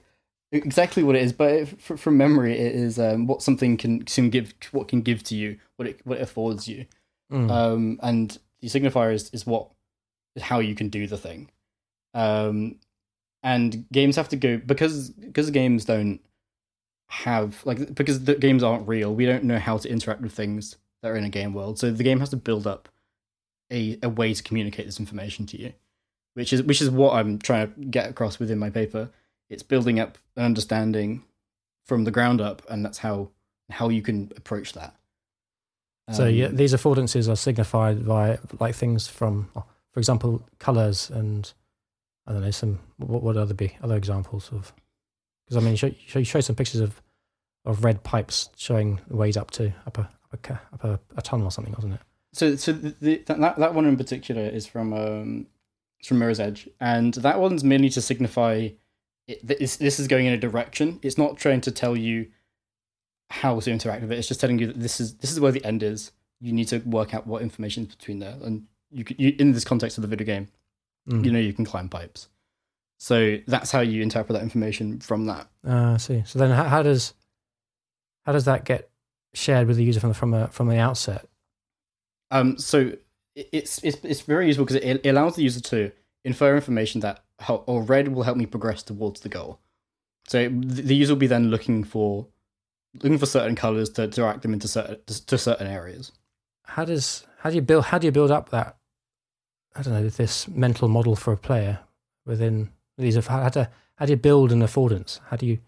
exactly 0.51 1.03
what 1.03 1.15
it 1.15 1.23
is, 1.23 1.33
but 1.33 1.51
it, 1.51 1.81
from 1.81 2.17
memory, 2.17 2.57
it 2.57 2.75
is 2.75 2.99
um, 2.99 3.27
what 3.27 3.41
something 3.41 3.77
can 3.77 4.03
can 4.03 4.29
give 4.29 4.53
what 4.71 4.87
can 4.87 5.01
give 5.01 5.23
to 5.23 5.35
you, 5.35 5.59
what 5.75 5.87
it 5.87 5.99
what 6.05 6.17
it 6.17 6.21
affords 6.21 6.67
you. 6.67 6.85
Mm. 7.31 7.51
Um, 7.51 7.99
and 8.01 8.37
the 8.61 8.67
signifier 8.67 9.13
is, 9.13 9.29
is 9.31 9.45
what 9.45 9.69
is 10.35 10.43
how 10.43 10.59
you 10.59 10.75
can 10.75 10.89
do 10.89 11.07
the 11.07 11.17
thing. 11.17 11.49
Um, 12.13 12.79
and 13.43 13.85
games 13.91 14.15
have 14.15 14.29
to 14.29 14.35
go 14.35 14.57
because 14.57 15.09
because 15.09 15.49
games 15.51 15.85
don't 15.85 16.19
have 17.07 17.65
like 17.65 17.93
because 17.95 18.23
the 18.25 18.35
games 18.35 18.63
aren't 18.63 18.87
real. 18.87 19.13
We 19.13 19.25
don't 19.25 19.43
know 19.43 19.59
how 19.59 19.77
to 19.77 19.89
interact 19.89 20.21
with 20.21 20.33
things 20.33 20.77
that 21.01 21.09
are 21.09 21.15
in 21.15 21.23
a 21.23 21.29
game 21.29 21.53
world. 21.53 21.79
So 21.79 21.91
the 21.91 22.03
game 22.03 22.19
has 22.19 22.29
to 22.29 22.37
build 22.37 22.67
up 22.67 22.89
a 23.71 23.97
a 24.01 24.09
way 24.09 24.33
to 24.33 24.43
communicate 24.43 24.85
this 24.85 24.99
information 24.99 25.45
to 25.47 25.61
you, 25.61 25.73
which 26.33 26.51
is 26.51 26.63
which 26.63 26.81
is 26.81 26.89
what 26.89 27.13
I'm 27.13 27.39
trying 27.39 27.73
to 27.73 27.85
get 27.85 28.09
across 28.09 28.39
within 28.39 28.59
my 28.59 28.69
paper. 28.69 29.09
It's 29.49 29.63
building 29.63 29.99
up 29.99 30.17
an 30.35 30.43
understanding 30.43 31.23
from 31.83 32.03
the 32.03 32.11
ground 32.11 32.41
up, 32.41 32.61
and 32.69 32.83
that's 32.83 32.99
how 32.99 33.29
how 33.69 33.89
you 33.89 34.01
can 34.01 34.31
approach 34.35 34.73
that. 34.73 34.95
So 36.13 36.27
um, 36.27 36.33
yeah, 36.33 36.47
these 36.47 36.73
affordances 36.73 37.29
are 37.29 37.35
signified 37.35 38.05
by 38.05 38.39
like 38.59 38.75
things 38.75 39.07
from, 39.07 39.49
for 39.53 39.99
example, 39.99 40.41
colors 40.57 41.09
and 41.09 41.51
I 42.25 42.33
don't 42.33 42.41
know 42.41 42.51
some 42.51 42.79
what 42.97 43.23
would 43.23 43.37
other 43.37 43.53
be 43.53 43.75
other 43.81 43.95
examples 43.95 44.49
of? 44.51 44.73
Because 45.45 45.57
I 45.57 45.65
mean, 45.65 45.71
you 45.71 45.77
show, 45.77 46.19
you 46.19 46.25
show 46.25 46.41
some 46.41 46.55
pictures 46.55 46.81
of 46.81 47.01
of 47.65 47.83
red 47.83 48.03
pipes 48.03 48.49
showing 48.55 48.99
ways 49.09 49.37
up 49.37 49.51
to 49.51 49.73
up 49.85 49.97
a 49.97 50.09
up 50.33 50.49
a, 50.49 50.53
up 50.73 50.83
a, 50.83 50.99
a 51.17 51.21
tunnel 51.21 51.47
or 51.47 51.51
something, 51.51 51.73
wasn't 51.73 51.95
it? 51.95 52.01
So 52.33 52.55
so 52.55 52.73
the, 52.73 53.23
that 53.25 53.57
that 53.57 53.73
one 53.73 53.85
in 53.85 53.97
particular 53.97 54.43
is 54.43 54.67
from 54.67 54.93
um 54.93 55.47
it's 55.99 56.09
from 56.09 56.19
Mirror's 56.19 56.39
Edge, 56.39 56.69
and 56.79 57.13
that 57.15 57.39
one's 57.39 57.63
mainly 57.63 57.89
to 57.89 58.01
signify 58.01 58.69
it, 59.27 59.45
this 59.45 59.77
this 59.77 59.99
is 59.99 60.07
going 60.07 60.25
in 60.25 60.33
a 60.33 60.37
direction. 60.37 60.99
It's 61.03 61.17
not 61.17 61.37
trying 61.37 61.61
to 61.61 61.71
tell 61.71 61.95
you 61.97 62.27
how 63.29 63.59
to 63.59 63.71
interact 63.71 64.01
with 64.01 64.11
it. 64.11 64.17
It's 64.19 64.27
just 64.27 64.39
telling 64.39 64.57
you 64.59 64.67
that 64.67 64.79
this 64.79 64.99
is 64.99 65.15
this 65.17 65.31
is 65.31 65.39
where 65.39 65.51
the 65.51 65.63
end 65.65 65.83
is. 65.83 66.11
you 66.39 66.53
need 66.53 66.67
to 66.69 66.77
work 66.79 67.13
out 67.13 67.25
what 67.27 67.41
information 67.41 67.83
is 67.87 67.95
between 67.95 68.19
there. 68.19 68.35
And 68.43 68.67
you, 68.91 69.03
could, 69.03 69.19
you 69.19 69.35
in 69.39 69.51
this 69.53 69.63
context 69.65 69.97
of 69.97 70.01
the 70.03 70.07
video 70.07 70.25
game, 70.25 70.47
Mm. 71.09 71.23
you 71.23 71.31
know 71.31 71.39
you 71.39 71.53
can 71.53 71.63
climb 71.65 71.87
pipes. 71.89 72.27
So 72.99 73.37
that's 73.47 73.71
how 73.71 73.79
you 73.79 74.01
interpret 74.03 74.33
that 74.37 74.43
information 74.43 74.99
from 74.99 75.25
that. 75.27 75.47
Ah, 75.65 75.93
I 75.93 75.97
see. 75.97 76.23
So 76.25 76.37
then, 76.39 76.51
how, 76.51 76.63
how 76.65 76.83
does 76.83 77.13
how 78.25 78.33
does 78.33 78.43
that 78.45 78.65
get 78.65 78.89
shared 79.33 79.67
with 79.67 79.77
the 79.77 79.83
user 79.85 79.99
from 80.01 80.09
the, 80.09 80.15
from 80.15 80.33
a, 80.33 80.47
from 80.49 80.67
the 80.67 80.77
outset? 80.77 81.25
Um, 82.31 82.57
so 82.57 82.91
it's 83.35 83.81
it's 83.83 83.97
it's 84.03 84.21
very 84.21 84.47
useful 84.47 84.65
because 84.65 84.81
it, 84.81 85.01
it 85.05 85.09
allows 85.09 85.35
the 85.37 85.43
user 85.43 85.61
to 85.61 85.91
infer 86.25 86.55
information 86.55 87.01
that 87.01 87.23
or 87.49 87.83
red 87.83 88.09
will 88.09 88.23
help 88.23 88.37
me 88.37 88.45
progress 88.45 88.83
towards 88.83 89.21
the 89.21 89.29
goal. 89.29 89.59
So 90.27 90.49
the 90.49 90.95
user 90.95 91.13
will 91.13 91.19
be 91.19 91.27
then 91.27 91.49
looking 91.49 91.83
for 91.83 92.27
looking 92.95 93.17
for 93.17 93.25
certain 93.25 93.55
colors 93.55 93.89
to 93.91 94.07
direct 94.07 94.41
them 94.41 94.53
into 94.53 94.67
certain 94.67 94.97
to 95.05 95.37
certain 95.37 95.67
areas. 95.67 96.11
How 96.63 96.85
does 96.85 97.25
how 97.39 97.49
do 97.49 97.55
you 97.55 97.61
build 97.61 97.85
how 97.85 97.97
do 97.97 98.07
you 98.07 98.11
build 98.11 98.31
up 98.31 98.49
that 98.49 98.77
I 99.75 99.83
don't 99.83 99.93
know 99.93 100.09
this 100.09 100.47
mental 100.47 100.87
model 100.87 101.15
for 101.15 101.31
a 101.31 101.37
player 101.37 101.79
within 102.25 102.69
these 102.97 103.15
of 103.15 103.27
how 103.27 103.47
to 103.49 103.69
how 103.95 104.05
do 104.05 104.11
you 104.11 104.17
build 104.17 104.51
an 104.51 104.61
affordance? 104.61 105.19
How 105.29 105.37
do 105.37 105.45
you 105.45 105.59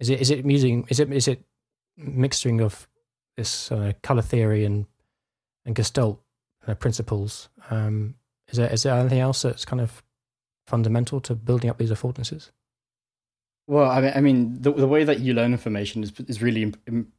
is 0.00 0.08
it 0.08 0.20
is 0.20 0.30
it 0.30 0.44
using 0.44 0.86
is 0.88 1.00
it 1.00 1.12
is 1.12 1.28
it 1.28 1.42
mixturing 1.98 2.62
of 2.62 2.88
this 3.36 3.70
uh, 3.70 3.92
color 4.02 4.22
theory 4.22 4.64
and 4.64 4.86
and 5.64 5.74
Gestalt 5.74 6.22
uh, 6.66 6.74
principles? 6.74 7.48
Um, 7.70 8.14
is 8.48 8.58
there 8.58 8.72
is 8.72 8.82
there 8.84 8.94
anything 8.94 9.20
else 9.20 9.42
that's 9.42 9.64
kind 9.64 9.80
of 9.82 10.02
fundamental 10.66 11.20
to 11.20 11.34
building 11.34 11.70
up 11.70 11.78
these 11.78 11.90
affordances? 11.90 12.50
Well, 13.66 13.90
I 13.90 14.00
mean, 14.00 14.12
I 14.14 14.20
mean, 14.20 14.62
the 14.62 14.72
the 14.72 14.86
way 14.86 15.04
that 15.04 15.20
you 15.20 15.34
learn 15.34 15.52
information 15.52 16.02
is 16.02 16.12
is 16.28 16.42
really 16.42 16.72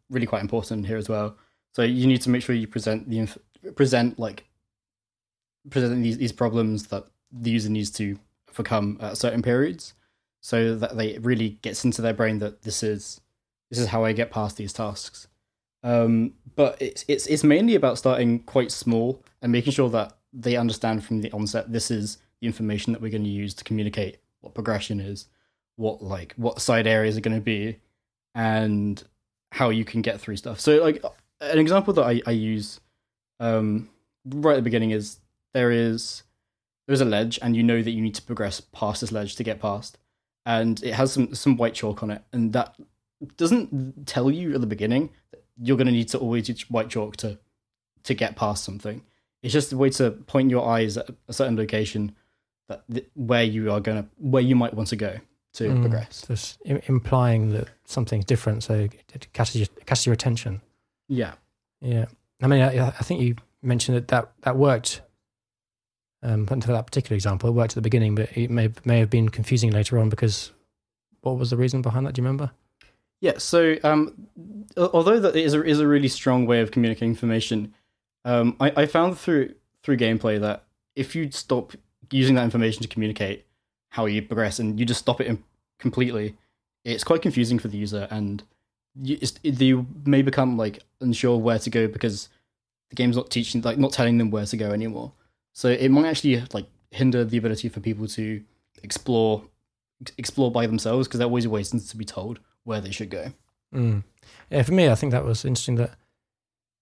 really 0.09 0.27
quite 0.27 0.41
important 0.41 0.85
here 0.85 0.97
as 0.97 1.09
well. 1.09 1.35
So 1.73 1.81
you 1.83 2.07
need 2.07 2.21
to 2.21 2.29
make 2.29 2.41
sure 2.41 2.55
you 2.55 2.67
present 2.67 3.09
the 3.09 3.19
inf- 3.19 3.37
present 3.75 4.17
like 4.17 4.45
present 5.69 6.01
these 6.01 6.17
these 6.17 6.31
problems 6.31 6.87
that 6.87 7.05
the 7.31 7.51
user 7.51 7.69
needs 7.69 7.91
to 7.91 8.17
overcome 8.49 8.97
at 9.01 9.17
certain 9.17 9.41
periods, 9.41 9.93
so 10.41 10.75
that 10.75 10.95
they 10.95 11.17
really 11.19 11.59
gets 11.61 11.83
into 11.83 12.01
their 12.01 12.13
brain 12.13 12.39
that 12.39 12.61
this 12.61 12.81
is 12.81 13.19
this 13.69 13.79
is 13.79 13.87
how 13.87 14.05
I 14.05 14.13
get 14.13 14.31
past 14.31 14.55
these 14.57 14.71
tasks. 14.71 15.27
Um, 15.83 16.33
but 16.55 16.81
it's 16.81 17.03
it's 17.07 17.27
it's 17.27 17.43
mainly 17.43 17.75
about 17.75 17.97
starting 17.97 18.39
quite 18.39 18.71
small 18.71 19.21
and 19.41 19.51
making 19.51 19.73
sure 19.73 19.89
that 19.89 20.17
they 20.33 20.55
understand 20.55 21.03
from 21.03 21.21
the 21.21 21.31
onset 21.31 21.71
this 21.71 21.91
is 21.91 22.17
the 22.41 22.47
information 22.47 22.93
that 22.93 23.01
we're 23.01 23.11
going 23.11 23.23
to 23.23 23.29
use 23.29 23.53
to 23.55 23.63
communicate 23.63 24.17
what 24.41 24.53
progression 24.53 24.99
is 24.99 25.27
what 25.75 26.01
like 26.01 26.33
what 26.37 26.61
side 26.61 26.87
areas 26.87 27.17
are 27.17 27.21
going 27.21 27.35
to 27.35 27.41
be 27.41 27.79
and 28.35 29.03
how 29.51 29.69
you 29.69 29.85
can 29.85 30.01
get 30.01 30.19
through 30.19 30.35
stuff. 30.35 30.59
So 30.59 30.83
like 30.83 31.03
an 31.39 31.59
example 31.59 31.93
that 31.93 32.03
i, 32.03 32.21
I 32.25 32.31
use 32.31 32.79
um, 33.39 33.89
right 34.25 34.53
at 34.53 34.57
the 34.57 34.63
beginning 34.63 34.91
is 34.91 35.19
there 35.53 35.71
is 35.71 36.23
there's 36.87 37.01
a 37.01 37.05
ledge 37.05 37.37
and 37.41 37.55
you 37.55 37.63
know 37.63 37.81
that 37.81 37.91
you 37.91 38.01
need 38.01 38.15
to 38.15 38.21
progress 38.21 38.59
past 38.59 39.01
this 39.01 39.11
ledge 39.11 39.35
to 39.35 39.43
get 39.43 39.61
past 39.61 39.97
and 40.45 40.81
it 40.83 40.93
has 40.93 41.11
some 41.11 41.35
some 41.35 41.57
white 41.57 41.75
chalk 41.75 42.01
on 42.01 42.09
it 42.09 42.23
and 42.33 42.53
that 42.53 42.75
doesn't 43.35 44.07
tell 44.07 44.31
you 44.31 44.53
at 44.53 44.61
the 44.61 44.67
beginning 44.67 45.09
that 45.31 45.43
you're 45.61 45.77
going 45.77 45.87
to 45.87 45.93
need 45.93 46.07
to 46.09 46.17
always 46.17 46.49
use 46.49 46.69
white 46.69 46.89
chalk 46.89 47.17
to 47.17 47.37
to 48.03 48.13
get 48.13 48.35
past 48.35 48.63
something. 48.63 49.03
It's 49.43 49.53
just 49.53 49.73
a 49.73 49.77
way 49.77 49.89
to 49.91 50.11
point 50.11 50.49
your 50.49 50.67
eyes 50.67 50.97
at 50.97 51.09
a 51.27 51.33
certain 51.33 51.57
location 51.57 52.15
that 52.67 52.83
th- 52.91 53.07
where 53.15 53.43
you 53.43 53.71
are 53.71 53.79
going 53.79 54.03
to 54.03 54.09
where 54.17 54.41
you 54.43 54.55
might 54.55 54.73
want 54.73 54.89
to 54.89 54.95
go 54.95 55.17
to 55.53 55.63
Mm. 55.69 55.81
progress 55.81 56.23
Just 56.27 56.59
im- 56.65 56.81
implying 56.87 57.49
that 57.53 57.67
something's 57.85 58.25
different, 58.25 58.63
so 58.63 58.73
it 58.75 59.27
catches 59.33 59.55
your, 59.55 59.67
catches 59.85 60.05
your 60.05 60.13
attention. 60.13 60.61
yeah 61.07 61.33
Yeah, 61.81 62.05
I 62.41 62.47
mean, 62.47 62.61
I, 62.61 62.87
I 62.87 62.91
think 63.03 63.21
you 63.21 63.35
mentioned 63.61 63.97
that 63.97 64.07
that, 64.09 64.31
that 64.41 64.55
worked. 64.57 65.01
Um, 66.23 66.47
for 66.47 66.55
that 66.55 66.85
particular 66.87 67.15
example, 67.15 67.47
it 67.49 67.53
worked 67.53 67.71
at 67.73 67.75
the 67.75 67.81
beginning, 67.81 68.15
but 68.15 68.35
it 68.35 68.49
may 68.49 68.69
may 68.85 68.99
have 68.99 69.09
been 69.09 69.29
confusing 69.29 69.71
later 69.71 69.99
on 69.99 70.09
because 70.09 70.51
what 71.21 71.37
was 71.37 71.51
the 71.51 71.57
reason 71.57 71.81
behind 71.83 72.05
that? 72.07 72.13
Do 72.15 72.21
you 72.21 72.25
remember? 72.25 72.51
Yeah, 73.21 73.37
so 73.37 73.77
um, 73.83 74.27
although 74.75 75.19
that 75.19 75.35
is 75.35 75.53
a, 75.53 75.63
is 75.63 75.79
a 75.79 75.87
really 75.87 76.07
strong 76.07 76.45
way 76.47 76.59
of 76.61 76.71
communicating 76.71 77.09
information, 77.09 77.73
um, 78.25 78.55
I, 78.59 78.73
I 78.83 78.85
found 78.87 79.17
through 79.17 79.53
through 79.83 79.97
gameplay 79.97 80.39
that 80.41 80.63
if 80.95 81.15
you 81.15 81.31
stop 81.31 81.73
using 82.11 82.35
that 82.35 82.43
information 82.43 82.81
to 82.81 82.87
communicate 82.87 83.45
how 83.89 84.05
you 84.05 84.21
progress 84.21 84.59
and 84.59 84.79
you 84.79 84.85
just 84.85 84.99
stop 84.99 85.21
it 85.21 85.37
completely, 85.79 86.35
it's 86.83 87.03
quite 87.03 87.21
confusing 87.21 87.59
for 87.59 87.67
the 87.67 87.77
user, 87.77 88.07
and 88.09 88.43
you, 88.95 89.17
you 89.43 89.85
may 90.05 90.21
become 90.21 90.57
like 90.57 90.83
unsure 91.01 91.37
where 91.37 91.59
to 91.59 91.69
go 91.69 91.87
because 91.87 92.29
the 92.89 92.95
game's 92.95 93.15
not 93.15 93.29
teaching, 93.29 93.61
like 93.61 93.77
not 93.77 93.91
telling 93.91 94.17
them 94.17 94.31
where 94.31 94.45
to 94.45 94.57
go 94.57 94.71
anymore. 94.71 95.11
So 95.53 95.69
it 95.69 95.89
might 95.89 96.05
actually 96.05 96.43
like 96.53 96.67
hinder 96.91 97.25
the 97.25 97.37
ability 97.37 97.69
for 97.69 97.79
people 97.79 98.07
to 98.07 98.43
explore 98.83 99.43
explore 100.17 100.51
by 100.51 100.67
themselves 100.67 101.07
because 101.07 101.17
they're 101.17 101.27
always 101.27 101.47
waiting 101.47 101.79
to 101.79 101.97
be 101.97 102.05
told 102.05 102.39
where 102.63 102.79
they 102.79 102.91
should 102.91 103.09
go. 103.09 103.31
Mm. 103.73 104.03
Yeah, 104.49 104.61
for 104.63 104.73
me, 104.73 104.89
I 104.89 104.95
think 104.95 105.11
that 105.11 105.25
was 105.25 105.43
interesting. 105.43 105.75
That 105.75 105.91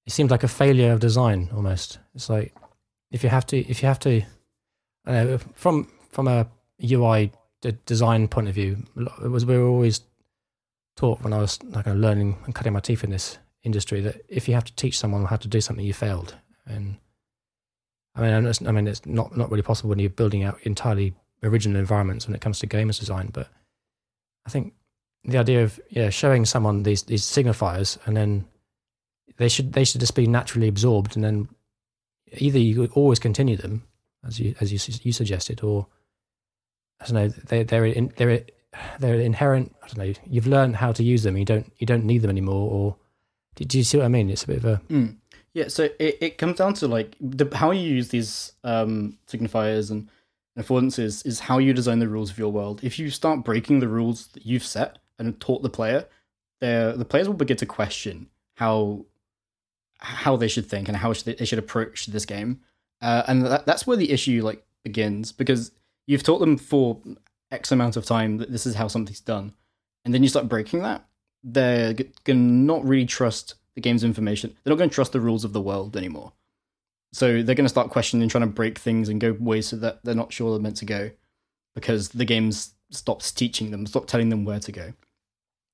it 0.06 0.12
seemed 0.12 0.32
like 0.32 0.44
a 0.44 0.48
failure 0.48 0.92
of 0.92 1.00
design 1.00 1.50
almost. 1.54 2.00
It's 2.14 2.30
like 2.30 2.54
if 3.12 3.24
you 3.24 3.30
have 3.30 3.46
to, 3.48 3.58
if 3.58 3.82
you 3.82 3.88
have 3.88 4.00
to, 4.00 4.24
I 5.06 5.38
from 5.54 5.92
from 6.10 6.28
a 6.28 6.48
UI 6.84 7.32
de- 7.62 7.74
design 7.74 8.28
point 8.28 8.48
of 8.48 8.56
view, 8.56 8.78
it 9.24 9.30
was 9.30 9.46
we 9.46 9.58
were 9.58 9.68
always 9.68 10.02
taught 10.96 11.22
when 11.22 11.34
I 11.34 11.40
was 11.40 11.62
like 11.64 11.86
learning 11.86 12.38
and 12.46 12.56
cutting 12.56 12.74
my 12.74 12.80
teeth 12.80 13.04
in 13.04 13.10
this 13.10 13.38
industry 13.64 14.02
that 14.02 14.22
if 14.30 14.48
you 14.48 14.54
have 14.54 14.66
to 14.66 14.76
teach 14.76 14.98
someone 14.98 15.26
how 15.26 15.36
to 15.36 15.48
do 15.48 15.62
something, 15.62 15.86
you 15.86 15.94
failed. 15.94 16.36
And 16.66 16.98
I 18.16 18.22
mean, 18.22 18.54
I 18.66 18.72
mean, 18.72 18.88
it's 18.88 19.06
not 19.06 19.36
not 19.38 19.52
really 19.52 19.64
possible 19.64 19.90
when 19.90 20.00
you're 20.00 20.10
building 20.10 20.44
out 20.44 20.60
entirely 20.64 21.14
original 21.44 21.80
environments 21.80 22.28
when 22.28 22.36
it 22.36 22.42
comes 22.42 22.60
to 22.60 22.66
games 22.66 23.00
design. 23.00 23.30
But 23.34 23.50
I 24.46 24.50
think 24.50 24.74
the 25.26 25.38
idea 25.38 25.64
of 25.64 25.80
yeah 25.90 26.10
showing 26.10 26.46
someone 26.46 26.84
these 26.84 27.04
these 27.04 27.24
signifiers 27.24 27.98
and 28.06 28.16
then 28.16 28.46
they 29.38 29.50
should 29.50 29.74
they 29.74 29.84
should 29.84 30.00
just 30.00 30.16
be 30.16 30.28
naturally 30.28 30.68
absorbed 30.68 31.16
and 31.16 31.24
then 31.24 31.50
either 32.38 32.60
you 32.60 32.86
always 32.94 33.20
continue 33.20 33.58
them 33.58 33.84
as 34.26 34.40
you 34.40 34.56
as 34.60 34.72
you 34.72 34.94
you 35.04 35.12
suggested 35.12 35.64
or 35.64 35.88
I 37.02 37.06
don't 37.06 37.16
know 37.16 37.28
they 37.28 37.64
they're 37.64 37.86
in, 37.86 38.14
they're 38.18 38.42
they're 39.00 39.16
inherent 39.16 39.76
I 39.84 39.88
don't 39.88 39.98
know 39.98 40.14
you've 40.30 40.48
learned 40.48 40.78
how 40.78 40.92
to 40.92 41.04
use 41.04 41.24
them 41.24 41.38
you 41.38 41.46
don't 41.46 41.72
you 41.78 41.88
don't 41.88 42.06
need 42.06 42.22
them 42.22 42.32
anymore 42.32 42.72
or 42.72 42.96
do, 43.56 43.66
do 43.66 43.78
you 43.78 43.84
see 43.84 43.98
what 43.98 44.06
I 44.06 44.10
mean 44.10 44.30
it's 44.30 44.44
a 44.44 44.48
bit 44.48 44.58
of 44.58 44.66
a 44.66 44.82
Mm. 44.90 45.18
Yeah, 45.54 45.70
so 45.70 45.84
it, 46.00 46.18
it 46.20 46.38
comes 46.38 46.58
down 46.58 46.74
to 46.76 46.88
like 46.90 47.16
the, 47.22 47.50
how 47.56 47.72
you 47.72 47.80
use 47.80 48.10
these 48.10 48.52
um, 48.66 49.18
signifiers 49.26 49.90
and, 49.90 50.10
affordances 50.58 51.26
is 51.26 51.40
how 51.42 51.58
you 51.58 51.74
design 51.74 52.00
the 52.00 52.08
rules 52.08 52.32
of 52.32 52.38
your 52.38 52.52
world. 52.52 52.82
If 52.84 52.98
you 52.98 53.10
start 53.10 53.44
breaking 53.44 53.80
the 53.80 53.88
rules 53.88 54.28
that 54.28 54.46
you've 54.46 54.64
set 54.64 55.00
and 55.20 55.40
taught 55.40 55.64
the 55.64 55.70
player, 55.70 56.08
the 56.60 57.06
players 57.08 57.28
will 57.28 57.36
begin 57.36 57.58
to 57.58 57.66
question 57.66 58.28
how 58.56 59.06
how 60.00 60.36
they 60.36 60.48
should 60.48 60.66
think 60.66 60.88
and 60.88 60.98
how 60.98 61.14
they 61.14 61.46
should 61.46 61.60
approach 61.60 62.08
this 62.08 62.26
game. 62.26 62.62
Uh, 63.02 63.24
and 63.28 63.46
that, 63.46 63.66
that's 63.66 63.86
where 63.86 63.98
the 63.98 64.12
issue 64.12 64.42
like 64.44 64.66
begins 64.84 65.32
because 65.32 65.72
you've 66.08 66.24
taught 66.24 66.40
them 66.40 66.58
for 66.58 67.00
X 67.52 67.72
amount 67.72 67.98
of 67.98 68.06
time 68.06 68.38
that 68.38 68.52
this 68.52 68.66
is 68.66 68.76
how 68.76 68.88
something's 68.88 69.20
done, 69.20 69.54
and 70.04 70.14
then 70.14 70.24
you 70.24 70.30
start 70.30 70.48
breaking 70.50 70.82
that. 70.82 71.06
They're 71.44 71.94
g- 71.94 72.12
gonna 72.24 72.40
not 72.40 72.84
really 72.86 73.06
trust 73.06 73.56
the 73.76 73.82
game's 73.82 74.04
information. 74.04 74.56
They're 74.64 74.72
not 74.72 74.78
going 74.78 74.90
to 74.90 74.94
trust 74.96 75.12
the 75.12 75.20
rules 75.20 75.44
of 75.44 75.52
the 75.54 75.62
world 75.62 75.98
anymore. 75.98 76.32
So 77.12 77.44
they're 77.44 77.56
going 77.56 77.66
to 77.66 77.70
start 77.70 77.90
questioning, 77.90 78.28
trying 78.30 78.44
to 78.44 78.50
break 78.50 78.80
things 78.80 79.10
and 79.10 79.20
go 79.22 79.36
ways 79.40 79.68
so 79.68 79.76
that 79.78 80.04
they're 80.04 80.16
not 80.16 80.32
sure 80.34 80.52
they're 80.52 80.62
meant 80.62 80.78
to 80.78 80.86
go 80.86 81.12
because 81.76 82.10
the 82.10 82.26
game's 82.26 82.74
stops 82.90 83.32
teaching 83.32 83.72
them, 83.72 83.86
stopped 83.86 84.08
telling 84.10 84.30
them 84.30 84.46
where 84.46 84.60
to 84.60 84.72
go. 84.72 84.94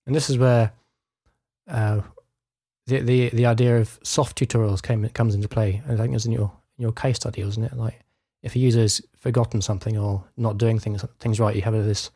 and 0.07 0.15
this 0.15 0.29
is 0.29 0.37
where 0.37 0.71
uh, 1.69 2.01
the 2.87 2.99
the 3.01 3.29
the 3.29 3.45
idea 3.45 3.77
of 3.77 3.99
soft 4.03 4.37
tutorials 4.37 4.81
came 4.81 5.07
comes 5.09 5.35
into 5.35 5.47
play 5.47 5.81
I 5.85 5.95
think 5.95 6.09
it 6.09 6.13
was 6.13 6.25
in 6.25 6.31
your 6.31 6.51
your 6.81 6.91
case 6.91 7.17
study 7.17 7.43
wasn't 7.43 7.65
it 7.65 7.77
like 7.77 7.99
if 8.43 8.55
a 8.55 8.59
user's 8.59 9.01
forgotten 9.15 9.61
something 9.61 9.97
or 9.97 10.23
not 10.37 10.57
doing 10.57 10.79
things 10.79 11.05
things 11.19 11.39
right 11.39 11.55
you 11.55 11.61
have 11.61 11.73
this 11.73 12.11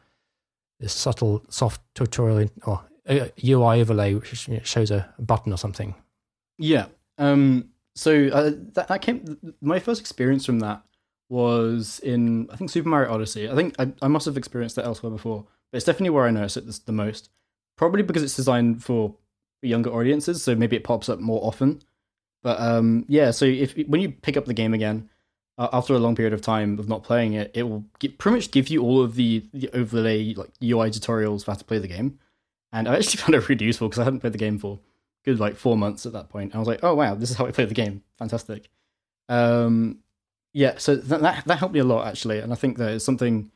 this 0.79 0.93
subtle 0.93 1.43
soft 1.49 1.81
tutorial 1.93 2.49
or 2.65 2.81
UI 3.43 3.81
overlay 3.81 4.13
which 4.13 4.49
shows 4.63 4.91
a 4.91 5.13
button 5.19 5.53
or 5.53 5.57
something 5.57 5.93
Yeah. 6.57 6.87
Um. 7.17 7.69
So 7.95 8.27
uh, 8.27 8.51
that 8.73 8.87
that 8.87 9.01
came. 9.01 9.37
My 9.61 9.79
first 9.79 10.01
experience 10.01 10.45
from 10.45 10.59
that 10.59 10.83
was 11.29 11.99
in 11.99 12.47
I 12.51 12.55
think 12.55 12.69
Super 12.69 12.89
Mario 12.89 13.11
Odyssey. 13.11 13.49
I 13.49 13.55
think 13.55 13.75
I, 13.79 13.91
I 14.01 14.07
must 14.07 14.25
have 14.25 14.37
experienced 14.37 14.75
that 14.75 14.85
elsewhere 14.85 15.11
before, 15.11 15.45
but 15.71 15.77
it's 15.77 15.85
definitely 15.85 16.11
where 16.11 16.25
I 16.25 16.31
noticed 16.31 16.57
it 16.57 16.85
the 16.85 16.91
most. 16.91 17.29
Probably 17.77 18.03
because 18.03 18.23
it's 18.23 18.35
designed 18.35 18.83
for 18.83 19.15
younger 19.61 19.91
audiences, 19.91 20.43
so 20.43 20.55
maybe 20.55 20.75
it 20.75 20.83
pops 20.83 21.09
up 21.09 21.19
more 21.19 21.43
often. 21.43 21.81
But 22.45 22.61
um, 22.61 23.05
yeah. 23.07 23.31
So 23.31 23.45
if 23.45 23.75
when 23.87 24.01
you 24.01 24.11
pick 24.11 24.37
up 24.37 24.45
the 24.45 24.53
game 24.53 24.75
again 24.75 25.09
uh, 25.57 25.69
after 25.73 25.95
a 25.95 25.97
long 25.97 26.15
period 26.15 26.31
of 26.31 26.41
time 26.41 26.77
of 26.77 26.87
not 26.87 27.03
playing 27.03 27.33
it, 27.33 27.49
it 27.55 27.63
will 27.63 27.83
get, 27.97 28.19
pretty 28.19 28.35
much 28.35 28.51
give 28.51 28.67
you 28.67 28.83
all 28.83 29.01
of 29.01 29.15
the 29.15 29.43
the 29.51 29.67
overlay 29.73 30.35
like 30.35 30.51
UI 30.61 30.91
tutorials 30.91 31.43
for 31.43 31.51
how 31.51 31.57
to 31.57 31.65
play 31.65 31.79
the 31.79 31.87
game. 31.87 32.19
And 32.71 32.87
I 32.87 32.97
actually 32.97 33.17
found 33.23 33.33
it 33.33 33.49
really 33.49 33.65
useful 33.65 33.89
because 33.89 33.97
I 33.97 34.03
hadn't 34.03 34.19
played 34.19 34.33
the 34.33 34.37
game 34.37 34.59
for 34.59 34.79
good 35.23 35.39
like 35.39 35.55
four 35.55 35.75
months 35.75 36.05
at 36.05 36.13
that 36.13 36.29
point. 36.29 36.53
I 36.53 36.59
was 36.59 36.67
like, 36.67 36.81
oh 36.83 36.93
wow, 36.93 37.15
this 37.15 37.31
is 37.31 37.35
how 37.35 37.47
I 37.47 37.51
play 37.51 37.65
the 37.65 37.73
game. 37.73 38.03
Fantastic. 38.19 38.69
Um, 39.27 40.01
yeah, 40.53 40.75
so 40.77 40.95
that, 40.97 41.21
that 41.21 41.45
that 41.45 41.57
helped 41.57 41.73
me 41.73 41.79
a 41.79 41.83
lot 41.83 42.07
actually, 42.07 42.41
and 42.41 42.53
I 42.53 42.55
think 42.55 42.77
that 42.77 42.91
it's 42.91 43.05
something 43.05 43.49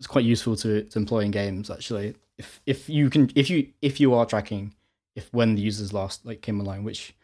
that's 0.00 0.08
quite 0.08 0.24
useful 0.24 0.56
to, 0.56 0.82
to 0.82 0.98
employ 0.98 1.20
in 1.20 1.30
games 1.30 1.70
actually. 1.70 2.16
If 2.36 2.60
if 2.66 2.88
you 2.88 3.10
can 3.10 3.30
if 3.36 3.48
you 3.48 3.68
if 3.80 4.00
you 4.00 4.12
are 4.14 4.26
tracking 4.26 4.74
if 5.14 5.32
when 5.32 5.54
the 5.54 5.62
users 5.62 5.92
last 5.92 6.26
like 6.26 6.42
came 6.42 6.58
online, 6.58 6.82
which 6.82 7.14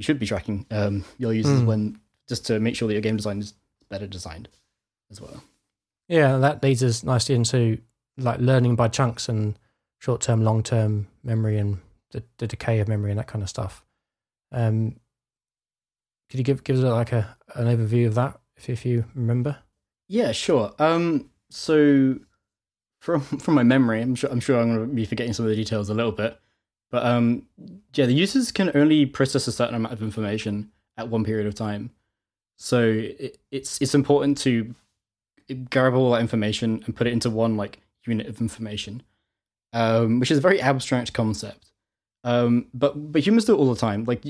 you 0.00 0.04
should 0.04 0.18
be 0.18 0.24
tracking 0.26 0.64
um, 0.70 1.04
your 1.18 1.34
users 1.34 1.60
Mm. 1.60 1.66
when 1.66 2.00
just 2.26 2.46
to 2.46 2.58
make 2.58 2.74
sure 2.74 2.88
that 2.88 2.94
your 2.94 3.02
game 3.02 3.18
design 3.18 3.38
is 3.40 3.52
better 3.90 4.06
designed 4.06 4.48
as 5.10 5.20
well. 5.20 5.42
Yeah, 6.08 6.38
that 6.38 6.62
leads 6.62 6.82
us 6.82 7.04
nicely 7.04 7.34
into 7.34 7.78
like 8.16 8.40
learning 8.40 8.76
by 8.76 8.88
chunks 8.88 9.28
and 9.28 9.58
short 9.98 10.22
term, 10.22 10.42
long 10.42 10.62
term 10.62 11.08
memory 11.22 11.58
and 11.58 11.78
the, 12.12 12.22
the 12.38 12.46
decay 12.46 12.80
of 12.80 12.88
memory 12.88 13.10
and 13.10 13.18
that 13.18 13.26
kind 13.26 13.42
of 13.42 13.50
stuff. 13.50 13.84
Um, 14.52 14.96
could 16.30 16.38
you 16.38 16.44
give 16.44 16.64
give 16.64 16.78
us 16.78 16.82
like 16.82 17.12
a 17.12 17.36
an 17.56 17.66
overview 17.66 18.06
of 18.06 18.14
that 18.14 18.40
if 18.56 18.70
if 18.70 18.86
you 18.86 19.04
remember? 19.14 19.58
Yeah, 20.08 20.32
sure. 20.32 20.72
Um, 20.78 21.28
so 21.50 22.18
from 23.00 23.20
from 23.44 23.54
my 23.54 23.64
memory, 23.64 24.00
I'm 24.00 24.14
sure 24.14 24.30
I'm 24.30 24.40
sure 24.40 24.58
I'm 24.58 24.74
going 24.74 24.88
to 24.88 24.94
be 24.94 25.04
forgetting 25.04 25.34
some 25.34 25.44
of 25.44 25.50
the 25.50 25.56
details 25.56 25.90
a 25.90 25.94
little 25.94 26.12
bit, 26.12 26.38
but 26.90 27.04
um, 27.04 27.46
yeah, 27.94 28.06
the 28.06 28.14
users 28.14 28.52
can 28.52 28.70
only 28.74 29.06
process 29.06 29.46
a 29.46 29.52
certain 29.52 29.74
amount 29.74 29.94
of 29.94 30.02
information 30.02 30.70
at 30.96 31.08
one 31.08 31.24
period 31.24 31.46
of 31.46 31.54
time. 31.54 31.90
So 32.56 32.82
it, 32.82 33.38
it's 33.50 33.80
it's 33.80 33.94
important 33.94 34.38
to 34.38 34.74
grab 35.70 35.94
all 35.94 36.12
that 36.12 36.20
information 36.20 36.82
and 36.84 36.94
put 36.94 37.06
it 37.06 37.12
into 37.12 37.30
one 37.30 37.56
like 37.56 37.80
unit 38.06 38.26
of 38.26 38.40
information, 38.40 39.02
um, 39.72 40.20
which 40.20 40.30
is 40.30 40.38
a 40.38 40.42
very 40.42 40.60
abstract 40.60 41.12
concept. 41.12 41.70
Um, 42.24 42.66
but 42.74 43.12
but 43.12 43.26
humans 43.26 43.46
do 43.46 43.54
it 43.54 43.58
all 43.58 43.72
the 43.72 43.80
time. 43.80 44.04
Like 44.04 44.24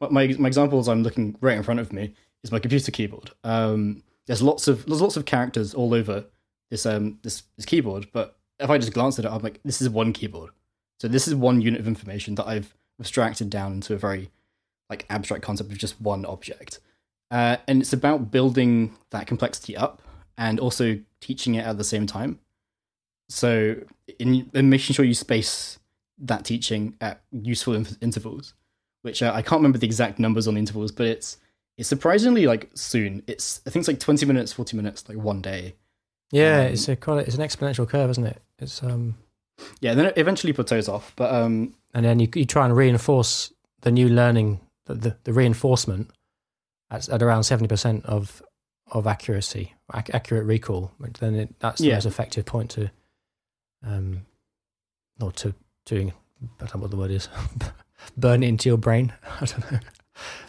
my 0.00 0.34
my 0.38 0.48
examples, 0.48 0.88
I'm 0.88 1.02
looking 1.02 1.36
right 1.40 1.56
in 1.56 1.62
front 1.62 1.80
of 1.80 1.92
me 1.92 2.14
is 2.42 2.52
my 2.52 2.58
computer 2.58 2.90
keyboard. 2.90 3.30
Um, 3.42 4.02
there's 4.26 4.42
lots 4.42 4.68
of 4.68 4.86
there's 4.86 5.02
lots 5.02 5.16
of 5.16 5.24
characters 5.24 5.74
all 5.74 5.94
over 5.94 6.24
this 6.70 6.86
um 6.86 7.18
this 7.22 7.42
this 7.56 7.66
keyboard, 7.66 8.06
but 8.12 8.38
if 8.58 8.70
I 8.70 8.78
just 8.78 8.92
glance 8.92 9.18
at 9.18 9.24
it, 9.24 9.30
I'm 9.30 9.42
like, 9.42 9.60
this 9.64 9.82
is 9.82 9.90
one 9.90 10.12
keyboard. 10.12 10.50
So 11.04 11.08
this 11.08 11.28
is 11.28 11.34
one 11.34 11.60
unit 11.60 11.80
of 11.80 11.86
information 11.86 12.34
that 12.36 12.46
I've 12.46 12.74
abstracted 12.98 13.50
down 13.50 13.74
into 13.74 13.92
a 13.92 13.98
very 13.98 14.30
like 14.88 15.04
abstract 15.10 15.42
concept 15.42 15.70
of 15.70 15.76
just 15.76 16.00
one 16.00 16.24
object. 16.24 16.80
Uh, 17.30 17.58
and 17.68 17.82
it's 17.82 17.92
about 17.92 18.30
building 18.30 18.96
that 19.10 19.26
complexity 19.26 19.76
up 19.76 20.00
and 20.38 20.58
also 20.58 20.98
teaching 21.20 21.56
it 21.56 21.66
at 21.66 21.76
the 21.76 21.84
same 21.84 22.06
time. 22.06 22.38
So 23.28 23.76
in, 24.18 24.50
in 24.54 24.70
making 24.70 24.94
sure 24.94 25.04
you 25.04 25.12
space 25.12 25.78
that 26.20 26.46
teaching 26.46 26.96
at 27.02 27.20
useful 27.30 27.74
in- 27.74 27.98
intervals, 28.00 28.54
which 29.02 29.22
uh, 29.22 29.30
I 29.34 29.42
can't 29.42 29.58
remember 29.58 29.76
the 29.76 29.86
exact 29.86 30.18
numbers 30.18 30.48
on 30.48 30.54
the 30.54 30.60
intervals, 30.60 30.90
but 30.90 31.06
it's 31.06 31.36
it's 31.76 31.86
surprisingly 31.86 32.46
like 32.46 32.70
soon. 32.72 33.22
It's 33.26 33.60
I 33.66 33.70
think 33.70 33.82
it's 33.82 33.88
like 33.88 34.00
twenty 34.00 34.24
minutes, 34.24 34.54
forty 34.54 34.74
minutes, 34.74 35.06
like 35.06 35.18
one 35.18 35.42
day. 35.42 35.74
Yeah, 36.30 36.60
Um, 36.60 36.66
it's 36.72 36.88
a 36.88 36.96
quite 36.96 37.28
it's 37.28 37.36
an 37.36 37.46
exponential 37.46 37.86
curve, 37.86 38.08
isn't 38.08 38.26
it? 38.26 38.40
It's 38.58 38.82
um, 38.82 39.16
Yeah, 39.80 39.90
and 39.92 40.00
then 40.00 40.06
it 40.06 40.18
eventually 40.18 40.52
plateaus 40.52 40.88
off. 40.88 41.12
But 41.16 41.32
um, 41.34 41.74
and 41.94 42.04
then 42.04 42.18
you 42.20 42.28
you 42.34 42.44
try 42.44 42.64
and 42.64 42.76
reinforce 42.76 43.52
the 43.82 43.90
new 43.92 44.08
learning, 44.08 44.60
the 44.86 44.94
the, 44.94 45.16
the 45.24 45.32
reinforcement 45.32 46.10
at 46.90 47.08
at 47.08 47.22
around 47.22 47.44
seventy 47.44 47.68
percent 47.68 48.04
of 48.06 48.42
of 48.90 49.06
accuracy, 49.06 49.74
ac- 49.94 50.12
accurate 50.12 50.44
recall. 50.46 50.90
Then 51.20 51.34
it, 51.34 51.54
that's 51.60 51.80
the 51.80 51.88
Yeah. 51.88 51.94
most 51.94 52.06
effective 52.06 52.44
point 52.44 52.70
to, 52.72 52.90
um, 53.86 54.26
or 55.20 55.32
to 55.32 55.54
doing. 55.86 56.12
I 56.60 56.66
don't 56.66 56.74
know 56.76 56.80
what 56.82 56.90
the 56.90 56.96
word 56.96 57.10
is. 57.10 57.28
Burn 58.16 58.42
it 58.42 58.48
into 58.48 58.68
your 58.68 58.76
brain. 58.78 59.12
I 59.40 59.46
don't 59.46 59.72
know. 59.72 59.78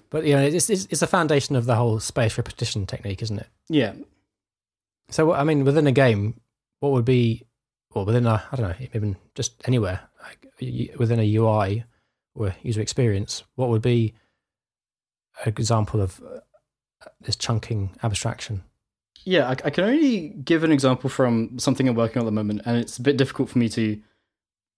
But 0.10 0.26
you 0.26 0.36
know, 0.36 0.42
it's, 0.44 0.70
it's 0.70 0.86
it's 0.90 1.02
a 1.02 1.08
foundation 1.08 1.56
of 1.56 1.66
the 1.66 1.76
whole 1.76 2.00
space 2.00 2.38
repetition 2.38 2.86
technique, 2.86 3.22
isn't 3.22 3.40
it? 3.40 3.48
yeah, 3.70 3.94
So, 5.10 5.34
I 5.34 5.44
mean, 5.44 5.64
within 5.64 5.88
a 5.88 5.92
game, 5.92 6.40
what 6.80 6.92
would 6.92 7.06
be, 7.06 7.45
or 7.96 8.06
within 8.06 8.28
a, 8.28 8.44
I 8.52 8.56
don't 8.56 8.70
know, 8.70 8.88
even 8.94 9.16
just 9.34 9.54
anywhere, 9.66 10.02
like 10.22 10.46
within 11.00 11.20
a 11.20 11.36
UI 11.36 11.86
or 12.36 12.56
user 12.62 12.82
experience, 12.82 13.44
what 13.56 13.70
would 13.70 13.82
be 13.82 14.14
an 15.44 15.50
example 15.50 16.02
of 16.02 16.22
uh, 16.22 16.40
this 17.22 17.36
chunking 17.36 17.96
abstraction? 18.04 18.64
yeah. 19.24 19.48
I, 19.48 19.52
I 19.52 19.70
can 19.70 19.86
only 19.86 20.30
give 20.30 20.64
an 20.64 20.72
example 20.72 21.10
from 21.10 21.58
something 21.58 21.88
I'm 21.88 21.96
working 21.96 22.20
on 22.20 22.26
at 22.26 22.30
the 22.30 22.32
moment, 22.32 22.62
and 22.66 22.78
it's 22.78 22.98
a 22.98 23.02
bit 23.02 23.18
difficult 23.18 23.50
for 23.50 23.58
me 23.58 23.70
to 23.70 24.00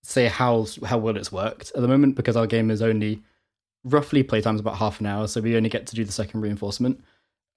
say 0.03 0.27
how 0.27 0.65
how 0.85 0.97
well 0.97 1.17
it's 1.17 1.31
worked 1.31 1.71
at 1.75 1.81
the 1.81 1.87
moment 1.87 2.15
because 2.15 2.37
our 2.37 2.47
game 2.47 2.71
is 2.71 2.81
only 2.81 3.21
roughly 3.83 4.23
playtime's 4.23 4.61
about 4.61 4.77
half 4.77 4.99
an 4.99 5.05
hour, 5.05 5.27
so 5.27 5.41
we 5.41 5.57
only 5.57 5.69
get 5.69 5.87
to 5.87 5.95
do 5.95 6.05
the 6.05 6.11
second 6.11 6.41
reinforcement. 6.41 7.03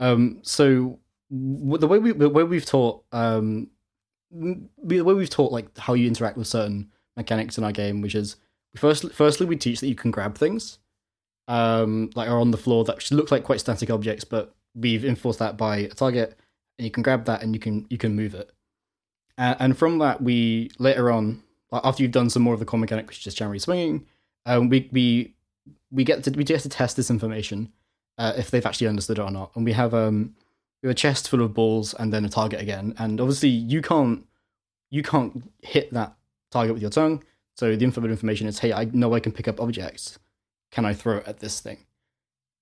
Um, 0.00 0.40
so 0.42 0.98
the 1.30 1.86
way 1.86 1.98
we 1.98 2.12
the 2.12 2.28
way 2.28 2.42
we've 2.42 2.66
taught 2.66 3.04
um, 3.12 3.68
the 4.30 5.02
way 5.02 5.14
we've 5.14 5.30
taught 5.30 5.52
like 5.52 5.76
how 5.78 5.94
you 5.94 6.06
interact 6.06 6.36
with 6.36 6.46
certain 6.46 6.90
mechanics 7.16 7.58
in 7.58 7.64
our 7.64 7.72
game, 7.72 8.00
which 8.00 8.14
is 8.14 8.36
first 8.76 9.12
firstly 9.12 9.46
we 9.46 9.56
teach 9.56 9.80
that 9.80 9.88
you 9.88 9.94
can 9.94 10.10
grab 10.10 10.36
things, 10.36 10.78
um, 11.48 12.10
like 12.14 12.28
are 12.28 12.38
on 12.38 12.50
the 12.50 12.56
floor 12.58 12.84
that 12.84 13.10
look 13.10 13.30
like 13.30 13.44
quite 13.44 13.60
static 13.60 13.90
objects, 13.90 14.24
but 14.24 14.54
we've 14.74 15.04
enforced 15.04 15.40
that 15.40 15.56
by 15.56 15.78
a 15.78 15.88
target, 15.88 16.38
and 16.78 16.84
you 16.84 16.90
can 16.90 17.02
grab 17.02 17.24
that 17.24 17.42
and 17.42 17.54
you 17.54 17.60
can 17.60 17.86
you 17.90 17.98
can 17.98 18.14
move 18.14 18.34
it. 18.34 18.50
Uh, 19.36 19.54
and 19.58 19.76
from 19.76 19.98
that, 19.98 20.22
we 20.22 20.70
later 20.78 21.10
on, 21.10 21.42
after 21.72 22.02
you've 22.02 22.12
done 22.12 22.30
some 22.30 22.42
more 22.42 22.54
of 22.54 22.60
the 22.60 22.66
core 22.66 22.78
mechanic, 22.78 23.06
which 23.06 23.18
is 23.18 23.24
just 23.24 23.38
generally 23.38 23.58
swinging, 23.58 24.06
um, 24.46 24.68
we 24.68 24.88
we 24.92 25.34
we 25.90 26.04
get 26.04 26.22
to 26.24 26.30
we 26.30 26.44
get 26.44 26.60
to 26.60 26.68
test 26.68 26.96
this 26.96 27.10
information 27.10 27.72
uh, 28.18 28.32
if 28.36 28.50
they've 28.50 28.66
actually 28.66 28.86
understood 28.86 29.18
it 29.18 29.22
or 29.22 29.30
not. 29.30 29.50
And 29.56 29.64
we 29.64 29.72
have 29.72 29.94
um 29.94 30.36
we 30.82 30.88
have 30.88 30.92
a 30.92 30.94
chest 30.94 31.28
full 31.28 31.42
of 31.42 31.54
balls 31.54 31.94
and 31.94 32.12
then 32.12 32.24
a 32.24 32.28
target 32.28 32.60
again. 32.60 32.94
And 32.98 33.20
obviously 33.20 33.48
you 33.48 33.82
can't 33.82 34.24
you 34.90 35.02
can't 35.02 35.50
hit 35.62 35.92
that 35.92 36.14
target 36.50 36.74
with 36.74 36.82
your 36.82 36.90
tongue. 36.90 37.22
So 37.56 37.76
the 37.76 37.84
info 37.84 38.02
information 38.02 38.46
is, 38.46 38.58
hey, 38.58 38.72
I 38.72 38.84
know 38.84 39.14
I 39.14 39.20
can 39.20 39.32
pick 39.32 39.46
up 39.46 39.60
objects. 39.60 40.18
Can 40.70 40.84
I 40.84 40.94
throw 40.94 41.18
it 41.18 41.28
at 41.28 41.40
this 41.40 41.60
thing? 41.60 41.84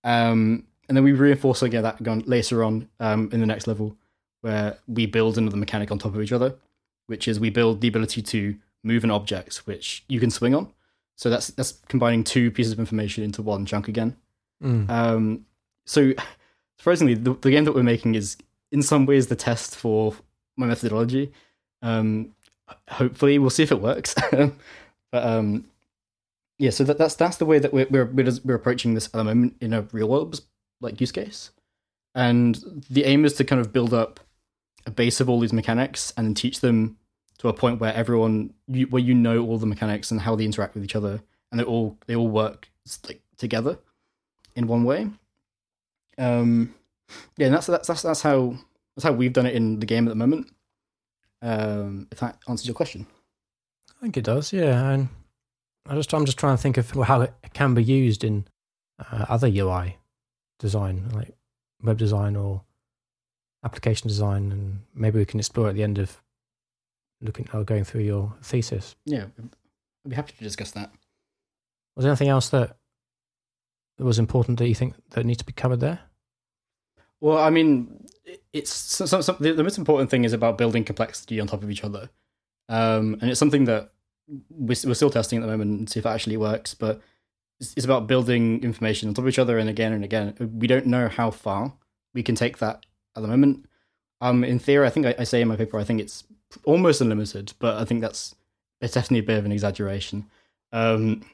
Um, 0.05 0.67
and 0.89 0.97
then 0.97 1.05
we 1.05 1.13
reinforce 1.13 1.63
again 1.63 1.83
that 1.83 2.03
going 2.03 2.21
later 2.27 2.65
on 2.65 2.89
um, 2.99 3.29
in 3.33 3.41
the 3.41 3.47
next 3.47 3.67
level, 3.67 3.97
where 4.41 4.79
we 4.87 5.07
build 5.07 5.39
another 5.39 5.57
mechanic 5.57 5.91
on 5.91 5.99
top 5.99 6.15
of 6.15 6.23
each 6.23 6.33
other, 6.33 6.55
which 7.07 7.29
is 7.29 7.39
we 7.39 7.51
build 7.51 7.81
the 7.81 7.89
ability 7.89 8.23
to 8.23 8.57
move 8.83 9.05
an 9.05 9.11
object 9.11 9.59
which 9.67 10.05
you 10.09 10.21
can 10.21 10.31
swing 10.31 10.55
on. 10.55 10.73
So 11.17 11.29
that's 11.31 11.49
that's 11.49 11.73
combining 11.89 12.25
two 12.25 12.51
pieces 12.51 12.73
of 12.73 12.79
information 12.79 13.25
into 13.25 13.43
one 13.43 13.67
chunk 13.67 13.89
again. 13.89 14.17
Mm. 14.63 14.89
Um, 14.89 15.47
so 15.85 16.13
surprisingly, 16.79 17.15
the, 17.15 17.35
the 17.35 17.51
game 17.51 17.65
that 17.65 17.75
we're 17.75 17.83
making 17.83 18.15
is 18.15 18.37
in 18.73 18.83
some 18.83 19.07
ways 19.07 19.27
the 19.27 19.37
test 19.37 19.77
for 19.77 20.15
my 20.57 20.67
methodology. 20.67 21.33
Um, 21.83 22.35
hopefully, 22.89 23.39
we'll 23.39 23.51
see 23.51 23.63
if 23.63 23.73
it 23.73 23.81
works. 23.81 24.15
but 24.31 24.53
um, 25.13 25.65
yeah, 26.59 26.71
so 26.71 26.85
that, 26.85 26.99
that's 26.99 27.15
that's 27.15 27.37
the 27.37 27.47
way 27.47 27.59
that 27.59 27.73
we're 27.73 27.87
we're 27.91 28.11
we're, 28.45 28.55
approaching 28.55 28.95
this 28.95 29.07
at 29.07 29.13
the 29.13 29.25
moment 29.25 29.57
in 29.61 29.73
a 29.73 29.83
real 29.93 30.09
world 30.09 30.41
like 30.81 31.01
use 31.01 31.13
case, 31.13 31.51
and 32.15 32.83
the 32.91 33.05
aim 33.05 33.25
is 33.25 33.35
to 33.35 33.45
kind 33.45 33.61
of 33.61 33.73
build 33.73 33.95
up 33.95 34.21
a 34.87 34.91
base 34.91 35.21
of 35.21 35.29
all 35.29 35.41
these 35.41 35.53
mechanics 35.53 36.13
and 36.17 36.27
then 36.27 36.35
teach 36.35 36.61
them 36.61 36.97
to 37.39 37.49
a 37.49 37.53
point 37.53 37.81
where 37.81 37.95
everyone 37.95 38.53
you, 38.67 38.87
where 38.87 39.03
you 39.03 39.15
know 39.15 39.45
all 39.47 39.59
the 39.59 39.67
mechanics 39.67 40.11
and 40.11 40.21
how 40.21 40.35
they 40.35 40.45
interact 40.45 40.75
with 40.75 40.85
each 40.85 40.97
other, 40.97 41.21
and 41.51 41.61
they 41.61 41.65
all 41.65 41.97
they 42.07 42.17
all 42.17 42.29
work 42.29 42.69
like 43.07 43.21
together 43.37 43.79
in 44.57 44.67
one 44.67 44.85
way. 44.85 45.09
Um, 46.19 46.75
yeah, 47.37 47.47
and 47.47 47.55
that's 47.55 47.67
that's 47.67 47.89
that's 47.89 48.03
that's 48.03 48.23
how 48.23 48.57
that's 48.97 49.05
how 49.05 49.13
we've 49.13 49.33
done 49.33 49.47
it 49.47 49.55
in 49.55 49.81
the 49.81 49.87
game 49.87 50.07
at 50.07 50.11
the 50.11 50.17
moment. 50.17 50.51
Um, 51.41 52.09
if 52.11 52.19
that 52.19 52.39
answers 52.49 52.67
your 52.67 52.75
question. 52.75 53.07
I 53.97 54.03
think 54.03 54.17
it 54.17 54.25
does, 54.25 54.53
yeah. 54.53 54.91
And 54.91 55.09
I 55.87 55.95
just, 55.95 56.13
I'm 56.13 56.25
just 56.25 56.39
trying 56.39 56.57
to 56.57 56.63
think 56.63 56.77
of 56.77 56.91
how 56.91 57.23
it 57.23 57.33
can 57.53 57.75
be 57.75 57.83
used 57.83 58.25
in 58.25 58.47
uh, 58.99 59.27
other 59.29 59.49
UI 59.49 59.97
design, 60.59 61.09
like 61.15 61.35
web 61.83 61.99
design 61.99 62.37
or 62.37 62.63
application 63.65 64.09
design, 64.09 64.53
and 64.53 64.81
maybe 64.95 65.19
we 65.19 65.25
can 65.25 65.41
explore 65.41 65.69
at 65.69 65.75
the 65.75 65.83
end 65.83 65.99
of 65.99 66.23
looking 67.21 67.49
or 67.53 67.65
going 67.65 67.85
through 67.85 68.03
your 68.03 68.35
thesis. 68.43 68.95
Yeah, 69.05 69.27
I'd 69.39 70.11
be 70.11 70.17
happy 70.17 70.33
to 70.37 70.45
discuss 70.45 70.71
that. 70.73 70.91
Was 71.97 72.05
there 72.05 72.11
anything 72.11 72.29
else 72.29 72.49
that 72.51 72.77
that 73.97 74.05
was 74.05 74.19
important 74.19 74.59
that 74.59 74.69
you 74.69 74.75
think 74.75 74.95
that 75.11 75.27
needs 75.27 75.39
to 75.39 75.45
be 75.45 75.53
covered 75.53 75.81
there? 75.81 76.01
Well, 77.21 77.39
I 77.39 77.51
mean, 77.51 78.07
it's 78.53 78.73
so, 78.73 79.07
so, 79.07 79.21
so, 79.21 79.33
the, 79.35 79.53
the 79.53 79.65
most 79.65 79.79
important 79.79 80.11
thing 80.11 80.25
is 80.25 80.33
about 80.33 80.59
building 80.59 80.85
complexity 80.85 81.41
on 81.41 81.47
top 81.47 81.63
of 81.63 81.71
each 81.71 81.85
other, 81.85 82.11
um, 82.69 83.17
and 83.21 83.31
it's 83.31 83.41
something 83.41 83.65
that 83.65 83.91
we're, 84.51 84.77
we're 84.85 84.95
still 84.95 85.11
testing 85.11 85.39
at 85.39 85.43
the 85.43 85.51
moment 85.51 85.79
and 85.79 85.91
see 85.91 85.99
if 85.99 86.07
it 86.07 86.11
actually 86.11 86.37
works. 86.37 86.75
But 86.75 87.01
it's, 87.61 87.75
it's 87.77 87.85
about 87.85 88.07
building 88.07 88.63
information 88.63 89.09
on 89.09 89.15
top 89.15 89.25
of 89.25 89.29
each 89.29 89.39
other 89.39 89.59
and 89.59 89.69
again 89.69 89.93
and 89.93 90.05
again. 90.05 90.35
We 90.59 90.67
don't 90.67 90.87
know 90.87 91.09
how 91.09 91.31
far 91.31 91.73
we 92.15 92.23
can 92.23 92.35
take 92.35 92.59
that 92.59 92.85
at 93.17 93.23
the 93.23 93.29
moment. 93.29 93.67
Um, 94.21 94.45
in 94.45 94.59
theory, 94.59 94.87
I 94.87 94.91
think 94.91 95.07
I, 95.07 95.15
I 95.19 95.25
say 95.25 95.41
in 95.41 95.49
my 95.49 95.57
paper, 95.57 95.79
I 95.79 95.85
think 95.85 96.01
it's 96.01 96.25
almost 96.65 97.01
unlimited, 97.01 97.53
but 97.59 97.77
I 97.77 97.85
think 97.85 98.01
that's 98.01 98.35
it's 98.81 98.95
definitely 98.95 99.21
a 99.21 99.23
bit 99.25 99.39
of 99.39 99.45
an 99.45 99.53
exaggeration. 99.53 100.27
Um, 100.73 101.25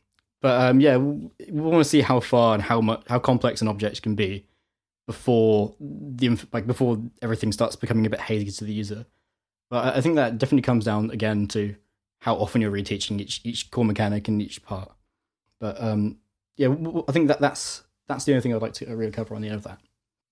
but 0.40 0.61
um, 0.61 0.81
yeah, 0.81 0.97
we, 0.97 1.31
we 1.51 1.61
want 1.61 1.83
to 1.83 1.88
see 1.88 2.01
how 2.01 2.20
far 2.20 2.55
and 2.55 2.62
how 2.62 2.81
much 2.81 3.03
how 3.09 3.18
complex 3.18 3.62
an 3.62 3.68
object 3.68 4.03
can 4.03 4.14
be 4.14 4.47
before 5.07 5.75
the 5.81 6.38
like 6.53 6.67
before 6.67 6.99
everything 7.21 7.53
starts 7.53 7.77
becoming 7.77 8.07
a 8.07 8.11
bit 8.11 8.21
hazy 8.21 8.51
to 8.51 8.64
the 8.64 8.73
user. 8.73 9.07
But 9.71 9.97
I- 9.97 10.01
think 10.01 10.17
that 10.17 10.38
definitely 10.38 10.62
comes 10.62 10.85
down 10.85 11.11
again 11.11 11.47
to 11.49 11.75
how 12.21 12.37
often 12.37 12.61
you're 12.61 12.73
reteaching 12.73 13.21
each 13.21 13.40
each 13.45 13.71
core 13.71 13.85
mechanic 13.85 14.29
in 14.29 14.40
each 14.40 14.62
part. 14.62 14.93
But 15.61 15.83
um, 15.83 16.19
yeah, 16.57 16.75
I 17.09 17.12
think 17.12 17.29
that 17.29 17.40
that's 17.40 17.83
that's 18.09 18.25
the 18.25 18.33
only 18.33 18.43
thing 18.43 18.55
I'd 18.55 18.62
like 18.62 18.75
to 18.75 18.97
really 18.97 19.12
cover 19.12 19.35
on 19.35 19.43
the 19.43 19.49
end 19.49 19.57
of 19.57 19.64
that. 19.64 19.79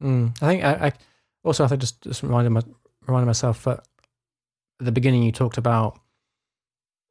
Mm. 0.02 0.36
I 0.42 0.46
think 0.46 0.64
I, 0.64 0.72
I 0.86 0.92
also 1.44 1.64
I 1.64 1.68
think 1.68 1.80
just 1.80 2.00
just 2.02 2.22
reminded 2.22 2.50
my, 2.50 2.62
reminded 3.06 3.26
myself 3.26 3.64
that 3.64 3.86
at 4.80 4.86
the 4.86 4.92
beginning 4.92 5.22
you 5.22 5.32
talked 5.32 5.58
about 5.58 5.98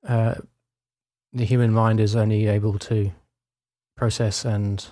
uh, 0.08 0.36
the 1.34 1.46
human 1.46 1.72
mind 1.72 2.00
is 2.00 2.16
only 2.16 2.48
able 2.48 2.78
to 2.80 3.12
process 3.96 4.46
and 4.46 4.88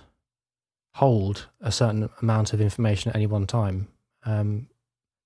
hold 0.94 1.48
a 1.62 1.72
certain 1.72 2.10
amount 2.22 2.54
of 2.54 2.62
information 2.62 3.10
at 3.10 3.16
any 3.16 3.26
one 3.28 3.46
time. 3.48 3.88
Um, 4.26 4.68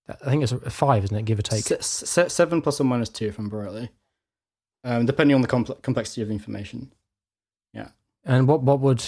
I 0.07 0.29
think 0.29 0.43
it's 0.43 0.51
a 0.51 0.69
five, 0.69 1.03
isn't 1.05 1.15
it? 1.17 1.25
Give 1.25 1.39
or 1.39 1.43
take. 1.43 1.63
Se- 1.63 1.77
se- 1.81 2.29
seven 2.29 2.61
plus 2.61 2.79
or 2.79 2.83
minus 2.83 3.09
two, 3.09 3.27
if 3.27 3.39
I'm 3.39 3.49
rightly, 3.49 3.89
um, 4.83 5.05
depending 5.05 5.35
on 5.35 5.41
the 5.41 5.47
compl- 5.47 5.81
complexity 5.81 6.21
of 6.21 6.27
the 6.27 6.33
information. 6.33 6.91
Yeah. 7.73 7.89
And 8.25 8.47
what 8.47 8.61
what 8.63 8.79
would 8.81 9.03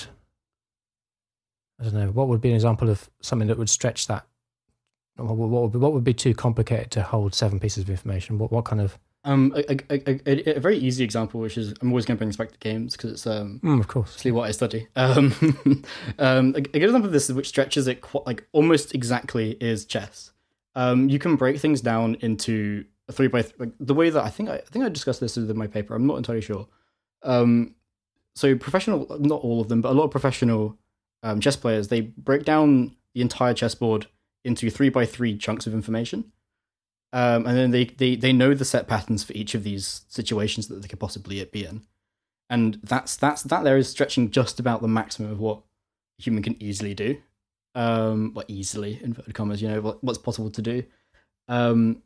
I 1.80 1.84
don't 1.84 1.94
know? 1.94 2.08
What 2.12 2.30
would 2.30 2.42
be 2.42 2.50
an 2.50 2.56
example 2.56 2.90
of 2.90 3.10
something 3.22 3.48
that 3.50 3.58
would 3.58 3.70
stretch 3.70 4.08
that? 4.08 4.26
What, 5.18 5.36
would- 5.38 5.48
what 5.50 5.62
would 5.64 5.72
be, 5.74 5.78
what 5.80 5.94
would 5.94 6.04
be 6.04 6.14
too 6.14 6.34
complicated 6.34 6.92
to 6.92 7.04
hold 7.04 7.34
seven 7.34 7.60
pieces 7.60 7.84
of 7.84 7.90
information? 7.90 8.38
What 8.38 8.52
what 8.52 8.66
kind 8.66 8.82
of? 8.82 8.98
Um, 9.26 9.54
a, 9.56 9.76
a, 9.90 10.22
a, 10.28 10.58
a, 10.58 10.60
very 10.60 10.78
easy 10.78 11.04
example, 11.04 11.40
which 11.40 11.58
is 11.58 11.74
I'm 11.82 11.90
always 11.90 12.06
going 12.06 12.16
to 12.16 12.20
bring 12.20 12.30
this 12.30 12.38
back 12.38 12.52
to 12.52 12.60
games 12.60 12.96
because 12.96 13.12
it's 13.12 13.26
um, 13.26 13.60
Mm, 13.64 13.80
of 13.80 13.88
course. 13.88 14.12
mostly 14.12 14.32
what 14.32 14.48
I 14.48 14.52
study. 14.52 14.88
Um, 14.96 15.34
um, 16.20 16.54
a, 16.56 16.62
good 16.62 16.84
example 16.84 17.08
of 17.08 17.12
this, 17.12 17.30
which 17.32 17.48
stretches 17.48 17.88
it 17.88 18.02
qu- 18.02 18.22
like 18.28 18.48
almost 18.52 18.94
exactly, 18.94 19.58
is 19.60 19.86
chess. 19.86 20.32
Um, 20.76 21.10
you 21.10 21.18
can 21.18 21.38
break 21.38 21.60
things 21.60 21.82
down 21.82 22.18
into 22.22 22.86
a 23.10 23.14
three 23.14 23.28
by 23.28 23.44
like, 23.58 23.72
the 23.80 23.96
way 23.96 24.12
that 24.12 24.24
I 24.24 24.30
think 24.30 24.50
I, 24.50 24.58
I 24.58 24.62
think 24.62 24.86
I 24.86 24.90
discussed 24.90 25.22
this 25.22 25.38
in 25.38 25.58
my 25.58 25.68
paper. 25.68 25.96
I'm 25.96 26.06
not 26.06 26.18
entirely 26.18 26.42
sure. 26.42 26.68
Um, 27.24 27.74
so 28.36 28.56
professional, 28.56 29.08
not 29.20 29.42
all 29.42 29.60
of 29.60 29.70
them, 29.70 29.82
but 29.82 29.90
a 29.90 29.94
lot 29.96 30.04
of 30.04 30.12
professional 30.12 30.78
um, 31.24 31.40
chess 31.40 31.56
players 31.56 31.88
they 31.88 32.02
break 32.02 32.46
down 32.46 32.96
the 33.14 33.22
entire 33.22 33.54
chessboard 33.54 34.06
into 34.44 34.70
three 34.70 34.90
by 34.90 35.06
three 35.06 35.36
chunks 35.38 35.66
of 35.66 35.74
information. 35.74 36.32
Um, 37.16 37.46
and 37.48 37.58
then 37.58 37.72
they, 37.72 37.86
they, 37.86 38.18
they 38.18 38.34
know 38.34 38.54
the 38.54 38.66
set 38.66 38.90
patterns 38.90 39.24
for 39.24 39.32
each 39.32 39.56
of 39.56 39.64
these 39.64 40.02
situations 40.10 40.68
that 40.68 40.82
they 40.82 40.90
could 40.90 41.00
possibly 41.00 41.42
be 41.46 41.64
in. 41.64 41.84
And 42.50 42.78
that's 42.84 43.16
that's 43.16 43.42
that 43.44 43.64
there 43.64 43.78
is 43.78 43.90
stretching 43.90 44.32
just 44.32 44.60
about 44.60 44.82
the 44.82 44.90
maximum 44.90 45.32
of 45.32 45.40
what 45.40 45.62
a 46.20 46.24
human 46.24 46.44
can 46.44 46.62
easily 46.62 46.94
do. 46.94 47.18
Um 47.74 48.34
well 48.36 48.46
easily 48.50 49.00
inverted 49.02 49.34
commas 49.34 49.62
you 49.62 49.70
know 49.70 49.80
what, 49.80 50.04
what's 50.04 50.20
possible 50.20 50.52
to 50.52 50.62
do. 50.62 50.84
Um 51.48 52.04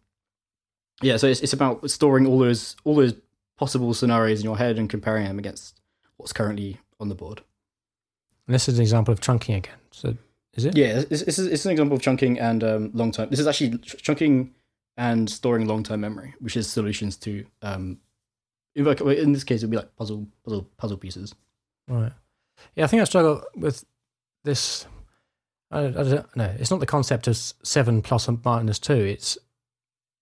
yeah 1.02 1.18
so 1.18 1.26
it's, 1.26 1.42
it's 1.42 1.54
about 1.54 1.90
storing 1.90 2.28
all 2.28 2.38
those 2.38 2.76
all 2.84 2.96
those 2.96 3.16
possible 3.58 3.94
scenarios 3.96 4.40
in 4.40 4.46
your 4.46 4.58
head 4.60 4.78
and 4.78 4.90
comparing 4.90 5.26
them 5.26 5.40
against 5.40 5.82
what's 6.18 6.34
currently 6.34 6.78
on 7.00 7.10
the 7.10 7.16
board. 7.16 7.42
And 8.48 8.54
this 8.54 8.70
is 8.70 8.78
an 8.78 8.84
example 8.84 9.12
of 9.12 9.22
chunking 9.22 9.56
again. 9.56 9.76
So 9.90 10.16
is 10.54 10.66
it? 10.66 10.78
yeah 10.78 11.02
this, 11.02 11.24
is 11.24 11.40
it's 11.40 11.66
an 11.66 11.72
example 11.72 11.98
of 11.98 12.02
chunking 12.04 12.40
and 12.40 12.64
um 12.64 12.92
long 12.94 13.12
term. 13.12 13.30
This 13.30 13.40
is 13.40 13.48
actually 13.48 13.80
ch- 13.80 14.02
chunking 14.02 14.54
and 15.00 15.28
storing 15.30 15.68
long 15.68 15.82
term 15.82 16.02
memory 16.02 16.36
which 16.40 16.56
is 16.56 16.70
solutions 16.70 17.18
to 17.18 17.44
um 17.64 17.98
in 18.76 19.34
this 19.34 19.44
case 19.44 19.64
it 19.64 19.66
would 19.66 19.72
be 19.72 19.78
like 19.78 19.96
puzzle 19.96 20.28
puzzle 20.44 20.70
puzzle 20.78 20.98
pieces 20.98 21.34
Right. 21.90 22.12
Yeah, 22.76 22.84
I 22.84 22.88
think 22.88 23.02
I 23.02 23.06
struggle 23.06 23.44
with 23.56 23.84
this. 24.44 24.86
I, 25.72 25.86
I 25.86 25.90
don't 25.92 26.36
know. 26.36 26.56
It's 26.60 26.72
not 26.72 26.80
the 26.80 26.86
concept 26.86 27.28
of 27.28 27.36
seven 27.36 28.02
plus 28.02 28.28
and 28.28 28.40
minus 28.46 28.80
two. 28.80 28.94
It's 28.94 29.38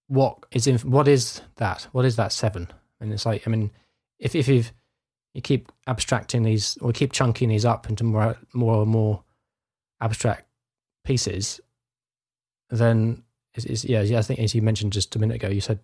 what 0.08 0.38
is 0.52 0.66
in, 0.66 0.78
what 0.80 1.08
is 1.08 1.42
that? 1.58 1.88
What 1.92 2.06
is 2.06 2.16
that 2.16 2.32
seven? 2.32 2.70
And 3.00 3.12
it's 3.12 3.26
like, 3.26 3.48
I 3.48 3.52
mean, 3.52 3.72
if 4.18 4.34
if 4.34 4.48
you 4.48 4.64
you 5.34 5.42
keep 5.42 5.72
abstracting 5.88 6.44
these 6.44 6.78
or 6.82 6.92
keep 6.94 7.12
chunking 7.12 7.50
these 7.50 7.66
up 7.66 7.90
into 7.90 8.04
more 8.04 8.38
more 8.54 8.82
and 8.84 8.92
more 8.92 9.24
abstract 10.02 10.46
pieces, 11.04 11.60
then 12.70 13.24
it's, 13.58 13.66
it's 13.66 13.86
yeah, 13.86 14.02
yeah. 14.02 14.20
I 14.20 14.22
think 14.22 14.40
as 14.40 14.56
you 14.56 14.62
mentioned 14.62 14.94
just 14.94 15.16
a 15.16 15.20
minute 15.20 15.36
ago, 15.36 15.50
you 15.50 15.62
said 15.62 15.80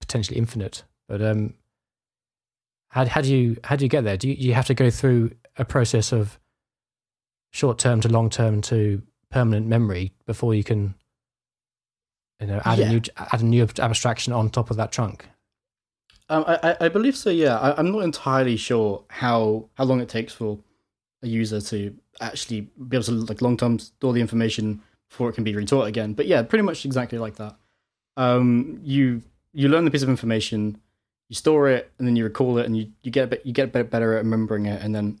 potentially 0.00 0.38
infinite, 0.38 0.82
but 1.08 1.22
um, 1.22 1.54
how 2.88 3.04
how 3.06 3.20
do 3.20 3.34
you 3.34 3.56
how 3.64 3.76
do 3.76 3.84
you 3.84 3.88
get 3.88 4.04
there? 4.04 4.16
Do 4.16 4.28
you, 4.28 4.34
you 4.34 4.54
have 4.54 4.66
to 4.66 4.74
go 4.74 4.90
through 4.90 5.32
a 5.56 5.64
process 5.64 6.12
of 6.12 6.38
short 7.50 7.78
term 7.78 8.00
to 8.00 8.08
long 8.08 8.30
term 8.30 8.60
to 8.62 9.02
permanent 9.30 9.66
memory 9.66 10.12
before 10.26 10.54
you 10.54 10.64
can 10.64 10.94
you 12.40 12.46
know 12.46 12.60
add 12.64 12.78
Yeah. 12.78 12.86
a 12.86 12.88
new 12.90 13.00
add 13.16 13.40
a 13.42 13.44
new 13.44 13.68
abstraction 13.78 14.32
on 14.32 14.50
top 14.50 14.70
of 14.70 14.76
that 14.76 14.92
trunk? 14.92 15.26
Um, 16.30 16.44
I, 16.46 16.58
I- 16.62 16.76
I 16.86 16.88
believe 16.88 17.16
so. 17.16 17.30
Yeah, 17.30 17.58
I, 17.58 17.78
I'm 17.78 17.90
not 17.90 18.00
entirely 18.04 18.56
sure 18.56 19.04
how 19.08 19.68
how 19.74 19.84
long 19.84 20.00
it 20.00 20.08
takes 20.08 20.32
for 20.32 20.58
a 21.22 21.26
user 21.26 21.60
to 21.60 21.96
actually 22.20 22.60
be 22.88 22.96
able 22.96 23.04
to 23.04 23.12
like 23.12 23.42
long 23.42 23.56
term 23.56 23.78
store 23.78 24.12
the 24.12 24.20
information 24.20 24.80
before 25.08 25.28
it 25.30 25.34
can 25.34 25.44
be 25.44 25.52
retaught 25.54 25.86
again. 25.86 26.12
But 26.12 26.26
yeah, 26.26 26.42
pretty 26.42 26.62
much 26.62 26.84
exactly 26.84 27.18
like 27.18 27.36
that. 27.36 27.56
Um, 28.16 28.80
you 28.82 29.22
you 29.52 29.68
learn 29.68 29.84
the 29.84 29.90
piece 29.90 30.02
of 30.02 30.08
information, 30.08 30.80
you 31.28 31.34
store 31.36 31.68
it, 31.68 31.90
and 31.98 32.06
then 32.06 32.16
you 32.16 32.24
recall 32.24 32.58
it, 32.58 32.66
and 32.66 32.76
you, 32.76 32.90
you 33.02 33.10
get 33.10 33.24
a 33.24 33.26
bit 33.28 33.46
you 33.46 33.52
get 33.52 33.72
bit 33.72 33.90
better 33.90 34.14
at 34.16 34.24
remembering 34.24 34.66
it, 34.66 34.82
and 34.82 34.94
then 34.94 35.18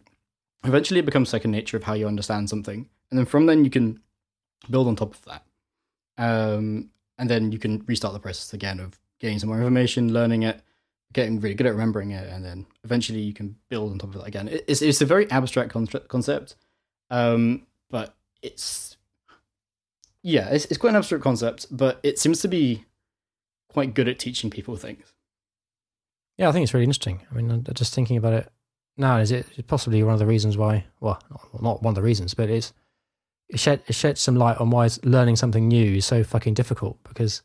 eventually 0.64 1.00
it 1.00 1.06
becomes 1.06 1.28
second 1.28 1.50
nature 1.52 1.76
of 1.76 1.84
how 1.84 1.94
you 1.94 2.06
understand 2.06 2.48
something, 2.50 2.88
and 3.10 3.18
then 3.18 3.26
from 3.26 3.46
then 3.46 3.64
you 3.64 3.70
can 3.70 4.00
build 4.70 4.88
on 4.88 4.96
top 4.96 5.14
of 5.14 5.24
that. 5.26 5.44
Um, 6.18 6.90
and 7.18 7.30
then 7.30 7.52
you 7.52 7.58
can 7.58 7.84
restart 7.86 8.12
the 8.14 8.20
process 8.20 8.52
again 8.52 8.80
of 8.80 8.98
getting 9.20 9.38
some 9.38 9.48
more 9.48 9.58
information, 9.58 10.12
learning 10.12 10.42
it, 10.42 10.60
getting 11.12 11.40
really 11.40 11.54
good 11.54 11.66
at 11.66 11.72
remembering 11.72 12.10
it, 12.10 12.28
and 12.28 12.44
then 12.44 12.66
eventually 12.84 13.20
you 13.20 13.32
can 13.32 13.56
build 13.68 13.90
on 13.92 13.98
top 13.98 14.10
of 14.14 14.20
that 14.20 14.26
again. 14.28 14.48
It- 14.48 14.64
It's 14.68 14.82
it's 14.82 15.00
a 15.00 15.06
very 15.06 15.30
abstract 15.30 15.70
con- 15.70 15.86
concept, 16.08 16.56
um, 17.10 17.66
but 17.90 18.14
it's 18.42 18.96
yeah, 20.22 20.48
it's 20.48 20.64
it's 20.66 20.78
quite 20.78 20.90
an 20.90 20.96
abstract 20.96 21.24
concept, 21.24 21.66
but 21.70 22.00
it 22.02 22.18
seems 22.18 22.40
to 22.40 22.48
be 22.48 22.84
quite 23.68 23.94
good 23.94 24.08
at 24.08 24.18
teaching 24.18 24.50
people 24.50 24.76
things. 24.76 25.12
Yeah, 26.36 26.48
I 26.48 26.52
think 26.52 26.62
it's 26.62 26.74
really 26.74 26.84
interesting. 26.84 27.22
I 27.30 27.34
mean, 27.34 27.64
just 27.74 27.94
thinking 27.94 28.16
about 28.16 28.32
it 28.32 28.48
now, 28.96 29.18
is 29.18 29.30
it 29.30 29.66
possibly 29.66 30.02
one 30.02 30.12
of 30.12 30.18
the 30.18 30.26
reasons 30.26 30.56
why? 30.56 30.84
Well, 31.00 31.20
not, 31.60 31.82
one 31.82 31.92
of 31.92 31.94
the 31.94 32.02
reasons, 32.02 32.34
but 32.34 32.50
it's 32.50 32.72
it 33.48 33.58
shed 33.60 33.82
it 33.86 33.94
sheds 33.94 34.20
some 34.20 34.36
light 34.36 34.58
on 34.58 34.70
why 34.70 34.88
learning 35.02 35.36
something 35.36 35.68
new 35.68 35.96
is 35.96 36.06
so 36.06 36.22
fucking 36.22 36.54
difficult 36.54 36.98
because 37.04 37.42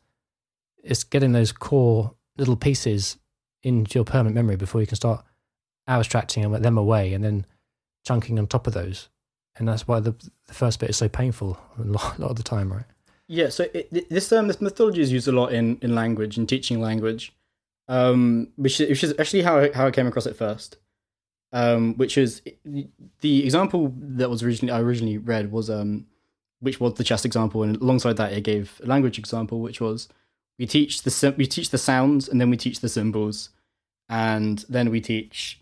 it's 0.82 1.04
getting 1.04 1.32
those 1.32 1.52
core 1.52 2.14
little 2.36 2.56
pieces 2.56 3.16
into 3.62 3.98
your 3.98 4.04
permanent 4.04 4.34
memory 4.34 4.56
before 4.56 4.80
you 4.80 4.86
can 4.86 4.96
start 4.96 5.24
abstracting 5.88 6.42
them- 6.42 6.60
them 6.60 6.76
away 6.76 7.14
and 7.14 7.24
then 7.24 7.46
chunking 8.06 8.38
on 8.38 8.46
top 8.46 8.66
of 8.66 8.74
those. 8.74 9.08
And 9.56 9.68
that's 9.68 9.86
why 9.86 10.00
the 10.00 10.14
the 10.46 10.54
first 10.54 10.80
bit 10.80 10.90
is 10.90 10.96
so 10.96 11.08
painful 11.08 11.58
a 11.78 11.82
lot, 11.82 12.18
a 12.18 12.22
lot 12.22 12.30
of 12.30 12.36
the 12.36 12.42
time, 12.42 12.72
right? 12.72 12.84
Yeah, 13.28 13.48
so 13.48 13.66
it, 13.72 14.10
this 14.10 14.32
um 14.32 14.48
this 14.48 14.60
methodology 14.60 15.00
is 15.00 15.12
used 15.12 15.28
a 15.28 15.32
lot 15.32 15.52
in, 15.52 15.78
in 15.80 15.94
language 15.94 16.36
and 16.36 16.48
teaching 16.48 16.80
language, 16.80 17.32
um, 17.88 18.48
which 18.56 18.80
is, 18.80 18.88
which 18.88 19.04
is 19.04 19.14
actually 19.18 19.42
how 19.42 19.58
I, 19.58 19.72
how 19.72 19.86
I 19.86 19.90
came 19.90 20.06
across 20.06 20.26
it 20.26 20.36
first. 20.36 20.76
Um, 21.52 21.94
which 21.96 22.18
is 22.18 22.42
the 23.20 23.44
example 23.44 23.94
that 23.96 24.28
was 24.28 24.42
originally 24.42 24.72
I 24.72 24.80
originally 24.80 25.18
read 25.18 25.52
was 25.52 25.70
um, 25.70 26.06
which 26.58 26.80
was 26.80 26.94
the 26.94 27.04
chess 27.04 27.24
example, 27.24 27.62
and 27.62 27.76
alongside 27.76 28.16
that 28.16 28.32
it 28.32 28.42
gave 28.42 28.80
a 28.82 28.86
language 28.86 29.18
example, 29.20 29.60
which 29.60 29.80
was 29.80 30.08
we 30.58 30.66
teach 30.66 31.02
the 31.02 31.34
we 31.36 31.46
teach 31.46 31.70
the 31.70 31.78
sounds 31.78 32.28
and 32.28 32.40
then 32.40 32.50
we 32.50 32.56
teach 32.56 32.80
the 32.80 32.88
symbols, 32.88 33.50
and 34.08 34.64
then 34.68 34.90
we 34.90 35.00
teach 35.00 35.60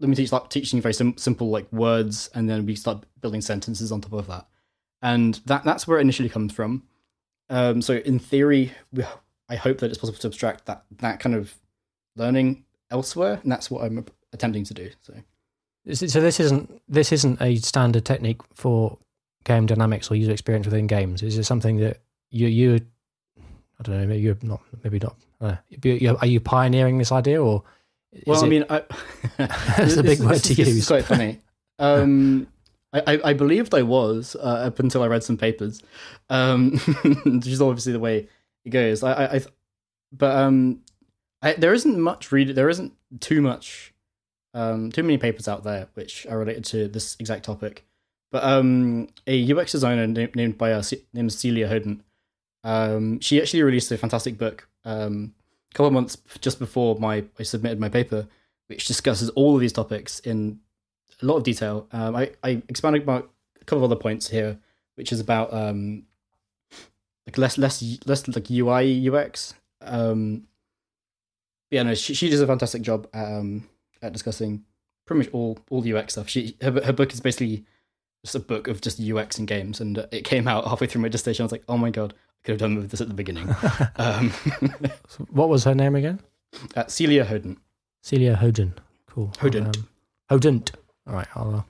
then 0.00 0.10
me 0.10 0.16
teach 0.16 0.32
like 0.32 0.48
teaching 0.50 0.80
very 0.80 0.94
sim- 0.94 1.16
simple 1.16 1.50
like 1.50 1.70
words, 1.72 2.28
and 2.34 2.48
then 2.48 2.66
we 2.66 2.74
start 2.74 3.04
building 3.20 3.40
sentences 3.40 3.90
on 3.92 4.00
top 4.00 4.12
of 4.12 4.26
that, 4.26 4.46
and 5.02 5.34
that 5.46 5.64
that's 5.64 5.86
where 5.86 5.98
it 5.98 6.02
initially 6.02 6.28
comes 6.28 6.52
from. 6.52 6.82
Um, 7.50 7.82
so 7.82 7.94
in 7.96 8.18
theory, 8.18 8.72
we, 8.92 9.04
I 9.48 9.56
hope 9.56 9.78
that 9.78 9.90
it's 9.90 9.98
possible 9.98 10.18
to 10.18 10.26
abstract 10.26 10.66
that 10.66 10.84
that 10.98 11.20
kind 11.20 11.34
of 11.34 11.54
learning 12.16 12.64
elsewhere, 12.90 13.40
and 13.42 13.50
that's 13.52 13.70
what 13.70 13.84
I'm 13.84 14.04
attempting 14.32 14.64
to 14.64 14.74
do. 14.74 14.90
So 15.02 15.14
So 15.94 16.20
this 16.20 16.40
isn't 16.40 16.80
this 16.88 17.12
isn't 17.12 17.40
a 17.42 17.56
standard 17.56 18.04
technique 18.04 18.40
for 18.54 18.98
game 19.44 19.66
dynamics 19.66 20.10
or 20.10 20.14
user 20.16 20.32
experience 20.32 20.66
within 20.66 20.86
games. 20.86 21.22
Is 21.22 21.36
it 21.36 21.44
something 21.44 21.76
that 21.78 21.98
you 22.30 22.48
you 22.48 22.80
I 23.78 23.82
don't 23.82 24.00
know 24.00 24.06
maybe 24.06 24.22
you're 24.22 24.38
not 24.42 24.62
maybe 24.82 24.98
not 24.98 25.16
uh, 25.40 25.56
you- 25.82 26.16
are 26.18 26.26
you 26.26 26.40
pioneering 26.40 26.96
this 26.98 27.12
idea 27.12 27.42
or 27.42 27.62
well, 28.26 28.44
I 28.44 28.48
mean, 28.48 28.64
I, 28.68 28.82
That's 29.36 29.96
a 29.96 30.02
big 30.02 30.20
word 30.20 30.42
to 30.42 30.52
is- 30.52 30.56
this 30.56 30.68
is 30.68 30.76
use. 30.76 30.86
quite 30.86 31.04
funny. 31.04 31.40
Um, 31.80 32.46
I, 32.92 33.20
I, 33.24 33.32
believed 33.32 33.74
I 33.74 33.82
was 33.82 34.36
uh, 34.36 34.38
up 34.68 34.78
until 34.78 35.02
I 35.02 35.08
read 35.08 35.24
some 35.24 35.36
papers, 35.36 35.82
um, 36.30 36.78
which 37.24 37.48
is 37.48 37.60
obviously 37.60 37.92
the 37.92 37.98
way 37.98 38.28
it 38.64 38.70
goes. 38.70 39.02
I, 39.02 39.12
I, 39.12 39.34
I 39.34 39.40
but 40.12 40.36
um, 40.36 40.82
I, 41.42 41.54
there 41.54 41.74
isn't 41.74 42.00
much 42.00 42.30
read. 42.30 42.54
There 42.54 42.68
isn't 42.68 42.92
too 43.18 43.42
much 43.42 43.92
um, 44.54 44.92
too 44.92 45.02
many 45.02 45.18
papers 45.18 45.48
out 45.48 45.64
there 45.64 45.88
which 45.94 46.26
are 46.26 46.38
related 46.38 46.64
to 46.66 46.88
this 46.88 47.16
exact 47.18 47.44
topic. 47.44 47.84
But 48.30 48.44
um, 48.44 49.08
a 49.26 49.52
UX 49.52 49.72
designer 49.72 50.06
named, 50.06 50.36
named 50.36 50.58
by 50.58 50.72
uh, 50.72 50.82
named 51.12 51.32
Celia 51.32 51.68
Hodent, 51.68 52.00
um, 52.62 53.20
she 53.20 53.40
actually 53.40 53.62
released 53.62 53.90
a 53.92 53.98
fantastic 53.98 54.38
book 54.38 54.68
um, 54.84 55.34
couple 55.74 55.88
of 55.88 55.92
months 55.92 56.16
just 56.40 56.58
before 56.58 56.96
my 56.98 57.24
I 57.38 57.42
submitted 57.42 57.78
my 57.78 57.88
paper, 57.88 58.26
which 58.68 58.86
discusses 58.86 59.28
all 59.30 59.54
of 59.54 59.60
these 59.60 59.72
topics 59.72 60.20
in 60.20 60.60
a 61.22 61.26
lot 61.26 61.36
of 61.36 61.42
detail. 61.42 61.86
Um, 61.92 62.16
I, 62.16 62.30
I 62.42 62.62
expanded 62.68 63.02
about 63.02 63.30
a 63.60 63.64
couple 63.64 63.84
of 63.84 63.90
other 63.90 64.00
points 64.00 64.28
here, 64.28 64.58
which 64.94 65.12
is 65.12 65.20
about 65.20 65.52
um, 65.52 66.04
like 67.26 67.38
less 67.38 67.58
less 67.58 67.82
less 68.06 68.26
like 68.28 68.50
UI 68.50 69.08
UX. 69.08 69.54
Um, 69.80 70.44
yeah, 71.70 71.82
no, 71.82 71.94
she, 71.94 72.14
she 72.14 72.30
does 72.30 72.40
a 72.40 72.46
fantastic 72.46 72.82
job 72.82 73.08
um, 73.12 73.68
at 74.00 74.12
discussing 74.12 74.64
pretty 75.06 75.24
much 75.24 75.34
all 75.34 75.58
all 75.70 75.80
the 75.80 75.94
UX 75.94 76.14
stuff. 76.14 76.28
She 76.28 76.56
her, 76.62 76.72
her 76.84 76.92
book 76.92 77.12
is 77.12 77.20
basically 77.20 77.64
just 78.24 78.34
a 78.34 78.40
book 78.40 78.68
of 78.68 78.80
just 78.80 79.00
UX 79.00 79.38
and 79.38 79.48
games, 79.48 79.80
and 79.80 80.06
it 80.12 80.24
came 80.24 80.46
out 80.46 80.64
halfway 80.68 80.86
through 80.86 81.02
my 81.02 81.08
dissertation. 81.08 81.42
I 81.42 81.46
was 81.46 81.52
like, 81.52 81.64
oh 81.68 81.76
my 81.76 81.90
god, 81.90 82.14
could 82.44 82.52
have 82.52 82.58
done 82.60 82.76
with 82.76 82.90
this 82.90 83.00
at 83.00 83.08
the 83.08 83.14
beginning. 83.14 83.48
um, 83.96 84.32
So 85.08 85.24
what 85.30 85.48
was 85.48 85.64
her 85.64 85.74
name 85.74 85.94
again? 85.96 86.20
uh, 86.76 86.86
Celia 86.86 87.24
Hodent. 87.24 87.56
Celia 88.02 88.36
Hodent. 88.36 88.74
Cool. 89.06 89.28
Hodent. 89.38 89.76
Um, 89.76 89.88
Hodent. 90.30 90.70
All 91.06 91.14
right, 91.14 91.26
I'll 91.34 91.54
uh, 91.56 91.62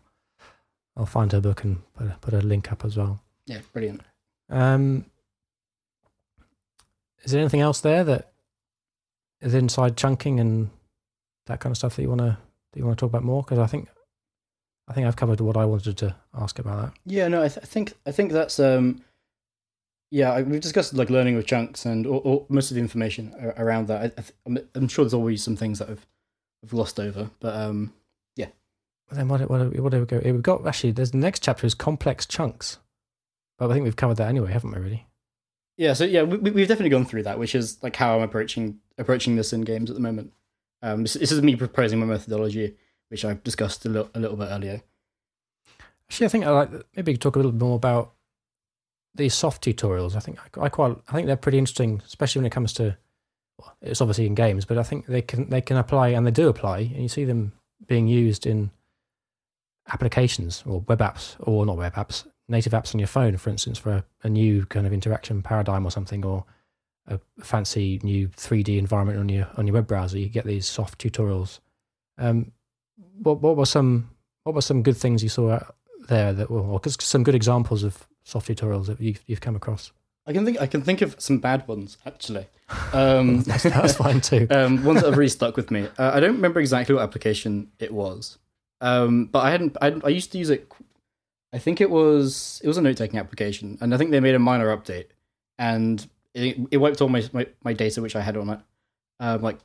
I'll 0.96 1.06
find 1.06 1.32
her 1.32 1.40
book 1.40 1.64
and 1.64 1.78
put 1.94 2.06
a, 2.06 2.16
put 2.20 2.34
a 2.34 2.38
link 2.40 2.70
up 2.72 2.84
as 2.84 2.96
well. 2.96 3.20
Yeah, 3.46 3.60
brilliant. 3.72 4.02
Um, 4.50 5.06
is 7.22 7.32
there 7.32 7.40
anything 7.40 7.60
else 7.60 7.80
there 7.80 8.04
that 8.04 8.32
is 9.40 9.54
inside 9.54 9.96
chunking 9.96 10.38
and 10.40 10.70
that 11.46 11.60
kind 11.60 11.72
of 11.72 11.76
stuff 11.76 11.96
that 11.96 12.02
you 12.02 12.08
want 12.08 12.20
to 12.20 12.36
that 12.72 12.78
you 12.78 12.84
want 12.84 12.98
to 12.98 13.00
talk 13.00 13.10
about 13.10 13.24
more? 13.24 13.42
Because 13.42 13.58
I 13.58 13.66
think 13.66 13.88
I 14.88 14.92
think 14.92 15.06
I've 15.06 15.16
covered 15.16 15.40
what 15.40 15.56
I 15.56 15.64
wanted 15.64 15.96
to 15.98 16.14
ask 16.38 16.58
about 16.58 16.82
that. 16.82 16.92
Yeah, 17.06 17.28
no, 17.28 17.42
I, 17.42 17.48
th- 17.48 17.58
I 17.62 17.66
think 17.66 17.94
I 18.06 18.12
think 18.12 18.32
that's 18.32 18.58
um, 18.60 19.02
yeah, 20.14 20.40
we've 20.42 20.60
discussed 20.60 20.94
like 20.94 21.10
learning 21.10 21.34
with 21.36 21.46
chunks 21.46 21.84
and 21.86 22.06
or, 22.06 22.20
or 22.24 22.46
most 22.48 22.70
of 22.70 22.76
the 22.76 22.80
information 22.80 23.34
around 23.56 23.88
that. 23.88 24.00
I, 24.00 24.04
I 24.04 24.08
th- 24.08 24.32
I'm, 24.46 24.58
I'm 24.76 24.88
sure 24.88 25.04
there's 25.04 25.12
always 25.14 25.42
some 25.42 25.56
things 25.56 25.80
that 25.80 25.90
I've 25.90 26.06
I've 26.62 26.70
glossed 26.70 27.00
over, 27.00 27.30
but 27.40 27.54
um, 27.56 27.92
yeah. 28.36 28.46
But 29.08 29.16
then 29.16 29.26
what 29.28 29.40
what 29.50 29.60
what 29.80 29.90
do 29.92 30.00
we 30.00 30.06
go? 30.06 30.20
We've 30.24 30.40
got 30.42 30.64
actually. 30.66 30.92
There's 30.92 31.10
the 31.10 31.18
next 31.18 31.42
chapter 31.42 31.66
is 31.66 31.74
complex 31.74 32.26
chunks, 32.26 32.78
but 33.58 33.68
I 33.68 33.74
think 33.74 33.84
we've 33.84 33.96
covered 33.96 34.18
that 34.18 34.28
anyway, 34.28 34.52
haven't 34.52 34.72
we? 34.72 34.78
Really? 34.80 35.06
yeah, 35.76 35.92
so 35.94 36.04
yeah, 36.04 36.22
we, 36.22 36.36
we- 36.38 36.52
we've 36.52 36.68
definitely 36.68 36.90
gone 36.90 37.04
through 37.04 37.24
that, 37.24 37.38
which 37.40 37.54
is 37.56 37.82
like 37.82 37.96
how 37.96 38.16
I'm 38.16 38.22
approaching 38.22 38.78
approaching 38.96 39.34
this 39.34 39.52
in 39.52 39.62
games 39.62 39.90
at 39.90 39.96
the 39.96 40.02
moment. 40.02 40.32
Um, 40.82 41.02
this, 41.02 41.14
this 41.14 41.32
is 41.32 41.42
me 41.42 41.56
proposing 41.56 41.98
my 41.98 42.06
methodology, 42.06 42.76
which 43.08 43.24
I've 43.24 43.42
discussed 43.42 43.84
a 43.84 43.88
little 43.88 44.10
a 44.14 44.20
little 44.20 44.36
bit 44.36 44.48
earlier. 44.50 44.82
Actually, 46.08 46.26
I 46.26 46.28
think 46.28 46.44
I 46.44 46.50
like 46.50 46.70
maybe 46.94 47.16
talk 47.16 47.34
a 47.34 47.38
little 47.40 47.50
bit 47.52 47.60
more 47.64 47.76
about 47.76 48.12
these 49.14 49.34
soft 49.34 49.64
tutorials. 49.64 50.16
I 50.16 50.20
think 50.20 50.38
I, 50.40 50.64
I 50.64 50.68
quite 50.68 50.96
I 51.08 51.12
think 51.12 51.26
they're 51.26 51.36
pretty 51.36 51.58
interesting, 51.58 52.02
especially 52.06 52.40
when 52.40 52.46
it 52.46 52.52
comes 52.52 52.72
to 52.74 52.96
well, 53.58 53.76
it's 53.80 54.00
obviously 54.00 54.26
in 54.26 54.34
games, 54.34 54.64
but 54.64 54.78
I 54.78 54.82
think 54.82 55.06
they 55.06 55.22
can 55.22 55.48
they 55.48 55.60
can 55.60 55.76
apply 55.76 56.08
and 56.08 56.26
they 56.26 56.30
do 56.30 56.48
apply, 56.48 56.78
and 56.80 57.02
you 57.02 57.08
see 57.08 57.24
them 57.24 57.52
being 57.86 58.08
used 58.08 58.46
in 58.46 58.70
applications 59.92 60.62
or 60.66 60.80
web 60.88 61.00
apps 61.00 61.36
or 61.40 61.66
not 61.66 61.76
web 61.76 61.94
apps, 61.94 62.26
native 62.48 62.72
apps 62.72 62.94
on 62.94 62.98
your 62.98 63.06
phone, 63.06 63.36
for 63.36 63.50
instance, 63.50 63.78
for 63.78 63.92
a, 63.92 64.04
a 64.22 64.28
new 64.28 64.64
kind 64.66 64.86
of 64.86 64.92
interaction 64.92 65.42
paradigm 65.42 65.86
or 65.86 65.90
something, 65.90 66.24
or 66.24 66.44
a 67.06 67.20
fancy 67.40 68.00
new 68.02 68.28
3D 68.28 68.78
environment 68.78 69.18
on 69.18 69.28
your 69.28 69.48
on 69.56 69.66
your 69.66 69.74
web 69.74 69.86
browser. 69.86 70.18
You 70.18 70.28
get 70.28 70.46
these 70.46 70.66
soft 70.66 70.98
tutorials. 70.98 71.60
Um, 72.18 72.52
what 73.22 73.40
what 73.40 73.56
were 73.56 73.66
some 73.66 74.10
what 74.44 74.54
were 74.54 74.60
some 74.60 74.82
good 74.82 74.96
things 74.96 75.22
you 75.22 75.28
saw 75.28 75.60
there 76.08 76.32
that 76.32 76.50
were 76.50 76.60
or 76.60 76.80
some 76.86 77.22
good 77.22 77.34
examples 77.34 77.82
of 77.82 78.06
soft 78.24 78.48
tutorials 78.48 78.86
that 78.86 79.00
you've 79.00 79.22
you've 79.26 79.40
come 79.40 79.54
across? 79.54 79.92
I 80.26 80.32
can 80.32 80.44
think 80.44 80.60
I 80.60 80.66
can 80.66 80.82
think 80.82 81.02
of 81.02 81.14
some 81.18 81.38
bad 81.38 81.68
ones 81.68 81.98
actually. 82.04 82.46
Um, 82.92 83.42
That's, 83.46 83.64
that's 83.64 83.94
fine 83.94 84.22
too. 84.22 84.46
um, 84.50 84.82
ones 84.84 85.02
that 85.02 85.08
have 85.08 85.18
really 85.18 85.28
stuck 85.28 85.54
with 85.54 85.70
me. 85.70 85.86
Uh, 85.98 86.12
I 86.14 86.20
don't 86.20 86.36
remember 86.36 86.60
exactly 86.60 86.94
what 86.94 87.02
application 87.02 87.70
it 87.78 87.92
was, 87.92 88.38
um, 88.80 89.26
but 89.26 89.40
I 89.40 89.50
hadn't. 89.50 89.76
I, 89.82 90.00
I 90.02 90.08
used 90.08 90.32
to 90.32 90.38
use 90.38 90.48
it. 90.48 90.72
I 91.52 91.58
think 91.58 91.80
it 91.80 91.90
was 91.90 92.60
it 92.64 92.68
was 92.68 92.78
a 92.78 92.82
note 92.82 92.96
taking 92.96 93.20
application, 93.20 93.76
and 93.80 93.94
I 93.94 93.98
think 93.98 94.10
they 94.12 94.20
made 94.20 94.34
a 94.34 94.38
minor 94.38 94.74
update, 94.74 95.08
and 95.58 96.04
it, 96.32 96.56
it 96.70 96.78
wiped 96.78 97.02
all 97.02 97.08
my, 97.08 97.22
my 97.32 97.46
my 97.62 97.74
data 97.74 98.00
which 98.00 98.16
I 98.16 98.22
had 98.22 98.36
on 98.38 98.48
it, 98.48 98.60
um, 99.20 99.42
like 99.42 99.58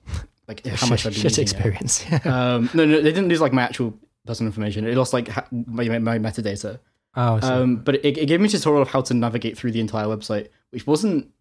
like 0.49 0.65
how 0.67 0.87
much 0.87 1.05
I'd 1.05 1.13
been 1.13 1.21
shit 1.21 1.39
experience. 1.39 2.05
Um, 2.25 2.69
no, 2.73 2.85
no, 2.85 3.01
they 3.01 3.13
didn't 3.13 3.29
lose 3.29 3.41
like 3.41 3.53
my 3.53 3.61
actual 3.63 3.97
personal 4.25 4.49
information. 4.49 4.85
It 4.85 4.97
lost 4.97 5.13
like 5.13 5.29
my, 5.51 5.87
my 5.87 5.99
my 5.99 6.19
metadata. 6.19 6.79
Oh, 7.15 7.39
Um, 7.41 7.77
but 7.77 7.95
it, 7.95 8.17
it 8.17 8.25
gave 8.27 8.39
me 8.39 8.47
a 8.47 8.49
tutorial 8.49 8.81
of 8.81 8.89
how 8.89 9.01
to 9.01 9.13
navigate 9.13 9.57
through 9.57 9.71
the 9.71 9.79
entire 9.79 10.05
website, 10.05 10.49
which 10.71 10.85
wasn't 10.87 11.31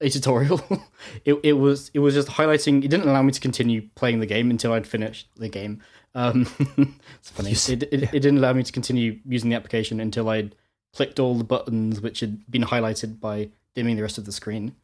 a 0.00 0.10
tutorial. 0.10 0.60
it 1.24 1.38
it 1.42 1.52
was 1.54 1.90
it 1.94 2.00
was 2.00 2.14
just 2.14 2.28
highlighting. 2.28 2.84
It 2.84 2.88
didn't 2.88 3.08
allow 3.08 3.22
me 3.22 3.32
to 3.32 3.40
continue 3.40 3.88
playing 3.94 4.20
the 4.20 4.26
game 4.26 4.50
until 4.50 4.72
I'd 4.72 4.86
finished 4.86 5.28
the 5.36 5.48
game. 5.48 5.82
Um, 6.14 6.46
it's 7.18 7.30
funny. 7.30 7.52
It, 7.52 7.82
it, 7.82 7.92
it 7.92 8.20
didn't 8.20 8.38
allow 8.38 8.52
me 8.52 8.62
to 8.62 8.72
continue 8.72 9.18
using 9.26 9.50
the 9.50 9.56
application 9.56 10.00
until 10.00 10.28
I'd 10.28 10.54
clicked 10.94 11.20
all 11.20 11.34
the 11.36 11.44
buttons 11.44 12.00
which 12.00 12.20
had 12.20 12.50
been 12.50 12.62
highlighted 12.64 13.20
by 13.20 13.50
dimming 13.74 13.96
the 13.96 14.02
rest 14.02 14.16
of 14.16 14.24
the 14.24 14.32
screen. 14.32 14.74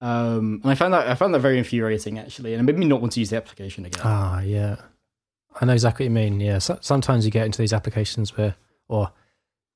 Um, 0.00 0.60
and 0.62 0.70
I 0.72 0.74
found 0.74 0.92
that 0.92 1.06
I 1.08 1.14
found 1.14 1.34
that 1.34 1.38
very 1.38 1.58
infuriating 1.58 2.18
actually, 2.18 2.54
and 2.54 2.60
it 2.60 2.64
made 2.64 2.78
me 2.78 2.86
not 2.86 3.00
want 3.00 3.12
to 3.14 3.20
use 3.20 3.30
the 3.30 3.36
application 3.36 3.86
again. 3.86 4.02
Ah, 4.04 4.40
yeah. 4.40 4.76
I 5.60 5.64
know 5.64 5.72
exactly 5.72 6.04
what 6.04 6.08
you 6.08 6.30
mean. 6.30 6.40
Yeah. 6.40 6.58
So, 6.58 6.78
sometimes 6.80 7.24
you 7.24 7.30
get 7.30 7.46
into 7.46 7.62
these 7.62 7.72
applications 7.72 8.36
where, 8.36 8.56
or 8.88 9.12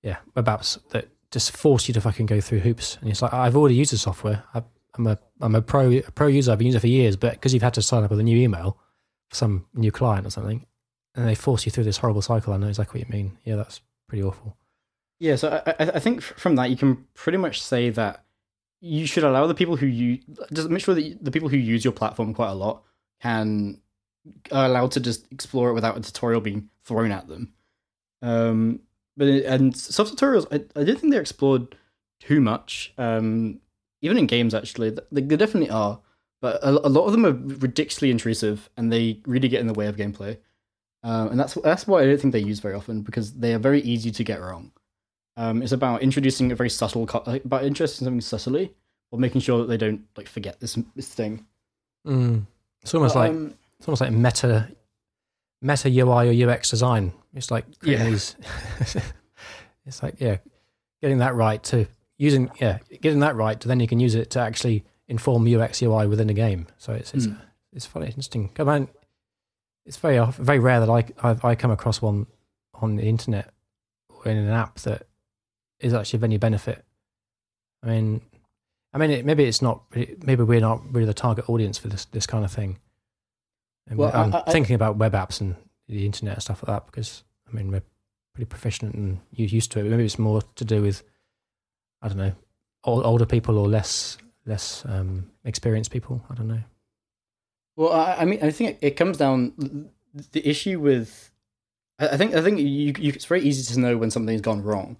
yeah, 0.08 0.42
apps 0.42 0.78
that 0.90 1.08
just 1.30 1.54
force 1.54 1.86
you 1.88 1.94
to 1.94 2.00
fucking 2.00 2.26
go 2.26 2.40
through 2.40 2.60
hoops, 2.60 2.96
and 3.00 3.10
it's 3.10 3.20
like 3.20 3.34
I've 3.34 3.56
already 3.56 3.74
used 3.74 3.92
the 3.92 3.98
software. 3.98 4.42
I, 4.54 4.62
I'm 4.96 5.06
a 5.06 5.18
I'm 5.40 5.54
a 5.54 5.60
pro 5.60 5.90
a 5.90 6.00
pro 6.02 6.28
user. 6.28 6.50
I've 6.50 6.58
been 6.58 6.68
using 6.68 6.78
it 6.78 6.80
for 6.80 6.86
years, 6.86 7.16
but 7.16 7.32
because 7.32 7.52
you've 7.52 7.62
had 7.62 7.74
to 7.74 7.82
sign 7.82 8.04
up 8.04 8.10
with 8.10 8.20
a 8.20 8.22
new 8.22 8.38
email 8.38 8.78
for 9.28 9.36
some 9.36 9.66
new 9.74 9.92
client 9.92 10.26
or 10.26 10.30
something, 10.30 10.64
and 11.14 11.28
they 11.28 11.34
force 11.34 11.66
you 11.66 11.72
through 11.72 11.84
this 11.84 11.98
horrible 11.98 12.22
cycle. 12.22 12.54
I 12.54 12.56
know 12.56 12.68
exactly 12.68 13.00
what 13.00 13.08
you 13.08 13.14
mean. 13.14 13.38
Yeah, 13.44 13.56
that's 13.56 13.82
pretty 14.08 14.24
awful. 14.24 14.56
Yeah, 15.20 15.36
so 15.36 15.62
I, 15.66 15.70
I 15.78 15.90
I 15.96 15.98
think 15.98 16.22
from 16.22 16.56
that 16.56 16.70
you 16.70 16.76
can 16.76 17.04
pretty 17.14 17.38
much 17.38 17.60
say 17.60 17.90
that 17.90 18.24
you 18.80 19.06
should 19.06 19.24
allow 19.24 19.46
the 19.46 19.54
people 19.54 19.76
who 19.76 19.86
you 19.86 20.20
just 20.52 20.70
make 20.70 20.82
sure 20.82 20.94
that 20.94 21.18
the 21.22 21.30
people 21.30 21.48
who 21.48 21.56
use 21.56 21.84
your 21.84 21.92
platform 21.92 22.32
quite 22.32 22.50
a 22.50 22.54
lot 22.54 22.84
can 23.20 23.80
are 24.52 24.66
allowed 24.66 24.92
to 24.92 25.00
just 25.00 25.30
explore 25.30 25.70
it 25.70 25.74
without 25.74 25.96
a 25.98 26.00
tutorial 26.00 26.40
being 26.40 26.70
thrown 26.84 27.12
at 27.12 27.28
them. 27.28 27.52
Um, 28.22 28.80
but 29.18 29.26
it- 29.28 29.44
and 29.44 29.76
soft 29.76 30.14
tutorials, 30.16 30.46
I, 30.50 30.56
I 30.80 30.84
didn't 30.84 31.00
think 31.00 31.12
they're 31.12 31.20
explored 31.20 31.76
too 32.20 32.40
much. 32.40 32.94
Um, 32.96 33.60
even 34.00 34.16
in 34.16 34.26
games, 34.26 34.54
actually, 34.54 34.90
Th- 34.92 35.06
they, 35.12 35.20
they 35.20 35.36
definitely 35.36 35.70
are. 35.70 36.00
But 36.40 36.62
a, 36.62 36.70
a 36.86 36.88
lot 36.88 37.04
of 37.06 37.12
them 37.12 37.26
are 37.26 37.32
ridiculously 37.32 38.10
intrusive, 38.12 38.70
and 38.76 38.92
they 38.92 39.20
really 39.26 39.48
get 39.48 39.60
in 39.60 39.66
the 39.66 39.74
way 39.74 39.88
of 39.88 39.96
gameplay. 39.96 40.38
Um, 41.02 41.28
and 41.28 41.38
that's 41.40 41.54
that's 41.54 41.86
why 41.86 42.02
I 42.02 42.06
don't 42.06 42.20
think 42.20 42.32
they're 42.32 42.40
used 42.40 42.62
very 42.62 42.74
often 42.74 43.02
because 43.02 43.34
they 43.34 43.54
are 43.54 43.58
very 43.58 43.80
easy 43.82 44.10
to 44.12 44.24
get 44.24 44.40
wrong. 44.40 44.72
Um, 45.36 45.62
it's 45.62 45.72
about 45.72 46.02
introducing 46.02 46.50
a 46.52 46.56
very 46.56 46.70
subtle, 46.70 47.04
about 47.04 47.64
introducing 47.64 48.04
something 48.04 48.20
subtly, 48.20 48.72
or 49.10 49.18
making 49.18 49.40
sure 49.40 49.58
that 49.58 49.66
they 49.66 49.76
don't 49.76 50.02
like 50.16 50.28
forget 50.28 50.60
this 50.60 50.78
this 50.96 51.08
thing. 51.12 51.44
Mm. 52.06 52.46
It's 52.82 52.94
almost 52.94 53.14
like 53.16 53.30
Um, 53.30 53.54
it's 53.78 53.88
almost 53.88 54.00
like 54.00 54.12
meta 54.12 54.68
meta 55.60 55.88
UI 55.88 56.28
or 56.28 56.50
UX 56.50 56.70
design. 56.70 57.12
It's 57.34 57.50
like 57.50 57.64
Yeah. 57.82 58.04
these. 58.04 58.36
it's 59.86 60.02
like 60.02 60.20
yeah, 60.20 60.38
getting 61.02 61.18
that 61.18 61.34
right 61.34 61.62
to 61.64 61.86
using 62.16 62.50
yeah, 62.60 62.78
getting 63.00 63.20
that 63.20 63.36
right 63.36 63.58
to 63.60 63.68
then 63.68 63.80
you 63.80 63.86
can 63.88 64.00
use 64.00 64.14
it 64.14 64.30
to 64.30 64.40
actually 64.40 64.84
inform 65.08 65.46
UX 65.46 65.80
UI 65.82 66.06
within 66.06 66.28
a 66.30 66.34
game. 66.34 66.66
So 66.78 66.92
it's 66.92 67.14
it's 67.14 67.26
Mm. 67.26 67.38
it's 67.72 67.86
funny, 67.86 68.06
interesting. 68.06 68.48
Come 68.50 68.68
on, 68.68 68.88
it's 69.86 69.96
very 69.96 70.24
very 70.32 70.58
rare 70.58 70.80
that 70.80 70.90
I 70.90 71.04
I, 71.22 71.50
I 71.50 71.54
come 71.54 71.70
across 71.70 72.02
one 72.02 72.26
on 72.74 72.96
the 72.96 73.04
internet 73.04 73.52
or 74.08 74.30
in 74.30 74.36
an 74.36 74.48
app 74.50 74.76
that 74.80 75.06
is 75.80 75.94
actually 75.94 76.18
of 76.18 76.24
any 76.24 76.38
benefit. 76.38 76.84
I 77.82 77.86
mean, 77.86 78.20
I 78.92 78.98
mean, 78.98 79.10
it, 79.10 79.24
maybe 79.24 79.44
it's 79.44 79.62
not. 79.62 79.82
Maybe 79.94 80.42
we're 80.42 80.60
not 80.60 80.82
really 80.92 81.06
the 81.06 81.14
target 81.14 81.48
audience 81.48 81.78
for 81.78 81.88
this 81.88 82.04
this 82.06 82.26
kind 82.26 82.44
of 82.44 82.50
thing. 82.52 82.78
And 83.88 83.98
Well, 83.98 84.10
I'm 84.14 84.34
I- 84.34 84.44
I- 84.46 84.52
thinking 84.52 84.74
about 84.74 84.96
web 84.96 85.12
apps 85.12 85.40
and 85.40 85.56
the 85.88 86.04
internet 86.06 86.34
and 86.34 86.42
stuff 86.42 86.62
like 86.62 86.74
that 86.74 86.86
because 86.86 87.24
I 87.50 87.56
mean 87.56 87.70
we're 87.70 87.82
pretty 88.34 88.46
proficient 88.48 88.94
and 88.94 89.20
used 89.32 89.72
to 89.72 89.80
it. 89.80 89.84
Maybe 89.84 90.04
it's 90.04 90.18
more 90.18 90.42
to 90.42 90.64
do 90.64 90.82
with 90.82 91.02
I 92.02 92.08
don't 92.08 92.18
know 92.18 92.32
ol- 92.84 93.06
older 93.06 93.26
people 93.26 93.58
or 93.58 93.68
less 93.68 94.18
less 94.46 94.84
um, 94.86 95.30
experienced 95.44 95.90
people. 95.90 96.22
I 96.30 96.34
don't 96.34 96.48
know. 96.48 96.62
Well, 97.76 97.92
I, 97.92 98.16
I 98.20 98.24
mean, 98.24 98.40
I 98.42 98.50
think 98.50 98.78
it, 98.80 98.96
comes 98.96 99.18
down 99.18 99.90
the 100.32 100.48
issue 100.48 100.80
with. 100.80 101.30
I 101.98 102.08
I 102.08 102.16
think 102.16 102.34
I 102.34 102.42
think 102.42 102.58
you, 102.58 102.66
you 102.98 103.12
it's 103.14 103.26
very 103.26 103.42
easy 103.42 103.72
to 103.74 103.80
know 103.80 103.96
when 103.96 104.10
something's 104.10 104.40
gone 104.40 104.62
wrong, 104.62 104.98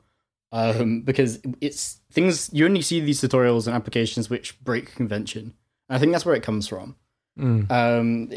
um, 0.52 1.00
because 1.02 1.40
it's 1.60 2.00
things 2.12 2.50
you 2.52 2.64
only 2.66 2.82
see 2.82 3.00
these 3.00 3.20
tutorials 3.20 3.66
and 3.66 3.74
applications 3.74 4.30
which 4.30 4.62
break 4.62 4.94
convention. 4.94 5.54
And 5.88 5.96
I 5.96 5.98
think 5.98 6.12
that's 6.12 6.24
where 6.26 6.34
it 6.36 6.42
comes 6.42 6.68
from. 6.68 6.96
Mm. 7.38 7.70
Um, 7.70 8.30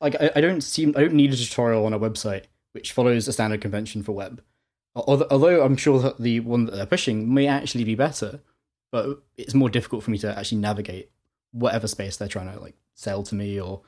like 0.00 0.14
I, 0.20 0.30
I 0.36 0.40
don't 0.40 0.62
seem 0.62 0.94
I 0.96 1.00
don't 1.00 1.14
need 1.14 1.32
a 1.32 1.36
tutorial 1.36 1.86
on 1.86 1.92
a 1.92 1.98
website 1.98 2.44
which 2.72 2.92
follows 2.92 3.28
a 3.28 3.32
standard 3.32 3.60
convention 3.60 4.02
for 4.02 4.12
web. 4.12 4.42
Although, 4.96 5.64
I'm 5.64 5.76
sure 5.76 6.00
that 6.00 6.18
the 6.18 6.40
one 6.40 6.66
that 6.66 6.74
they're 6.74 6.86
pushing 6.86 7.32
may 7.32 7.46
actually 7.46 7.84
be 7.84 7.94
better, 7.94 8.40
but 8.92 9.22
it's 9.36 9.54
more 9.54 9.68
difficult 9.68 10.04
for 10.04 10.10
me 10.10 10.18
to 10.18 10.38
actually 10.38 10.58
navigate 10.58 11.10
whatever 11.52 11.88
space 11.88 12.16
they're 12.16 12.28
trying 12.28 12.52
to 12.52 12.60
like 12.60 12.74
sell 12.94 13.22
to 13.24 13.34
me 13.34 13.60
or 13.60 13.82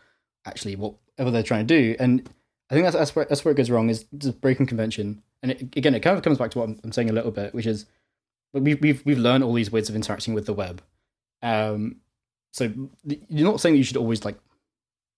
actually 0.45 0.75
whatever 0.75 1.31
they're 1.31 1.43
trying 1.43 1.67
to 1.67 1.75
do. 1.75 1.97
And 2.01 2.29
I 2.71 2.75
think 2.75 2.85
that's 2.85 2.97
that's 2.97 3.15
where, 3.15 3.25
that's 3.25 3.45
where 3.45 3.53
it 3.53 3.57
goes 3.57 3.71
wrong 3.71 3.89
is 3.89 4.05
just 4.19 4.41
breaking 4.41 4.67
convention. 4.67 5.23
And 5.43 5.53
it, 5.53 5.77
again, 5.77 5.95
it 5.95 6.01
kind 6.01 6.17
of 6.17 6.25
comes 6.25 6.39
back 6.39 6.51
to 6.53 6.59
what 6.59 6.69
I'm, 6.69 6.81
I'm 6.83 6.93
saying 6.93 7.11
a 7.11 7.13
little 7.13 7.31
bit, 7.31 7.55
which 7.55 7.67
is 7.67 7.87
we've 8.53 8.81
we've 8.81 9.05
we've 9.05 9.19
learned 9.19 9.45
all 9.45 9.53
these 9.53 9.71
ways 9.71 9.89
of 9.89 9.95
interacting 9.95 10.35
with 10.35 10.47
the 10.47 10.55
web. 10.55 10.83
Um, 11.43 11.97
so 12.53 12.73
you're 13.05 13.51
not 13.51 13.61
saying 13.61 13.75
that 13.75 13.79
you 13.79 13.85
should 13.85 13.97
always 13.97 14.25
like 14.25 14.39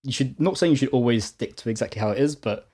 you 0.02 0.12
should 0.12 0.38
not 0.40 0.58
saying 0.58 0.72
you 0.72 0.76
should 0.76 0.90
always 0.90 1.24
stick 1.24 1.56
to 1.56 1.70
exactly 1.70 2.00
how 2.00 2.10
it 2.10 2.18
is, 2.18 2.36
but 2.36 2.68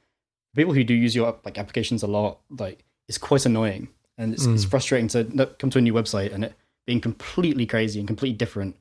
people 0.55 0.73
who 0.73 0.85
do 0.85 0.95
use 0.95 1.15
your 1.15 1.37
like 1.45 1.59
applications 1.59 2.03
a 2.03 2.07
lot, 2.07 2.41
like 2.51 2.85
it's 3.09 3.19
quite 3.19 3.47
annoying 3.47 3.89
and 4.17 4.33
it's, 4.35 4.47
mm. 4.47 4.55
it's 4.55 4.65
frustrating 4.65 5.09
to 5.09 5.47
come 5.59 5.71
to 5.71 5.79
a 5.79 5.83
new 5.83 5.93
website 5.93 6.33
and 6.33 6.45
it 6.45 6.55
being 6.87 7.01
completely 7.01 7.67
crazy 7.67 7.99
and 7.99 8.07
completely 8.07 8.37
different, 8.37 8.77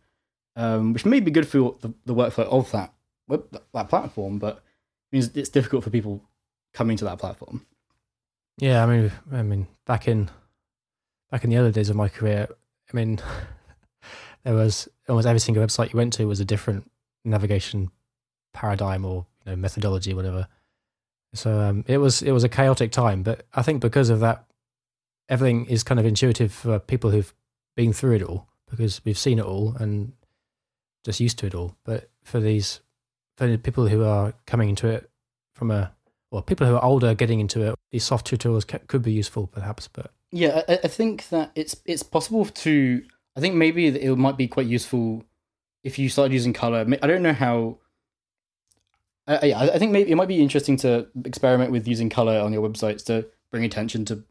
um, 0.56 0.94
which 0.94 1.06
may 1.06 1.20
be 1.20 1.32
good 1.32 1.48
for 1.48 1.76
the, 1.82 1.94
the 2.06 2.14
workflow 2.14 2.46
of 2.46 2.70
that 2.72 2.94
web, 3.28 3.46
that 3.74 3.89
platform, 3.89 4.39
but 4.39 4.64
means 5.12 5.36
it's 5.36 5.50
difficult 5.50 5.84
for 5.84 5.89
people 5.89 6.22
coming 6.74 6.98
to 6.98 7.06
that 7.06 7.20
platform. 7.20 7.66
Yeah, 8.58 8.84
I 8.84 8.86
mean, 8.86 9.12
I 9.32 9.41
mean, 9.41 9.68
back 9.86 10.08
in 10.08 10.30
back 11.32 11.44
in 11.44 11.50
the 11.50 11.58
early 11.58 11.72
days 11.72 11.89
of 11.89 11.96
my 11.96 12.10
career, 12.10 12.48
I 12.91 12.96
mean, 12.96 13.20
there 14.44 14.54
was 14.54 14.88
almost 15.08 15.28
every 15.28 15.39
single 15.39 15.66
website 15.66 15.94
you 15.94 15.98
went 15.98 16.14
to 16.14 16.26
was 16.26 16.39
a 16.39 16.46
different 16.46 16.89
navigation 17.26 17.91
paradigm 18.54 19.06
or 19.06 19.26
you 19.45 19.51
know, 19.51 19.56
methodology, 19.56 20.14
whatever. 20.14 20.47
So 21.34 21.60
um, 21.60 21.84
it 21.88 21.97
was 21.97 22.22
it 22.22 22.32
was 22.32 22.43
a 22.43 22.49
chaotic 22.49 22.91
time, 22.91 23.24
but 23.24 23.45
I 23.54 23.64
think 23.64 23.82
because 23.82 24.10
of 24.10 24.20
that, 24.20 24.45
everything 25.30 25.66
is 25.66 25.84
kind 25.84 25.99
of 25.99 26.06
intuitive 26.06 26.54
for 26.54 26.80
people 26.80 27.10
who've 27.10 27.34
been 27.76 27.93
through 27.93 28.16
it 28.16 28.24
all 28.24 28.47
because 28.70 29.01
we've 29.04 29.18
seen 29.18 29.39
it 29.39 29.45
all 29.45 29.76
and 29.80 30.14
just 31.04 31.20
used 31.20 31.39
to 31.39 31.47
it 31.47 31.56
all. 31.56 31.76
But 31.84 32.10
for 32.24 32.39
these 32.39 32.82
for 33.38 33.47
the 33.47 33.58
people 33.58 33.88
who 33.88 34.04
are 34.04 34.34
coming 34.45 34.70
into 34.70 34.88
it 34.88 35.10
from 35.56 35.72
a 35.72 35.91
well, 36.32 36.41
people 36.41 36.66
who 36.66 36.76
are 36.76 36.84
older 36.84 37.14
getting 37.14 37.39
into 37.39 37.62
it, 37.62 37.76
these 37.91 38.04
soft 38.04 38.30
tutorials 38.30 38.88
could 38.88 39.04
be 39.04 39.12
useful, 39.12 39.45
perhaps. 39.45 39.88
But 39.88 40.12
yeah, 40.32 40.64
I, 40.68 40.80
I 40.84 40.88
think 40.88 41.30
that 41.30 41.51
it's 41.56 41.76
it's 41.86 42.04
possible 42.04 42.45
to. 42.45 43.04
I 43.36 43.39
think 43.39 43.56
maybe 43.56 43.88
it 43.88 44.16
might 44.18 44.38
be 44.38 44.47
quite 44.47 44.68
useful 44.68 45.24
if 45.84 45.97
you 45.97 46.10
start 46.10 46.32
using 46.32 46.54
color. 46.54 46.86
I 47.01 47.08
don't 47.08 47.24
know 47.24 47.34
how 47.34 47.78
uh, 49.28 49.39
yeah, 49.43 49.59
I 49.59 49.78
think 49.78 49.91
maybe 49.91 50.11
it 50.11 50.15
might 50.15 50.28
be 50.28 50.41
interesting 50.41 50.78
to 50.78 51.07
experiment 51.24 51.71
with 51.71 51.88
using 51.88 52.09
color 52.09 52.39
on 52.39 52.51
your 52.51 52.67
websites 52.67 53.05
to 53.05 53.26
bring 53.51 53.63
attention 53.63 54.05
to 54.05 54.24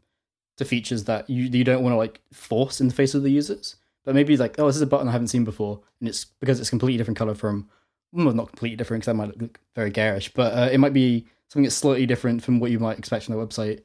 to 0.57 0.65
features 0.65 1.05
that 1.05 1.29
you 1.29 1.45
you 1.45 1.63
don't 1.63 1.83
want 1.83 1.93
to 1.93 1.97
like 1.97 2.21
force 2.31 2.79
in 2.79 2.87
the 2.87 2.93
face 2.93 3.15
of 3.15 3.23
the 3.23 3.31
users. 3.31 3.75
But 4.05 4.15
maybe 4.15 4.35
like, 4.35 4.59
oh, 4.59 4.67
this 4.67 4.75
is 4.75 4.81
a 4.81 4.87
button 4.87 5.07
I 5.07 5.11
haven't 5.11 5.29
seen 5.29 5.45
before, 5.45 5.79
and 5.99 6.09
it's 6.09 6.25
because 6.25 6.59
it's 6.59 6.69
completely 6.69 6.97
different 6.97 7.17
color 7.17 7.33
from 7.33 7.69
well, 8.11 8.33
not 8.33 8.49
completely 8.49 8.75
different 8.75 9.01
because 9.01 9.11
that 9.11 9.15
might 9.15 9.41
look 9.41 9.59
very 9.75 9.89
garish, 9.89 10.31
but 10.33 10.53
uh, 10.53 10.69
it 10.71 10.77
might 10.79 10.93
be 10.93 11.25
something 11.49 11.63
that's 11.63 11.75
slightly 11.75 12.05
different 12.05 12.43
from 12.43 12.59
what 12.59 12.69
you 12.69 12.79
might 12.79 12.99
expect 12.99 13.25
from 13.25 13.35
the 13.35 13.43
website. 13.43 13.81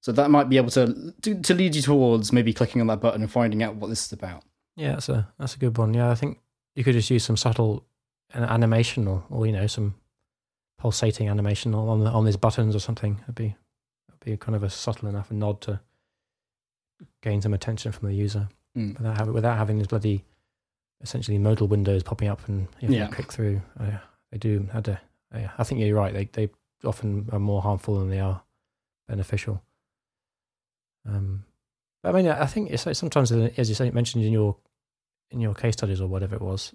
So 0.00 0.12
that 0.12 0.30
might 0.30 0.48
be 0.48 0.56
able 0.56 0.70
to, 0.70 1.12
to 1.22 1.40
to 1.40 1.54
lead 1.54 1.74
you 1.74 1.82
towards 1.82 2.32
maybe 2.32 2.52
clicking 2.52 2.80
on 2.80 2.86
that 2.88 3.00
button 3.00 3.22
and 3.22 3.30
finding 3.30 3.62
out 3.62 3.76
what 3.76 3.88
this 3.88 4.06
is 4.06 4.12
about. 4.12 4.44
Yeah, 4.76 4.92
that's 4.92 5.08
a 5.08 5.28
that's 5.38 5.56
a 5.56 5.58
good 5.58 5.76
one. 5.76 5.94
Yeah, 5.94 6.10
I 6.10 6.14
think 6.14 6.38
you 6.74 6.84
could 6.84 6.94
just 6.94 7.10
use 7.10 7.24
some 7.24 7.36
subtle 7.36 7.84
animation 8.34 9.06
or, 9.08 9.24
or 9.30 9.46
you 9.46 9.52
know 9.52 9.66
some 9.66 9.94
pulsating 10.82 11.28
animation 11.28 11.76
on 11.76 12.00
the, 12.00 12.10
on 12.10 12.24
these 12.24 12.36
buttons 12.36 12.74
or 12.74 12.80
something. 12.80 13.20
It'd 13.22 13.36
be 13.36 13.54
it'd 14.08 14.20
be 14.20 14.36
kind 14.36 14.56
of 14.56 14.64
a 14.64 14.68
subtle 14.68 15.08
enough 15.08 15.30
a 15.30 15.34
nod 15.34 15.60
to 15.60 15.78
gain 17.22 17.40
some 17.40 17.54
attention 17.54 17.92
from 17.92 18.08
the 18.08 18.14
user 18.16 18.48
mm. 18.76 18.98
without 18.98 19.16
having 19.16 19.32
without 19.32 19.56
having 19.56 19.78
these 19.78 19.86
bloody 19.86 20.24
essentially 21.00 21.38
modal 21.38 21.68
windows 21.68 22.02
popping 22.02 22.26
up 22.26 22.48
and 22.48 22.66
you 22.80 22.88
have 22.88 22.96
yeah. 22.96 23.06
to 23.06 23.14
click 23.14 23.32
through. 23.32 23.62
I, 23.78 24.00
they 24.32 24.38
do 24.38 24.68
had 24.72 24.86
to. 24.86 25.00
Uh, 25.32 25.46
I 25.56 25.62
think 25.62 25.80
you're 25.80 25.94
right. 25.94 26.12
They 26.12 26.24
they 26.32 26.50
often 26.84 27.28
are 27.30 27.38
more 27.38 27.62
harmful 27.62 28.00
than 28.00 28.10
they 28.10 28.18
are 28.18 28.42
beneficial. 29.06 29.62
Um, 31.08 31.44
I 32.02 32.10
mean, 32.10 32.26
I 32.26 32.46
think 32.46 32.72
it's 32.72 32.86
like 32.86 32.96
sometimes, 32.96 33.30
as 33.30 33.68
you 33.68 33.76
say, 33.76 33.88
mentioned 33.92 34.24
in 34.24 34.32
your 34.32 34.56
in 35.30 35.40
your 35.40 35.54
case 35.54 35.74
studies 35.74 36.00
or 36.00 36.08
whatever 36.08 36.34
it 36.34 36.42
was, 36.42 36.74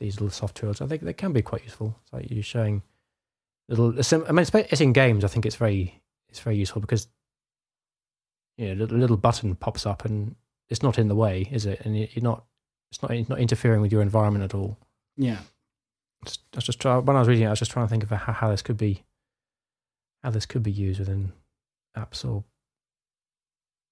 these 0.00 0.14
little 0.16 0.30
soft 0.30 0.56
tools. 0.56 0.80
I 0.80 0.86
think 0.86 1.02
they 1.02 1.12
can 1.12 1.32
be 1.32 1.42
quite 1.42 1.62
useful. 1.62 1.96
It's 2.02 2.12
like 2.12 2.30
you're 2.32 2.42
showing 2.42 2.82
little. 3.68 3.94
I 4.28 4.32
mean, 4.32 4.46
it's 4.52 4.80
in 4.80 4.92
games. 4.92 5.24
I 5.24 5.28
think 5.28 5.46
it's 5.46 5.56
very 5.56 6.00
it's 6.28 6.40
very 6.40 6.56
useful 6.56 6.80
because 6.80 7.08
you 8.56 8.68
know, 8.68 8.74
little, 8.74 8.98
little 8.98 9.16
button 9.16 9.54
pops 9.54 9.86
up 9.86 10.04
and 10.04 10.36
it's 10.68 10.82
not 10.82 10.98
in 10.98 11.08
the 11.08 11.14
way, 11.14 11.48
is 11.50 11.66
it? 11.66 11.80
And 11.84 11.96
you're 11.96 12.08
not 12.16 12.44
it's 12.90 13.02
not 13.02 13.10
it's 13.10 13.28
not 13.28 13.40
interfering 13.40 13.80
with 13.80 13.92
your 13.92 14.02
environment 14.02 14.44
at 14.44 14.54
all. 14.54 14.78
Yeah. 15.16 15.38
Just, 16.24 16.40
I 16.54 16.56
was 16.56 16.64
just 16.64 16.80
try, 16.80 16.96
when 16.96 17.16
I 17.16 17.18
was 17.18 17.28
reading 17.28 17.44
it, 17.44 17.48
I 17.48 17.50
was 17.50 17.58
just 17.58 17.70
trying 17.70 17.86
to 17.86 17.90
think 17.90 18.02
of 18.02 18.10
how, 18.10 18.32
how 18.32 18.50
this 18.50 18.62
could 18.62 18.76
be 18.76 19.04
how 20.22 20.30
this 20.30 20.46
could 20.46 20.62
be 20.62 20.72
used 20.72 20.98
within 20.98 21.32
apps 21.96 22.24
or 22.24 22.44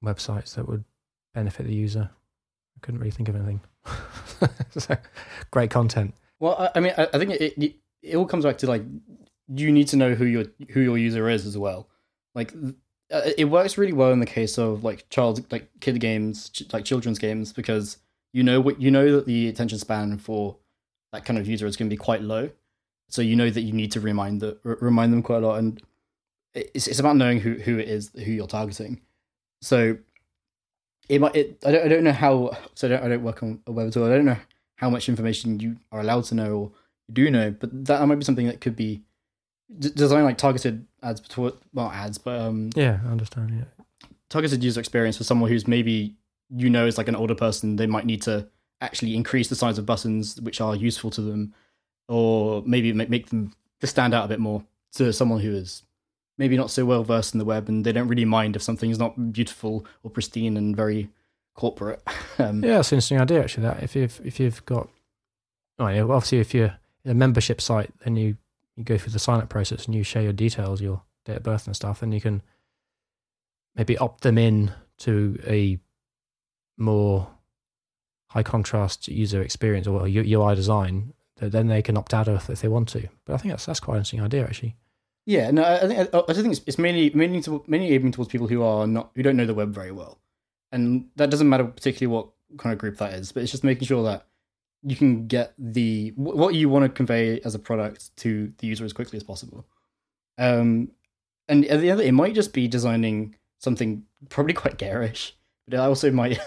websites 0.03 0.55
that 0.55 0.69
would 0.69 0.85
benefit 1.35 1.67
the 1.67 1.75
user. 1.75 2.11
I 2.77 2.81
couldn't 2.81 3.01
really 3.01 3.11
think 3.11 3.29
of 3.29 3.37
anything. 3.37 3.61
so, 4.71 4.97
great 5.51 5.71
content. 5.71 6.15
Well, 6.41 6.71
I, 6.75 6.81
mean, 6.81 6.95
I, 6.97 7.07
I 7.13 7.19
think 7.19 7.33
it, 7.33 7.55
it, 7.57 7.77
it 8.03 8.17
all 8.17 8.27
comes 8.27 8.45
back 8.45 8.59
to 8.59 8.67
like 8.67 8.83
you 9.55 9.73
need 9.73 9.89
to 9.89 9.97
know 9.97 10.15
who 10.15 10.25
your 10.25 10.45
who 10.71 10.81
your 10.81 10.99
user 10.99 11.29
is 11.29 11.47
as 11.47 11.57
well. 11.59 11.89
Like 12.35 12.55
uh, 13.13 13.31
it 13.37 13.47
works 13.47 13.77
really 13.77 13.93
well 13.93 14.13
in 14.13 14.21
the 14.21 14.27
case 14.27 14.59
of 14.59 14.85
like 14.85 15.09
child 15.11 15.51
like 15.53 15.69
kid 15.81 16.01
games, 16.01 16.51
like 16.73 16.85
children's 16.85 17.19
games, 17.19 17.53
because 17.53 17.99
you 18.33 18.43
know 18.43 18.61
what 18.61 18.81
you 18.81 18.91
know 18.91 19.13
that 19.13 19.27
the 19.27 19.49
attention 19.49 19.79
span 19.79 20.19
for 20.19 20.57
that 21.13 21.25
kind 21.25 21.39
of 21.39 21.47
user 21.47 21.67
is 21.67 21.77
going 21.77 21.89
to 21.89 21.95
be 21.95 21.99
quite 21.99 22.23
low. 22.23 22.51
So 23.09 23.21
you 23.21 23.37
know 23.37 23.51
that 23.51 23.61
you 23.61 23.73
need 23.73 23.93
to 23.93 24.01
remind 24.01 24.41
the 24.41 24.59
remind 24.65 25.13
them 25.13 25.23
quite 25.23 25.43
a 25.43 25.47
lot, 25.47 25.59
and 25.59 25.83
it's 26.55 26.87
it's 26.87 26.99
about 26.99 27.17
knowing 27.17 27.41
who 27.41 27.55
who 27.55 27.79
it 27.79 27.89
is 27.89 28.11
who 28.15 28.31
you're 28.33 28.47
targeting. 28.47 29.01
So 29.61 29.99
it 31.09 31.21
might 31.21 31.37
it 31.37 31.63
I 31.67 31.73
don't 31.73 31.85
I 31.85 31.89
don't 31.89 32.05
know 32.05 32.13
how 32.13 32.57
so 32.75 32.87
I 32.87 32.91
don't 32.91 33.05
I 33.05 33.09
don't 33.09 33.23
work 33.23 33.43
on 33.43 33.61
a 33.67 33.73
web 33.73 33.95
all. 33.97 34.07
I 34.07 34.09
don't 34.09 34.25
know 34.25 34.39
how 34.77 34.89
much 34.89 35.09
information 35.09 35.61
you 35.61 35.77
are 35.93 36.01
allowed 36.01 36.25
to 36.25 36.35
know 36.35 36.57
or 36.57 36.73
you 37.09 37.15
do 37.15 37.31
know, 37.31 37.51
but 37.51 37.85
that 37.87 38.07
might 38.09 38.15
be 38.15 38.25
something 38.25 38.47
that 38.47 38.61
could 38.61 38.77
be 38.77 39.03
d- 39.79 39.91
design 39.91 40.25
like 40.25 40.39
targeted 40.39 40.87
ads, 41.03 41.21
toward, 41.21 41.55
well 41.73 41.91
ads, 41.91 42.19
but 42.19 42.41
um 42.41 42.71
yeah, 42.75 43.01
I 43.07 43.11
understand. 43.11 43.51
Yeah, 43.51 44.09
targeted 44.29 44.63
user 44.63 44.81
experience 44.81 45.17
for 45.17 45.25
someone 45.25 45.51
who's 45.51 45.67
maybe 45.67 46.15
you 46.55 46.71
know 46.71 46.87
is 46.87 46.99
like 46.99 47.09
an 47.09 47.17
older 47.17 47.35
person. 47.35 47.77
They 47.77 47.87
might 47.87 48.07
need 48.07 48.23
to 48.23 48.49
actually 48.81 49.15
increase 49.15 49.49
the 49.49 49.55
size 49.55 49.79
of 49.79 49.87
buttons 49.87 50.41
which 50.41 50.61
are 50.61 50.75
useful 50.75 51.11
to 51.11 51.21
them, 51.21 51.55
or 52.09 52.63
maybe 52.67 52.93
make, 52.93 53.11
make 53.11 53.31
them 53.31 53.53
to 53.81 53.87
stand 53.87 54.15
out 54.15 54.25
a 54.25 54.29
bit 54.29 54.41
more 54.41 54.65
to 54.95 55.13
someone 55.13 55.41
who 55.41 55.53
is 55.53 55.83
maybe 56.39 56.57
not 56.57 56.71
so 56.71 56.85
well 56.85 57.05
versed 57.05 57.35
in 57.35 57.39
the 57.39 57.45
web 57.45 57.69
and 57.69 57.85
they 57.85 57.93
don't 57.93 58.09
really 58.09 58.25
mind 58.25 58.57
if 58.57 58.63
something 58.63 58.91
is 58.91 58.99
not 58.99 59.33
beautiful 59.33 59.87
or 60.03 60.11
pristine 60.11 60.57
and 60.57 60.77
very 60.77 61.09
corporate. 61.55 62.03
Um, 62.39 62.65
yeah, 62.65 62.81
it's 62.81 62.91
an 62.91 62.97
interesting 62.97 63.21
idea 63.21 63.43
actually. 63.43 63.65
That 63.65 63.83
if 63.83 63.95
you've 63.95 64.19
if 64.25 64.41
you've 64.41 64.65
got, 64.65 64.89
yeah, 65.79 66.03
obviously 66.03 66.41
if 66.41 66.55
you're 66.55 66.75
a 67.05 67.13
membership 67.13 67.61
site, 67.61 67.93
then 68.03 68.17
you 68.17 68.39
you 68.77 68.85
go 68.85 68.99
through 68.99 69.13
the 69.13 69.19
sign 69.19 69.41
up 69.41 69.49
process 69.49 69.87
and 69.87 69.95
you 69.95 70.03
share 70.03 70.23
your 70.23 70.33
details, 70.33 70.81
your 70.81 71.03
date 71.25 71.37
of 71.37 71.43
birth 71.43 71.67
and 71.67 71.77
stuff, 71.77 72.03
and 72.03 72.15
you 72.15 72.21
can 72.21 72.43
maybe 73.75 73.99
opt 73.99 74.23
them 74.23 74.39
in 74.39 74.73
to 74.99 75.39
a 75.47 75.79
more 76.77 77.29
high 78.31 78.43
contrast 78.43 79.09
user 79.09 79.43
experience 79.43 79.87
or 79.87 80.07
UI 80.07 80.55
design. 80.55 81.13
Then 81.37 81.67
they 81.67 81.83
can 81.83 81.97
opt 81.97 82.15
out 82.15 82.29
of 82.29 82.49
if 82.49 82.61
they 82.61 82.69
want 82.69 82.89
to. 82.91 83.09
But 83.25 83.35
I 83.35 83.37
think 83.39 83.53
that's 83.53 83.67
that's 83.67 83.81
quite 83.81 83.95
an 83.95 84.01
interesting 84.01 84.23
idea 84.23 84.45
actually. 84.45 84.77
Yeah, 85.27 85.51
no, 85.51 85.65
I 85.65 85.87
think 85.87 86.15
I, 86.15 86.23
I 86.29 86.33
think 86.33 86.53
it's, 86.53 86.63
it's 86.67 86.79
mainly 86.79 87.11
mainly 87.11 87.41
to, 87.43 87.65
mainly 87.67 87.93
aiming 87.95 88.13
towards 88.13 88.31
people 88.31 88.47
who 88.47 88.63
are 88.63 88.87
not 88.87 89.11
who 89.15 89.23
don't 89.23 89.37
know 89.37 89.47
the 89.47 89.55
web 89.55 89.75
very 89.75 89.91
well, 89.91 90.21
and 90.71 91.09
that 91.17 91.31
doesn't 91.31 91.49
matter 91.49 91.65
particularly 91.65 92.15
what 92.15 92.29
kind 92.59 92.73
of 92.73 92.79
group 92.79 92.99
that 92.99 93.15
is, 93.15 93.33
but 93.33 93.43
it's 93.43 93.53
just 93.53 93.65
making 93.65 93.87
sure 93.87 94.03
that 94.05 94.27
you 94.83 94.97
can 94.97 95.27
get 95.27 95.55
the 95.59 96.13
what 96.17 96.55
you 96.55 96.69
want 96.69 96.85
to 96.85 96.89
convey 96.89 97.41
as 97.41 97.55
a 97.55 97.59
product 97.59 98.15
to 98.17 98.53
the 98.59 98.67
user 98.67 98.85
as 98.85 98.93
quickly 98.93 99.17
as 99.17 99.23
possible. 99.23 99.67
Um, 100.39 100.91
and 101.49 101.65
at 101.67 101.81
the 101.81 101.91
end, 101.91 102.01
it 102.01 102.13
might 102.13 102.35
just 102.35 102.53
be 102.53 102.67
designing 102.67 103.37
something 103.59 104.05
probably 104.29 104.55
quite 104.63 104.79
garish, 104.79 105.37
but 105.67 105.75
it 105.75 105.81
also 105.81 106.11
might 106.11 106.39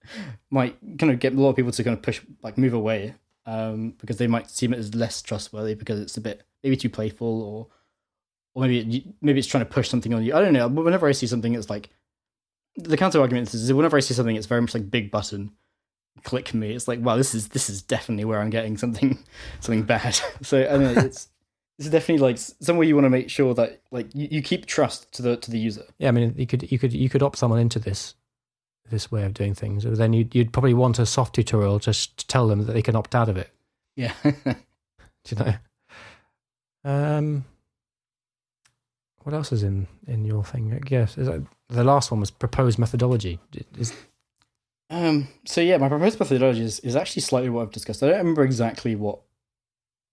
might 0.50 0.76
kind 0.98 1.12
of 1.12 1.18
get 1.18 1.34
a 1.34 1.40
lot 1.40 1.50
of 1.50 1.56
people 1.56 1.72
to 1.72 1.84
kind 1.84 1.96
of 1.96 2.02
push 2.02 2.22
like 2.42 2.56
move 2.56 2.72
away 2.72 3.14
um, 3.46 3.94
because 3.98 4.16
they 4.16 4.26
might 4.26 4.50
seem 4.50 4.72
it 4.72 4.78
as 4.78 4.94
less 4.94 5.20
trustworthy 5.20 5.74
because 5.74 6.00
it's 6.00 6.16
a 6.16 6.20
bit 6.20 6.42
maybe 6.62 6.76
too 6.76 6.90
playful 6.90 7.42
or 7.42 7.68
or 8.54 8.66
maybe 8.66 8.98
it, 8.98 9.04
maybe 9.20 9.38
it's 9.38 9.48
trying 9.48 9.64
to 9.64 9.70
push 9.70 9.88
something 9.88 10.14
on 10.14 10.22
you. 10.22 10.34
I 10.34 10.40
don't 10.40 10.52
know. 10.52 10.68
But 10.68 10.84
whenever 10.84 11.06
I 11.06 11.12
see 11.12 11.26
something, 11.26 11.54
it's 11.54 11.70
like 11.70 11.90
the 12.76 12.96
counter 12.96 13.20
argument 13.20 13.52
is 13.52 13.72
whenever 13.72 13.98
I 13.98 14.00
see 14.00 14.14
something, 14.14 14.36
it's 14.36 14.46
very 14.46 14.62
much 14.62 14.74
like 14.74 14.90
big 14.90 15.10
button 15.10 15.52
click 16.24 16.54
me. 16.54 16.72
It's 16.72 16.88
like, 16.88 17.00
wow, 17.00 17.16
this 17.16 17.34
is 17.34 17.48
this 17.48 17.68
is 17.70 17.82
definitely 17.82 18.24
where 18.24 18.40
I'm 18.40 18.50
getting 18.50 18.76
something 18.76 19.18
something 19.60 19.82
bad. 19.82 20.18
So 20.42 20.58
I 20.58 20.76
know 20.76 20.90
it's 20.90 21.28
it's 21.78 21.88
definitely 21.88 22.18
like 22.18 22.38
somewhere 22.38 22.86
you 22.86 22.94
want 22.94 23.06
to 23.06 23.10
make 23.10 23.30
sure 23.30 23.54
that 23.54 23.80
like 23.90 24.14
you, 24.14 24.28
you 24.30 24.42
keep 24.42 24.66
trust 24.66 25.10
to 25.12 25.22
the 25.22 25.36
to 25.36 25.50
the 25.50 25.58
user. 25.58 25.84
Yeah, 25.98 26.08
I 26.08 26.10
mean, 26.12 26.34
you 26.36 26.46
could 26.46 26.70
you 26.70 26.78
could 26.78 26.92
you 26.92 27.08
could 27.08 27.22
opt 27.22 27.38
someone 27.38 27.60
into 27.60 27.78
this 27.78 28.14
this 28.90 29.10
way 29.10 29.24
of 29.24 29.34
doing 29.34 29.54
things. 29.54 29.84
Then 29.84 30.12
you'd 30.12 30.34
you'd 30.34 30.52
probably 30.52 30.74
want 30.74 30.98
a 30.98 31.06
soft 31.06 31.34
tutorial 31.34 31.78
just 31.78 32.16
to 32.18 32.26
tell 32.26 32.46
them 32.46 32.66
that 32.66 32.72
they 32.72 32.82
can 32.82 32.96
opt 32.96 33.14
out 33.14 33.28
of 33.28 33.36
it. 33.36 33.50
Yeah. 33.96 34.12
Do 34.22 34.54
you 35.28 35.36
know? 35.36 35.54
Um, 36.84 37.44
what 39.22 39.34
else 39.34 39.52
is 39.52 39.62
in 39.62 39.86
in 40.06 40.24
your 40.24 40.44
thing? 40.44 40.82
Yes, 40.88 41.16
is 41.16 41.26
that, 41.26 41.42
the 41.68 41.84
last 41.84 42.10
one 42.10 42.20
was 42.20 42.30
proposed 42.30 42.78
methodology. 42.78 43.38
Is 43.78 43.92
um. 44.92 45.28
So 45.44 45.60
yeah, 45.60 45.78
my 45.78 45.88
proposed 45.88 46.20
methodology 46.20 46.62
is, 46.62 46.80
is 46.80 46.94
actually 46.96 47.22
slightly 47.22 47.50
what 47.50 47.62
I've 47.62 47.72
discussed. 47.72 48.02
I 48.02 48.08
don't 48.08 48.18
remember 48.18 48.44
exactly 48.44 48.94
what 48.94 49.20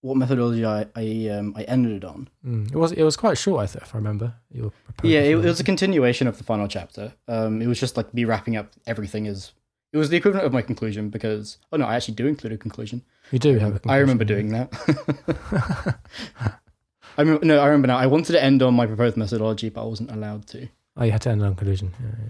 what 0.02 0.18
methodology 0.18 0.66
I 0.66 0.88
I 0.96 1.30
um 1.30 1.54
I 1.56 1.64
ended 1.64 2.04
on. 2.04 2.30
mm, 2.46 2.72
it 2.72 2.78
was 2.78 2.92
it 2.94 3.04
was 3.04 3.18
quite 3.18 3.38
short, 3.38 3.62
I 3.62 3.64
if 3.66 3.94
I 3.94 3.98
remember. 3.98 4.34
Your 4.52 4.72
Yeah, 5.04 5.20
it, 5.22 5.32
it 5.32 5.46
was 5.46 5.60
a 5.60 5.64
continuation 5.64 6.28
of 6.28 6.38
the 6.38 6.44
final 6.44 6.68
chapter. 6.68 7.14
Um, 7.28 7.62
it 7.62 7.68
was 7.68 7.80
just 7.80 7.98
like 7.98 8.14
me 8.14 8.26
wrapping 8.26 8.56
up 8.56 8.74
everything 8.88 9.28
as 9.28 9.52
it 9.92 9.98
was 9.98 10.10
the 10.10 10.18
equivalent 10.18 10.46
of 10.46 10.54
my 10.54 10.62
conclusion 10.62 11.10
because 11.10 11.58
oh 11.72 11.78
no, 11.78 11.86
I 11.86 11.96
actually 11.96 12.16
do 12.16 12.28
include 12.28 12.54
a 12.54 12.58
conclusion. 12.58 13.04
you 13.32 13.40
do 13.40 13.58
have. 13.60 13.76
a 13.76 13.82
I 13.90 13.98
remember 13.98 14.24
doing 14.24 14.50
that. 14.50 16.00
I 17.18 17.24
remember, 17.24 17.46
no, 17.46 17.60
I 17.60 17.66
remember 17.66 17.88
now. 17.88 17.98
I 17.98 18.06
wanted 18.06 18.32
to 18.34 18.42
end 18.42 18.64
on 18.64 18.74
my 18.76 18.86
proposed 18.86 19.18
methodology, 19.18 19.68
but 19.70 19.82
I 19.82 19.86
wasn't 19.86 20.12
allowed 20.12 20.48
to. 20.48 20.70
oh, 20.96 21.04
you 21.04 21.12
had 21.12 21.22
to 21.24 21.30
end 21.32 21.44
on 21.44 21.56
conclusion. 21.56 21.92
Yeah, 22.00 22.16
yeah. 22.24 22.30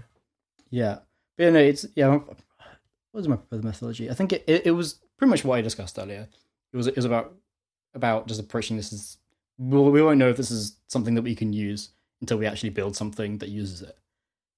Yeah, 0.72 0.98
but 1.40 1.44
yeah, 1.44 1.50
no, 1.50 1.58
it's 1.60 1.86
yeah. 1.96 2.08
What 2.16 2.36
was 3.12 3.28
my 3.28 3.36
proposed 3.36 3.64
mythology? 3.64 4.10
I 4.10 4.14
think 4.14 4.32
it, 4.34 4.44
it, 4.46 4.66
it 4.66 4.70
was 4.72 5.00
pretty 5.16 5.30
much 5.30 5.42
what 5.44 5.56
I 5.58 5.62
discussed 5.62 5.98
earlier. 5.98 6.28
It 6.72 6.76
was 6.76 6.86
it 6.86 6.96
was 6.96 7.06
about 7.06 7.34
about 7.94 8.28
just 8.28 8.40
approaching 8.40 8.76
this 8.76 8.92
as 8.92 9.16
well, 9.58 9.90
we 9.90 10.02
won't 10.02 10.18
know 10.18 10.28
if 10.28 10.36
this 10.36 10.50
is 10.50 10.76
something 10.88 11.14
that 11.14 11.22
we 11.22 11.34
can 11.34 11.52
use 11.52 11.90
until 12.20 12.38
we 12.38 12.46
actually 12.46 12.70
build 12.70 12.94
something 12.96 13.38
that 13.38 13.48
uses 13.48 13.82
it. 13.82 13.96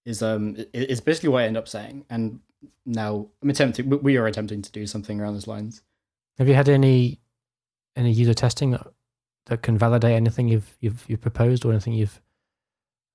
Is 0.05 0.23
um 0.23 0.57
it, 0.57 0.71
it's 0.73 1.01
basically 1.01 1.29
what 1.29 1.43
I 1.43 1.47
end 1.47 1.57
up 1.57 1.69
saying, 1.69 2.05
and 2.11 2.41
now 2.85 3.29
I'm 3.43 3.51
attempting. 3.51 3.89
we- 3.89 3.97
We 3.99 4.17
are 4.17 4.27
attempting 4.27 4.61
to 4.63 4.73
do 4.73 4.87
something 4.87 5.21
around 5.21 5.35
those 5.35 5.47
lines. 5.47 5.83
Have 6.39 6.49
you 6.49 6.55
had 6.55 6.69
any 6.69 7.21
any 7.95 8.11
user 8.11 8.35
testing 8.35 8.73
that 8.73 8.87
that 9.47 9.63
can 9.63 9.79
validate 9.79 10.13
anything 10.17 10.49
you've 10.49 10.77
you've 10.81 11.05
you've 11.09 11.21
proposed 11.21 11.65
or 11.65 11.71
anything 11.71 11.93
you've 11.93 12.21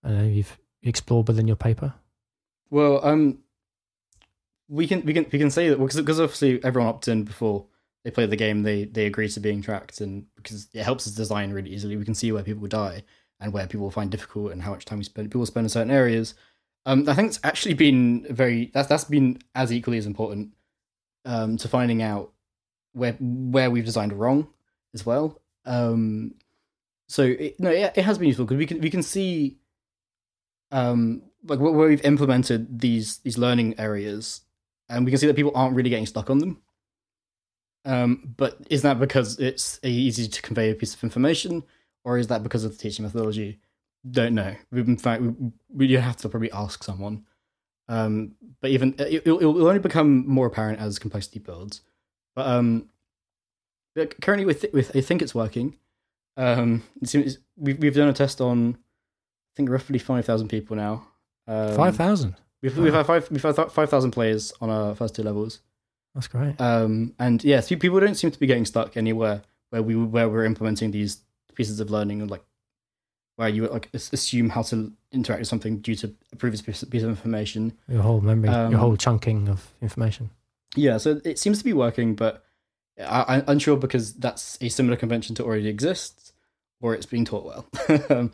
I 0.03 0.09
don't 0.09 0.17
know 0.19 0.27
you've 0.29 0.57
explored 0.83 1.27
within 1.27 1.47
your 1.47 1.57
paper? 1.57 1.93
Well, 2.69 3.05
um, 3.05 3.39
we 4.69 4.87
can 4.87 5.05
we 5.05 5.13
can 5.13 5.25
we 5.31 5.39
can 5.39 5.51
say 5.51 5.69
that 5.69 5.79
because 5.79 5.95
because 5.95 6.19
obviously 6.19 6.63
everyone 6.63 6.89
opted 6.89 7.11
in 7.11 7.23
before 7.23 7.65
they 8.03 8.11
play 8.11 8.25
the 8.25 8.35
game. 8.35 8.63
They 8.63 8.85
they 8.85 9.05
agree 9.05 9.27
to 9.29 9.39
being 9.39 9.61
tracked, 9.61 10.01
and 10.01 10.25
because 10.35 10.67
it 10.73 10.83
helps 10.83 11.07
us 11.07 11.13
design 11.13 11.51
really 11.51 11.71
easily, 11.71 11.97
we 11.97 12.05
can 12.05 12.15
see 12.15 12.31
where 12.31 12.43
people 12.43 12.67
die 12.67 13.03
and 13.39 13.53
where 13.53 13.67
people 13.67 13.91
find 13.91 14.09
difficult 14.09 14.51
and 14.51 14.61
how 14.61 14.71
much 14.71 14.85
time 14.85 14.97
we 14.97 15.03
spend 15.03 15.29
people 15.29 15.45
spend 15.45 15.65
in 15.65 15.69
certain 15.69 15.91
areas. 15.91 16.33
Um, 16.85 17.07
I 17.07 17.13
think 17.13 17.27
it's 17.27 17.39
actually 17.43 17.73
been 17.73 18.25
very 18.29 18.71
that's 18.73 18.87
that's 18.87 19.03
been 19.03 19.39
as 19.55 19.73
equally 19.73 19.97
as 19.97 20.05
important 20.05 20.53
um, 21.25 21.57
to 21.57 21.67
finding 21.67 22.01
out 22.01 22.31
where 22.93 23.17
where 23.19 23.69
we've 23.69 23.85
designed 23.85 24.13
wrong 24.13 24.47
as 24.93 25.05
well. 25.05 25.41
Um, 25.65 26.35
so 27.09 27.23
it, 27.23 27.59
no, 27.59 27.69
it, 27.69 27.93
it 27.97 28.05
has 28.05 28.17
been 28.17 28.27
useful 28.27 28.45
because 28.45 28.57
we 28.57 28.65
can 28.65 28.79
we 28.79 28.89
can 28.89 29.03
see 29.03 29.57
um 30.71 31.21
like 31.45 31.59
where 31.59 31.71
we've 31.71 32.03
implemented 32.05 32.79
these 32.79 33.17
these 33.19 33.37
learning 33.37 33.77
areas 33.79 34.41
and 34.89 35.05
we 35.05 35.11
can 35.11 35.19
see 35.19 35.27
that 35.27 35.35
people 35.35 35.51
aren't 35.55 35.75
really 35.75 35.89
getting 35.89 36.05
stuck 36.05 36.29
on 36.29 36.39
them. 36.39 36.61
Um 37.85 38.33
but 38.37 38.57
is 38.69 38.81
that 38.81 38.99
because 38.99 39.39
it's 39.39 39.79
easy 39.83 40.27
to 40.27 40.41
convey 40.41 40.71
a 40.71 40.75
piece 40.75 40.93
of 40.93 41.03
information 41.03 41.63
or 42.03 42.17
is 42.17 42.27
that 42.27 42.43
because 42.43 42.63
of 42.63 42.71
the 42.71 42.77
teaching 42.77 43.03
methodology? 43.03 43.59
Don't 44.09 44.35
know. 44.35 44.55
In 44.71 44.97
fact 44.97 45.21
we, 45.21 45.33
we 45.69 45.93
have 45.93 46.17
to 46.17 46.29
probably 46.29 46.51
ask 46.51 46.83
someone. 46.83 47.25
Um 47.87 48.35
but 48.61 48.71
even 48.71 48.95
it, 48.97 49.23
it'll 49.25 49.67
only 49.67 49.79
become 49.79 50.27
more 50.27 50.47
apparent 50.47 50.79
as 50.79 50.99
complexity 50.99 51.39
builds. 51.39 51.81
But 52.35 52.47
um 52.47 52.89
but 53.95 54.19
currently 54.21 54.45
with 54.45 54.65
with 54.73 54.95
i 54.95 55.01
think 55.01 55.21
it's 55.21 55.35
working. 55.35 55.77
Um 56.35 56.83
it 57.01 57.09
seems 57.09 57.37
we've, 57.55 57.79
we've 57.79 57.95
done 57.95 58.09
a 58.09 58.13
test 58.13 58.41
on 58.41 58.77
i 58.77 59.51
think 59.55 59.69
roughly 59.69 59.99
5000 59.99 60.47
people 60.49 60.75
now. 60.75 61.07
Um, 61.47 61.75
Five 61.75 61.95
thousand. 61.95 62.35
We've, 62.61 62.77
we've 62.77 62.93
had 62.93 63.05
five 63.05 63.29
we've 63.29 63.41
had 63.41 63.55
five 63.55 63.89
thousand 63.89 64.11
players 64.11 64.51
on 64.61 64.69
our 64.69 64.95
first 64.95 65.15
two 65.15 65.23
levels, 65.23 65.59
That's 66.15 66.27
great. 66.27 66.59
um, 66.59 67.13
and 67.19 67.43
yeah, 67.43 67.61
people 67.61 67.99
don't 67.99 68.15
seem 68.15 68.31
to 68.31 68.39
be 68.39 68.47
getting 68.47 68.65
stuck 68.65 68.97
anywhere 68.97 69.43
where 69.69 69.83
we 69.83 69.95
where 69.95 70.29
we're 70.29 70.45
implementing 70.45 70.91
these 70.91 71.21
pieces 71.53 71.79
of 71.79 71.89
learning 71.89 72.21
and 72.21 72.31
like 72.31 72.43
where 73.35 73.49
you 73.49 73.67
like 73.67 73.89
assume 73.93 74.49
how 74.49 74.63
to 74.63 74.91
interact 75.11 75.39
with 75.39 75.47
something 75.47 75.79
due 75.79 75.95
to 75.95 76.13
a 76.33 76.35
previous 76.35 76.61
piece 76.61 76.83
piece 76.83 77.03
of 77.03 77.09
information. 77.09 77.73
Your 77.87 78.01
whole 78.01 78.21
memory, 78.21 78.49
um, 78.49 78.71
your 78.71 78.79
whole 78.79 78.97
chunking 78.97 79.47
of 79.47 79.71
information. 79.81 80.31
Yeah, 80.75 80.97
so 80.97 81.21
it 81.23 81.39
seems 81.39 81.59
to 81.59 81.63
be 81.63 81.73
working, 81.73 82.15
but 82.15 82.43
I, 82.99 83.37
I'm 83.37 83.43
unsure 83.47 83.77
because 83.77 84.13
that's 84.13 84.57
a 84.61 84.69
similar 84.69 84.97
convention 84.97 85.35
to 85.35 85.43
already 85.43 85.67
exists, 85.67 86.33
or 86.81 86.93
it's 86.93 87.05
being 87.05 87.25
taught 87.25 87.45
well. 87.45 88.01
um, 88.09 88.31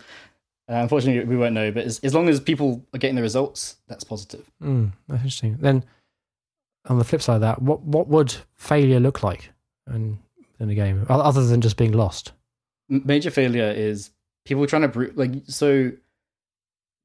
uh, 0.70 0.76
unfortunately, 0.76 1.26
we 1.26 1.38
won't 1.38 1.54
know. 1.54 1.72
But 1.72 1.86
as, 1.86 2.00
as 2.00 2.14
long 2.14 2.30
as 2.30 2.40
people 2.40 2.86
are 2.94 3.00
getting 3.00 3.16
the 3.16 3.22
results, 3.22 3.78
that's 3.88 4.04
positive. 4.04 4.50
Mm, 4.62 4.94
that's 5.08 5.20
interesting. 5.20 5.58
Then, 5.60 5.84
on 6.88 6.98
the 6.98 7.04
flip 7.04 7.22
side 7.22 7.36
of 7.36 7.42
that, 7.42 7.62
what 7.62 7.82
what 7.82 8.08
would 8.08 8.34
failure 8.56 9.00
look 9.00 9.24
like 9.24 9.52
in 9.94 10.20
in 10.60 10.70
a 10.70 10.76
game 10.76 11.06
other 11.10 11.46
than 11.46 11.62
just 11.62 11.78
being 11.78 11.92
lost? 11.92 12.32
Major 12.90 13.32
failure 13.32 13.72
is 13.72 14.12
people 14.46 14.66
trying 14.68 14.82
to 14.82 14.88
brute 14.88 15.18
like 15.18 15.32
so 15.48 15.92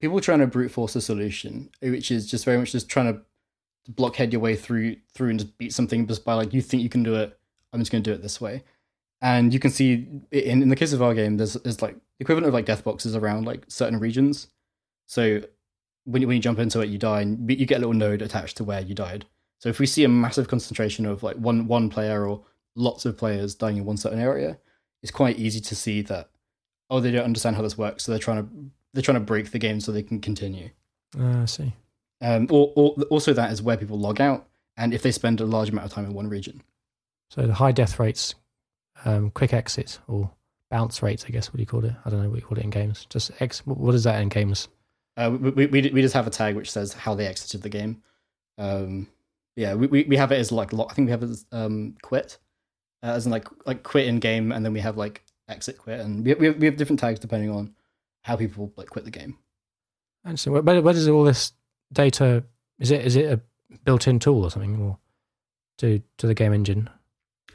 people 0.00 0.20
trying 0.20 0.40
to 0.40 0.46
brute 0.46 0.70
force 0.70 0.96
a 0.96 1.00
solution 1.00 1.70
which 1.80 2.10
is 2.10 2.28
just 2.28 2.44
very 2.44 2.58
much 2.58 2.72
just 2.72 2.88
trying 2.88 3.12
to 3.12 3.20
blockhead 3.92 4.32
your 4.32 4.40
way 4.40 4.54
through 4.54 4.96
through 5.14 5.30
and 5.30 5.40
just 5.40 5.56
beat 5.58 5.72
something 5.72 6.06
just 6.06 6.24
by 6.24 6.34
like 6.34 6.52
you 6.52 6.60
think 6.60 6.82
you 6.82 6.88
can 6.88 7.02
do 7.02 7.14
it 7.14 7.38
i'm 7.72 7.80
just 7.80 7.90
going 7.90 8.02
to 8.02 8.10
do 8.10 8.14
it 8.14 8.22
this 8.22 8.40
way 8.40 8.62
and 9.20 9.52
you 9.52 9.58
can 9.58 9.70
see 9.70 10.06
in, 10.30 10.62
in 10.62 10.68
the 10.68 10.76
case 10.76 10.92
of 10.92 11.02
our 11.02 11.14
game 11.14 11.36
there's, 11.36 11.54
there's 11.54 11.80
like 11.80 11.96
the 12.18 12.24
equivalent 12.24 12.48
of 12.48 12.54
like 12.54 12.66
death 12.66 12.84
boxes 12.84 13.14
around 13.14 13.46
like 13.46 13.64
certain 13.68 13.98
regions. 13.98 14.48
So 15.06 15.42
when 16.04 16.22
you, 16.22 16.28
when 16.28 16.36
you 16.36 16.42
jump 16.42 16.58
into 16.58 16.80
it 16.80 16.88
you 16.88 16.98
die 16.98 17.22
and 17.22 17.48
you 17.50 17.66
get 17.66 17.76
a 17.76 17.80
little 17.80 17.94
node 17.94 18.22
attached 18.22 18.56
to 18.58 18.64
where 18.64 18.80
you 18.80 18.94
died. 18.94 19.26
So 19.60 19.68
if 19.68 19.78
we 19.78 19.86
see 19.86 20.04
a 20.04 20.08
massive 20.08 20.48
concentration 20.48 21.06
of 21.06 21.22
like 21.22 21.36
one 21.36 21.66
one 21.66 21.90
player 21.90 22.26
or 22.26 22.44
lots 22.74 23.04
of 23.04 23.16
players 23.16 23.54
dying 23.54 23.76
in 23.76 23.84
one 23.84 23.96
certain 23.96 24.20
area 24.20 24.58
it's 25.02 25.12
quite 25.12 25.38
easy 25.38 25.60
to 25.60 25.74
see 25.74 26.02
that 26.02 26.30
oh 26.90 27.00
they 27.00 27.10
don't 27.10 27.24
understand 27.24 27.56
how 27.56 27.62
this 27.62 27.78
works 27.78 28.04
so 28.04 28.12
they're 28.12 28.18
trying 28.18 28.42
to 28.42 28.48
they're 28.92 29.02
trying 29.02 29.16
to 29.16 29.24
break 29.24 29.50
the 29.50 29.58
game 29.58 29.80
so 29.80 29.92
they 29.92 30.02
can 30.02 30.20
continue. 30.20 30.70
Uh, 31.18 31.42
I 31.42 31.44
see. 31.44 31.72
um 32.20 32.46
or, 32.50 32.72
or 32.74 32.94
also 33.10 33.32
that 33.32 33.52
is 33.52 33.62
where 33.62 33.76
people 33.76 33.98
log 33.98 34.20
out 34.20 34.48
and 34.76 34.94
if 34.94 35.02
they 35.02 35.12
spend 35.12 35.40
a 35.40 35.44
large 35.46 35.70
amount 35.70 35.86
of 35.86 35.92
time 35.92 36.04
in 36.04 36.14
one 36.14 36.28
region. 36.28 36.62
So 37.30 37.46
the 37.46 37.54
high 37.54 37.72
death 37.72 37.98
rates, 37.98 38.34
um, 39.04 39.30
quick 39.30 39.52
exit 39.52 39.98
or 40.06 40.30
bounce 40.70 41.02
rates, 41.02 41.24
I 41.26 41.30
guess. 41.30 41.48
What 41.48 41.56
do 41.56 41.62
you 41.62 41.66
call 41.66 41.84
it? 41.84 41.94
I 42.04 42.10
don't 42.10 42.22
know 42.22 42.28
what 42.28 42.40
you 42.40 42.44
call 42.44 42.58
it 42.58 42.64
in 42.64 42.70
games. 42.70 43.06
Just 43.10 43.30
X. 43.40 43.60
What 43.66 43.94
is 43.94 44.04
that 44.04 44.20
in 44.20 44.28
games? 44.28 44.68
uh 45.16 45.36
we, 45.38 45.66
we, 45.66 45.90
we 45.90 46.00
just 46.00 46.14
have 46.14 46.28
a 46.28 46.30
tag 46.30 46.54
which 46.54 46.70
says 46.70 46.92
how 46.92 47.12
they 47.12 47.26
exited 47.26 47.60
the 47.62 47.68
game 47.68 48.00
um 48.56 49.08
yeah 49.56 49.74
we, 49.74 49.88
we 49.88 50.04
we 50.04 50.16
have 50.16 50.30
it 50.30 50.38
as 50.38 50.52
like 50.52 50.72
lo- 50.72 50.86
i 50.88 50.94
think 50.94 51.06
we 51.06 51.10
have 51.10 51.24
it 51.24 51.30
as 51.30 51.44
um 51.50 51.96
quit 52.02 52.38
uh, 53.02 53.06
as 53.06 53.26
in 53.26 53.32
like 53.32 53.48
like 53.66 53.82
quit 53.82 54.06
in 54.06 54.20
game 54.20 54.52
and 54.52 54.64
then 54.64 54.72
we 54.72 54.78
have 54.78 54.96
like 54.96 55.24
exit 55.48 55.76
quit 55.76 55.98
and 55.98 56.24
we, 56.24 56.34
we, 56.34 56.46
have, 56.46 56.56
we 56.58 56.66
have 56.66 56.76
different 56.76 57.00
tags 57.00 57.18
depending 57.18 57.50
on 57.50 57.74
how 58.22 58.36
people 58.36 58.72
like 58.76 58.90
quit 58.90 59.04
the 59.04 59.10
game 59.10 59.36
And 60.24 60.38
so, 60.38 60.52
where, 60.52 60.80
where 60.82 60.94
does 60.94 61.08
all 61.08 61.24
this 61.24 61.52
data? 61.92 62.44
Is 62.78 62.92
it 62.92 63.04
is 63.04 63.16
it 63.16 63.32
a 63.32 63.40
built-in 63.84 64.18
tool 64.20 64.44
or 64.44 64.50
something, 64.50 64.80
or 64.80 64.98
to 65.78 66.00
to 66.18 66.26
the 66.28 66.34
game 66.34 66.52
engine? 66.52 66.90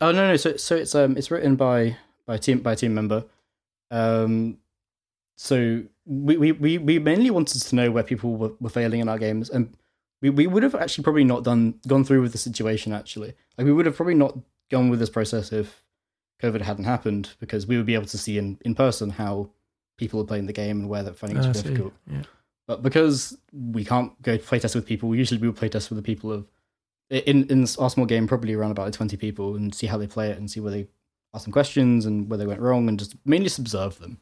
Oh 0.01 0.11
no, 0.11 0.27
no. 0.27 0.35
So 0.35 0.57
so 0.57 0.75
it's 0.75 0.95
um 0.95 1.15
it's 1.15 1.31
written 1.31 1.55
by 1.55 1.95
by 2.25 2.35
a 2.35 2.39
team 2.39 2.59
by 2.59 2.73
a 2.73 2.75
team 2.75 2.93
member. 2.93 3.25
Um, 3.91 4.57
so 5.35 5.83
we 6.05 6.37
we 6.37 6.51
we, 6.51 6.77
we 6.77 6.99
mainly 6.99 7.29
wanted 7.31 7.61
to 7.61 7.75
know 7.75 7.91
where 7.91 8.03
people 8.03 8.35
were, 8.35 8.51
were 8.59 8.69
failing 8.69 8.99
in 8.99 9.09
our 9.09 9.17
games, 9.19 9.49
and 9.49 9.75
we, 10.21 10.29
we 10.29 10.47
would 10.47 10.63
have 10.63 10.75
actually 10.75 11.03
probably 11.03 11.23
not 11.23 11.43
done 11.43 11.75
gone 11.87 12.03
through 12.03 12.21
with 12.21 12.31
the 12.31 12.37
situation 12.37 12.93
actually. 12.93 13.33
Like 13.57 13.65
we 13.65 13.73
would 13.73 13.85
have 13.85 13.95
probably 13.95 14.15
not 14.15 14.37
gone 14.71 14.89
with 14.89 14.99
this 14.99 15.09
process 15.09 15.51
if 15.51 15.83
COVID 16.41 16.61
hadn't 16.61 16.85
happened, 16.85 17.31
because 17.39 17.67
we 17.67 17.77
would 17.77 17.85
be 17.85 17.95
able 17.95 18.05
to 18.07 18.17
see 18.17 18.37
in 18.37 18.57
in 18.65 18.75
person 18.75 19.11
how 19.11 19.49
people 19.97 20.19
are 20.21 20.25
playing 20.25 20.45
the 20.47 20.53
game 20.53 20.79
and 20.81 20.89
where 20.89 21.03
they're 21.03 21.13
finding 21.13 21.37
it 21.37 21.45
Ah, 21.45 21.49
I 21.49 21.53
too 21.53 21.59
see. 21.59 21.67
difficult. 21.69 21.93
Yeah. 22.09 22.23
But 22.67 22.81
because 22.81 23.37
we 23.51 23.83
can't 23.83 24.19
go 24.21 24.37
play 24.37 24.57
test 24.59 24.73
with 24.75 24.85
people, 24.85 25.13
usually 25.13 25.39
we 25.39 25.47
will 25.47 25.55
play 25.55 25.69
test 25.69 25.89
with 25.89 25.97
the 25.97 26.03
people 26.03 26.31
of 26.31 26.47
in 27.09 27.45
in 27.47 27.61
our 27.79 27.89
small 27.89 28.05
game 28.05 28.27
probably 28.27 28.53
around 28.53 28.71
about 28.71 28.91
twenty 28.93 29.17
people 29.17 29.55
and 29.55 29.73
see 29.75 29.87
how 29.87 29.97
they 29.97 30.07
play 30.07 30.29
it 30.29 30.37
and 30.37 30.49
see 30.49 30.59
where 30.59 30.71
they 30.71 30.87
ask 31.33 31.45
them 31.45 31.53
questions 31.53 32.05
and 32.05 32.29
where 32.29 32.37
they 32.37 32.45
went 32.47 32.61
wrong 32.61 32.87
and 32.87 32.99
just 32.99 33.15
mainly 33.25 33.45
just 33.45 33.59
observe 33.59 33.99
them. 33.99 34.19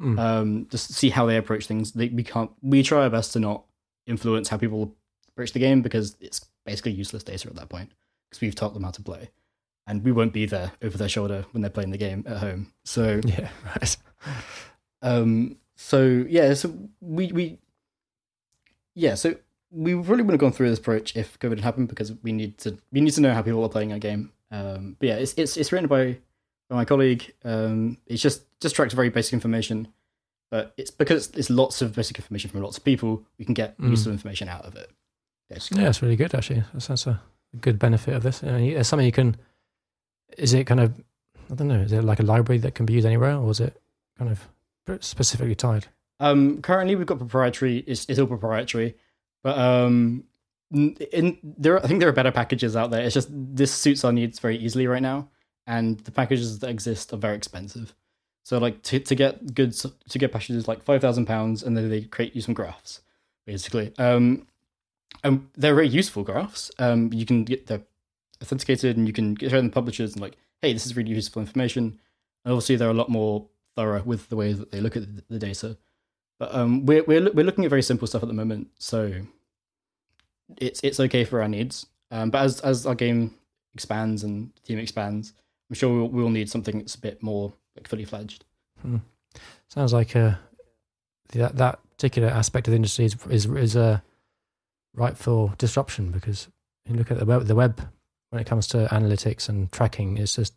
Mm. 0.00 0.18
Um, 0.18 0.66
just 0.70 0.92
see 0.92 1.10
how 1.10 1.26
they 1.26 1.36
approach 1.36 1.66
things. 1.66 1.92
They, 1.92 2.08
we 2.08 2.24
can't. 2.24 2.50
We 2.62 2.82
try 2.82 3.02
our 3.02 3.10
best 3.10 3.32
to 3.34 3.40
not 3.40 3.64
influence 4.06 4.48
how 4.48 4.56
people 4.56 4.94
approach 5.28 5.52
the 5.52 5.58
game 5.60 5.82
because 5.82 6.16
it's 6.20 6.44
basically 6.66 6.92
useless 6.92 7.22
data 7.22 7.48
at 7.48 7.54
that 7.56 7.68
point 7.68 7.92
because 8.28 8.40
we've 8.40 8.54
taught 8.54 8.74
them 8.74 8.82
how 8.84 8.90
to 8.90 9.02
play. 9.02 9.30
and 9.86 10.02
we 10.04 10.12
won't 10.12 10.32
be 10.32 10.46
there 10.46 10.72
over 10.82 10.96
their 10.96 11.08
shoulder 11.08 11.44
when 11.52 11.60
they're 11.60 11.70
playing 11.70 11.90
the 11.90 11.98
game 11.98 12.24
at 12.26 12.38
home. 12.38 12.72
So 12.84 13.20
Yeah, 13.26 13.50
right. 13.66 13.96
um, 15.02 15.56
so 15.76 16.24
yeah, 16.28 16.54
so 16.54 16.74
we 17.00 17.30
we 17.32 17.58
yeah, 18.94 19.14
so 19.14 19.36
we 19.70 19.94
really 19.94 20.22
wouldn't 20.22 20.30
have 20.32 20.40
gone 20.40 20.52
through 20.52 20.70
this 20.70 20.78
approach 20.78 21.16
if 21.16 21.38
COVID 21.40 21.50
had 21.50 21.60
happened 21.60 21.88
because 21.88 22.12
we 22.22 22.32
need 22.32 22.58
to 22.58 22.78
we 22.92 23.00
need 23.00 23.12
to 23.12 23.20
know 23.20 23.34
how 23.34 23.42
people 23.42 23.62
are 23.62 23.68
playing 23.68 23.92
our 23.92 23.98
game. 23.98 24.32
Um, 24.50 24.96
but 24.98 25.08
yeah, 25.08 25.16
it's 25.16 25.34
it's 25.36 25.56
it's 25.56 25.72
written 25.72 25.88
by 25.88 26.18
by 26.68 26.76
my 26.76 26.84
colleague. 26.84 27.32
Um, 27.44 27.98
it's 28.06 28.22
just 28.22 28.44
just 28.60 28.74
tracks 28.76 28.94
very 28.94 29.08
basic 29.10 29.32
information, 29.34 29.88
but 30.50 30.72
it's 30.76 30.90
because 30.90 31.30
it's 31.34 31.50
lots 31.50 31.82
of 31.82 31.94
basic 31.94 32.18
information 32.18 32.50
from 32.50 32.62
lots 32.62 32.76
of 32.78 32.84
people. 32.84 33.24
We 33.38 33.44
can 33.44 33.54
get 33.54 33.76
Mm. 33.78 33.90
useful 33.90 34.12
information 34.12 34.48
out 34.48 34.64
of 34.64 34.74
it. 34.76 34.90
basically. 35.50 35.82
Yeah, 35.82 35.90
it's 35.90 36.00
really 36.02 36.16
good 36.16 36.34
actually. 36.34 36.64
That's, 36.72 36.86
that's 36.86 37.06
a 37.06 37.20
good 37.60 37.78
benefit 37.78 38.14
of 38.14 38.22
this. 38.22 38.42
You 38.42 38.50
know, 38.50 38.56
it's 38.58 38.88
something 38.88 39.06
you 39.06 39.12
can. 39.12 39.36
Is 40.38 40.54
it 40.54 40.64
kind 40.64 40.80
of? 40.80 40.98
I 41.50 41.54
don't 41.54 41.68
know. 41.68 41.80
Is 41.80 41.92
it 41.92 42.02
like 42.02 42.20
a 42.20 42.24
library 42.24 42.58
that 42.60 42.74
can 42.74 42.86
be 42.86 42.94
used 42.94 43.06
anywhere, 43.06 43.36
or 43.36 43.50
is 43.50 43.60
it 43.60 43.80
kind 44.18 44.30
of 44.30 44.48
specifically 45.04 45.54
tied? 45.54 45.86
Um, 46.20 46.62
currently, 46.62 46.96
we've 46.96 47.06
got 47.06 47.18
proprietary. 47.18 47.78
It's, 47.86 48.06
it's 48.08 48.18
all 48.18 48.26
proprietary, 48.26 48.96
but 49.42 49.58
um, 49.58 50.24
in 50.72 51.38
there, 51.42 51.82
I 51.84 51.86
think 51.86 52.00
there 52.00 52.08
are 52.08 52.12
better 52.12 52.32
packages 52.32 52.74
out 52.76 52.90
there. 52.90 53.02
It's 53.04 53.14
just 53.14 53.28
this 53.30 53.72
suits 53.72 54.04
our 54.04 54.12
needs 54.12 54.38
very 54.38 54.56
easily 54.56 54.86
right 54.86 55.02
now, 55.02 55.28
and 55.66 56.00
the 56.00 56.10
packages 56.10 56.58
that 56.58 56.70
exist 56.70 57.12
are 57.12 57.16
very 57.16 57.36
expensive. 57.36 57.94
So, 58.42 58.58
like 58.58 58.82
to 58.82 59.00
to 59.00 59.14
get 59.14 59.54
goods 59.54 59.86
to 60.08 60.18
get 60.18 60.32
packages 60.32 60.68
like 60.68 60.82
five 60.82 61.00
thousand 61.00 61.26
pounds, 61.26 61.62
and 61.62 61.76
then 61.76 61.88
they 61.88 62.02
create 62.02 62.34
you 62.34 62.42
some 62.42 62.54
graphs, 62.54 63.00
basically. 63.46 63.92
Um, 63.98 64.46
and 65.22 65.48
they're 65.56 65.74
very 65.74 65.88
useful 65.88 66.24
graphs. 66.24 66.70
Um, 66.78 67.12
you 67.12 67.24
can 67.24 67.44
get 67.44 67.66
they're 67.66 67.82
authenticated, 68.42 68.96
and 68.96 69.06
you 69.06 69.12
can 69.12 69.34
get 69.34 69.50
them 69.50 69.70
to 69.70 69.72
publishers 69.72 70.12
and 70.12 70.20
like, 70.20 70.36
hey, 70.60 70.72
this 70.72 70.84
is 70.84 70.96
really 70.96 71.10
useful 71.10 71.40
information. 71.40 71.98
And 72.44 72.52
obviously, 72.52 72.76
they're 72.76 72.90
a 72.90 72.94
lot 72.94 73.08
more 73.08 73.46
thorough 73.76 74.02
with 74.02 74.28
the 74.28 74.36
way 74.36 74.52
that 74.52 74.70
they 74.70 74.80
look 74.80 74.96
at 74.96 75.02
the, 75.02 75.24
the 75.30 75.38
data. 75.38 75.78
But 76.38 76.54
um, 76.54 76.84
we're 76.84 77.04
we're 77.04 77.32
we're 77.32 77.46
looking 77.46 77.64
at 77.64 77.70
very 77.70 77.82
simple 77.82 78.06
stuff 78.06 78.22
at 78.22 78.28
the 78.28 78.34
moment, 78.34 78.68
so 78.78 79.22
it's 80.58 80.80
it's 80.82 81.00
okay 81.00 81.24
for 81.24 81.40
our 81.40 81.48
needs. 81.48 81.86
Um, 82.10 82.30
but 82.30 82.42
as 82.42 82.60
as 82.60 82.84
our 82.84 82.94
game 82.94 83.34
expands 83.74 84.22
and 84.22 84.52
the 84.54 84.60
team 84.60 84.78
expands, 84.78 85.32
I'm 85.70 85.74
sure 85.74 85.94
we'll, 85.94 86.08
we'll 86.08 86.30
need 86.30 86.50
something 86.50 86.78
that's 86.78 86.94
a 86.94 87.00
bit 87.00 87.22
more 87.22 87.52
like 87.76 87.88
fully 87.88 88.04
fledged. 88.04 88.44
Sounds 89.68 89.92
like 89.92 90.14
uh, 90.14 90.34
that 91.32 91.56
that 91.56 91.78
particular 91.90 92.28
aspect 92.28 92.68
of 92.68 92.72
the 92.72 92.76
industry 92.76 93.06
is 93.06 93.16
is, 93.30 93.46
is 93.46 93.76
uh, 93.76 94.00
ripe 94.94 95.16
for 95.16 95.54
disruption 95.58 96.10
because 96.10 96.48
you 96.86 96.94
look 96.94 97.10
at 97.10 97.18
the 97.18 97.24
web, 97.24 97.46
the 97.46 97.54
web 97.54 97.80
when 98.30 98.40
it 98.40 98.46
comes 98.46 98.66
to 98.68 98.88
analytics 98.90 99.48
and 99.48 99.70
tracking. 99.72 100.18
It's 100.18 100.36
just 100.36 100.54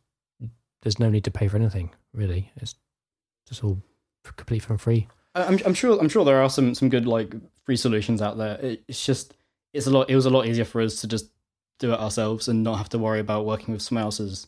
there's 0.82 0.99
no 0.99 1.10
need 1.10 1.24
to 1.24 1.32
pay 1.32 1.47
for 1.47 1.58
anything 1.58 1.91
really. 2.14 2.51
It's 2.58 2.76
just 3.47 3.64
all 3.64 3.82
complete 4.36 4.64
from 4.64 4.78
free. 4.78 5.08
I'm 5.36 5.60
I'm 5.66 5.74
sure 5.74 5.99
I'm 5.99 6.10
sure 6.10 6.26
there 6.26 6.41
are 6.41 6.49
some 6.49 6.76
some 6.76 6.89
good 6.89 7.05
like 7.05 7.34
free 7.64 7.78
solutions 7.78 8.22
out 8.22 8.38
there. 8.38 8.58
It, 8.58 8.84
it's 8.88 9.05
just 9.05 9.34
it's 9.74 9.88
a 9.88 9.91
lot. 9.91 10.10
It 10.10 10.16
was 10.16 10.26
a 10.26 10.30
lot 10.30 10.47
easier 10.47 10.66
for 10.66 10.82
us 10.82 11.01
to 11.01 11.08
just 11.08 11.30
do 11.80 11.93
it 11.93 11.99
ourselves 11.99 12.47
and 12.47 12.64
not 12.64 12.78
have 12.78 12.89
to 12.89 12.97
worry 12.97 13.20
about 13.20 13.45
working 13.45 13.74
with 13.74 13.84
someone 13.84 14.03
else's 14.03 14.47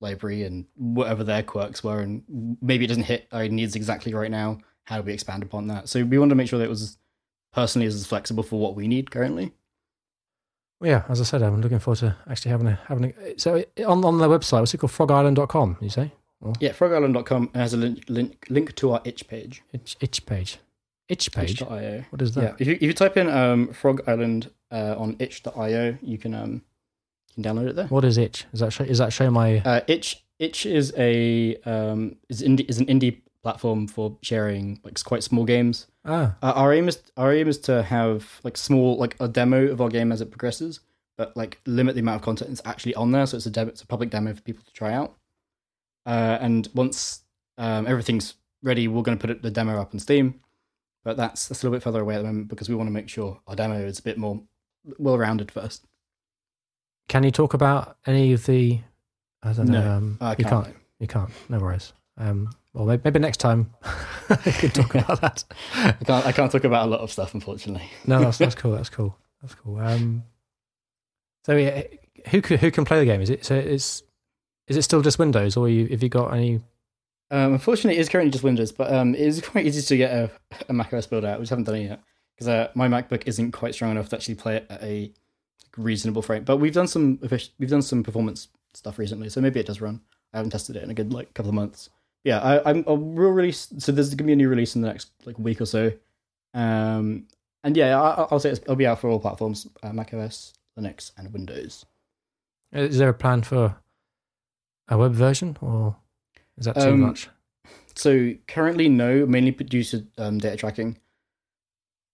library 0.00 0.42
and 0.44 0.66
whatever 0.76 1.22
their 1.24 1.42
quirks 1.42 1.84
were. 1.84 2.00
And 2.00 2.56
maybe 2.60 2.84
it 2.84 2.88
doesn't 2.88 3.04
hit 3.04 3.28
our 3.32 3.46
needs 3.48 3.74
exactly 3.76 4.14
right 4.14 4.30
now. 4.30 4.58
How 4.84 4.96
do 4.98 5.02
we 5.04 5.12
expand 5.12 5.42
upon 5.42 5.68
that? 5.68 5.88
So 5.88 6.04
we 6.04 6.18
wanted 6.18 6.30
to 6.30 6.34
make 6.36 6.48
sure 6.48 6.58
that 6.58 6.64
it 6.64 6.70
was 6.70 6.96
personally 7.52 7.86
as 7.86 8.06
flexible 8.06 8.42
for 8.42 8.58
what 8.58 8.74
we 8.74 8.88
need 8.88 9.10
currently. 9.10 9.52
Well, 10.80 10.90
yeah, 10.90 11.02
as 11.08 11.20
I 11.20 11.24
said, 11.24 11.42
I'm 11.42 11.60
looking 11.60 11.78
forward 11.78 11.98
to 11.98 12.16
actually 12.28 12.50
having 12.52 12.66
a 12.68 12.80
having 12.86 13.12
a. 13.18 13.38
So 13.38 13.62
on 13.86 14.04
on 14.04 14.18
their 14.18 14.28
website, 14.28 14.60
what's 14.60 14.72
it 14.74 14.78
called? 14.78 14.92
FrogIsland.com. 14.92 15.76
You 15.80 15.90
say 15.90 16.12
Yeah, 16.58 16.70
frogisland.com 16.72 17.50
has 17.54 17.74
a 17.74 17.76
link, 17.76 18.04
link 18.08 18.46
link 18.48 18.74
to 18.76 18.92
our 18.92 19.02
itch 19.04 19.28
page. 19.28 19.62
itch, 19.74 19.96
itch 20.00 20.24
page, 20.24 20.58
itch 21.08 21.30
page. 21.32 21.60
Itch.io. 21.60 22.04
What 22.08 22.22
is 22.22 22.34
Yeah, 22.34 22.42
that? 22.44 22.60
if 22.60 22.66
you 22.66 22.74
if 22.74 22.82
you 22.82 22.94
type 22.94 23.18
in 23.18 23.28
um, 23.28 23.72
Frog 23.74 24.00
Island 24.08 24.50
uh, 24.72 24.94
on 24.96 25.16
itch.io, 25.18 25.98
you 26.00 26.16
can 26.16 26.34
um 26.34 26.62
you 27.36 27.42
can 27.42 27.56
download 27.56 27.68
it 27.68 27.76
there. 27.76 27.86
What 27.86 28.04
is 28.04 28.18
itch? 28.18 28.46
Is 28.52 28.60
that 28.60 28.72
show, 28.72 28.84
is 28.84 28.98
that 28.98 29.12
show 29.12 29.30
my? 29.30 29.58
Uh, 29.58 29.80
itch 29.86 30.24
itch 30.38 30.64
is 30.66 30.92
a 30.96 31.56
um 31.64 32.16
is 32.28 32.42
indie 32.42 32.68
is 32.68 32.78
an 32.78 32.86
indie 32.86 33.20
platform 33.42 33.86
for 33.86 34.16
sharing 34.22 34.80
like 34.84 35.02
quite 35.04 35.22
small 35.22 35.44
games. 35.44 35.86
ah, 36.04 36.36
Uh, 36.42 36.52
our 36.54 36.72
aim 36.72 36.88
is 36.88 37.00
our 37.16 37.32
aim 37.32 37.48
is 37.48 37.58
to 37.58 37.82
have 37.82 38.40
like 38.44 38.56
small 38.56 38.96
like 38.96 39.16
a 39.20 39.28
demo 39.28 39.66
of 39.68 39.80
our 39.80 39.88
game 39.88 40.12
as 40.12 40.20
it 40.20 40.30
progresses, 40.30 40.80
but 41.16 41.36
like 41.36 41.60
limit 41.66 41.94
the 41.94 42.00
amount 42.00 42.16
of 42.16 42.22
content 42.22 42.50
that's 42.50 42.62
actually 42.66 42.94
on 42.94 43.12
there. 43.12 43.26
So 43.26 43.36
it's 43.36 43.46
a 43.46 43.50
demo, 43.50 43.70
it's 43.70 43.82
a 43.82 43.86
public 43.86 44.10
demo 44.10 44.34
for 44.34 44.42
people 44.42 44.64
to 44.64 44.72
try 44.72 44.92
out. 44.92 45.16
Uh, 46.06 46.38
and 46.40 46.68
once 46.74 47.22
um, 47.58 47.86
everything's 47.86 48.34
ready, 48.62 48.88
we're 48.88 49.02
going 49.02 49.16
to 49.16 49.20
put 49.20 49.30
it, 49.30 49.42
the 49.42 49.50
demo 49.50 49.80
up 49.80 49.92
on 49.94 50.00
Steam. 50.00 50.40
But 51.04 51.16
that's 51.16 51.48
that's 51.48 51.62
a 51.62 51.66
little 51.66 51.76
bit 51.76 51.82
further 51.82 52.00
away 52.00 52.14
at 52.16 52.18
the 52.18 52.24
moment 52.24 52.48
because 52.48 52.68
we 52.68 52.74
want 52.74 52.88
to 52.88 52.92
make 52.92 53.08
sure 53.08 53.40
our 53.46 53.56
demo 53.56 53.78
is 53.84 53.98
a 53.98 54.02
bit 54.02 54.18
more 54.18 54.42
well 54.98 55.16
rounded 55.16 55.50
first. 55.50 55.86
Can 57.10 57.24
you 57.24 57.32
talk 57.32 57.54
about 57.54 57.96
any 58.06 58.32
of 58.32 58.46
the? 58.46 58.78
I 59.42 59.52
don't 59.52 59.66
know. 59.66 59.80
No, 59.82 59.90
um, 59.90 60.18
I 60.20 60.30
you 60.38 60.44
can't. 60.44 60.64
can't. 60.64 60.76
You 61.00 61.06
can't. 61.08 61.30
No 61.48 61.58
worries. 61.58 61.92
Um, 62.16 62.50
well, 62.72 62.86
maybe, 62.86 63.02
maybe 63.04 63.18
next 63.18 63.38
time 63.38 63.74
we 64.46 64.52
can 64.52 64.70
talk 64.70 64.94
about 64.94 65.20
that. 65.20 65.44
I 65.74 65.92
can't 66.04 66.26
I 66.26 66.30
can't 66.30 66.52
talk 66.52 66.62
about 66.62 66.86
a 66.86 66.90
lot 66.90 67.00
of 67.00 67.10
stuff 67.10 67.34
unfortunately. 67.34 67.90
No, 68.06 68.20
that's 68.20 68.38
that's 68.38 68.54
cool. 68.54 68.72
That's 68.72 68.90
cool. 68.90 69.16
That's 69.42 69.56
cool. 69.56 69.78
Um, 69.78 70.22
so 71.44 71.56
yeah, 71.56 71.82
who 72.28 72.40
can, 72.40 72.58
who 72.58 72.70
can 72.70 72.84
play 72.84 73.00
the 73.00 73.06
game? 73.06 73.20
Is 73.20 73.30
it 73.30 73.44
so? 73.44 73.56
It's 73.56 74.04
is 74.68 74.76
it 74.76 74.82
still 74.82 75.02
just 75.02 75.18
Windows, 75.18 75.56
or 75.56 75.68
you 75.68 75.88
have 75.88 76.04
you 76.04 76.08
got 76.08 76.32
any? 76.32 76.60
Um, 77.32 77.54
unfortunately, 77.54 77.98
it 77.98 78.02
is 78.02 78.08
currently 78.08 78.30
just 78.30 78.44
Windows, 78.44 78.70
but 78.70 78.92
um, 78.92 79.16
it 79.16 79.20
is 79.20 79.40
quite 79.40 79.66
easy 79.66 79.82
to 79.82 79.96
get 79.96 80.12
a, 80.12 80.30
a 80.68 80.72
Mac 80.72 80.94
OS 80.94 81.06
build 81.08 81.24
out. 81.24 81.40
We 81.40 81.42
just 81.42 81.50
haven't 81.50 81.64
done 81.64 81.74
it 81.74 81.88
yet 81.88 82.00
because 82.36 82.46
uh, 82.46 82.68
my 82.76 82.86
MacBook 82.86 83.24
isn't 83.26 83.50
quite 83.50 83.74
strong 83.74 83.90
enough 83.90 84.10
to 84.10 84.16
actually 84.16 84.36
play 84.36 84.58
it 84.58 84.66
at 84.70 84.80
a 84.82 85.12
reasonable 85.76 86.22
frame. 86.22 86.44
But 86.44 86.58
we've 86.58 86.74
done 86.74 86.86
some 86.88 87.18
we've 87.58 87.70
done 87.70 87.82
some 87.82 88.02
performance 88.02 88.48
stuff 88.74 88.98
recently, 88.98 89.28
so 89.28 89.40
maybe 89.40 89.60
it 89.60 89.66
does 89.66 89.80
run. 89.80 90.00
I 90.32 90.38
haven't 90.38 90.50
tested 90.50 90.76
it 90.76 90.82
in 90.82 90.90
a 90.90 90.94
good 90.94 91.12
like 91.12 91.32
couple 91.34 91.48
of 91.50 91.54
months. 91.54 91.90
Yeah, 92.24 92.40
I, 92.40 92.70
I'm 92.70 92.84
I'll 92.86 92.96
real 92.98 93.30
release. 93.30 93.68
So 93.78 93.92
there's 93.92 94.14
gonna 94.14 94.26
be 94.26 94.32
a 94.34 94.36
new 94.36 94.48
release 94.48 94.76
in 94.76 94.82
the 94.82 94.88
next 94.88 95.10
like 95.24 95.38
week 95.38 95.60
or 95.60 95.66
so. 95.66 95.92
Um, 96.54 97.26
and 97.64 97.76
yeah, 97.76 98.00
I, 98.00 98.26
I'll 98.30 98.40
say 98.40 98.50
it's, 98.50 98.60
it'll 98.60 98.76
be 98.76 98.86
out 98.86 99.00
for 99.00 99.08
all 99.08 99.20
platforms: 99.20 99.66
uh, 99.82 99.92
Mac 99.92 100.12
OS, 100.14 100.52
Linux, 100.78 101.12
and 101.16 101.32
Windows. 101.32 101.84
Is 102.72 102.98
there 102.98 103.08
a 103.08 103.14
plan 103.14 103.42
for 103.42 103.76
a 104.88 104.98
web 104.98 105.12
version, 105.12 105.56
or 105.60 105.96
is 106.58 106.66
that 106.66 106.74
too 106.74 106.90
Um, 106.90 107.00
much? 107.00 107.28
So 107.96 108.32
currently, 108.46 108.88
no, 108.88 109.26
mainly 109.26 109.50
due 109.50 109.84
to 109.84 110.06
um, 110.18 110.38
data 110.38 110.56
tracking. 110.56 110.98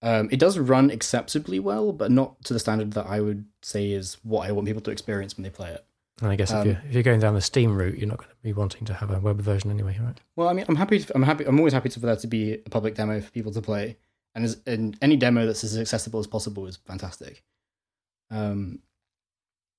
Um, 0.03 0.29
it 0.31 0.39
does 0.39 0.59
run 0.59 0.91
acceptably 0.91 1.59
well, 1.59 1.93
but 1.93 2.11
not 2.11 2.45
to 2.45 2.53
the 2.53 2.61
standard 2.61 2.93
that 2.93 3.07
I 3.07 3.21
would 3.21 3.47
say 3.63 3.93
is 3.93 4.19
what 4.23 4.49
I 4.49 4.53
want 4.53 4.67
people 4.67 4.83
to 4.83 4.91
experience 4.91 5.37
when 5.37 5.43
they 5.43 5.51
play 5.51 5.71
it. 5.71 5.85
And 6.21 6.31
I 6.31 6.37
guess 6.37 6.51
if 6.51 6.57
um, 6.57 6.67
you're 6.67 6.83
if 6.87 6.95
you're 6.95 7.03
going 7.03 7.21
down 7.21 7.35
the 7.35 7.41
Steam 7.43 7.77
route, 7.77 7.99
you're 7.99 8.09
not 8.09 8.19
going 8.19 8.31
to 8.31 8.37
be 8.43 8.53
wanting 8.53 8.85
to 8.87 8.95
have 8.95 9.11
a 9.11 9.21
web 9.21 9.41
version 9.41 9.71
anyway, 9.71 9.99
right? 10.03 10.19
Well, 10.35 10.49
I 10.49 10.55
mean, 10.55 10.65
I'm 10.69 10.77
happy. 10.77 11.05
I'm 11.15 11.23
happy. 11.23 11.45
I'm 11.45 11.59
always 11.59 11.75
happy 11.75 11.91
for 11.91 12.01
there 12.01 12.17
to 12.17 12.27
be 12.27 12.55
a 12.55 12.71
public 12.71 12.95
demo 12.95 13.21
for 13.21 13.31
people 13.31 13.53
to 13.53 13.61
play, 13.61 13.99
and, 14.35 14.45
as, 14.45 14.59
and 14.67 14.97
any 15.03 15.17
demo 15.17 15.45
that's 15.45 15.63
as 15.63 15.77
accessible 15.77 16.21
as 16.21 16.27
possible 16.27 16.67
is 16.67 16.77
fantastic. 16.77 17.43
Um. 18.31 18.81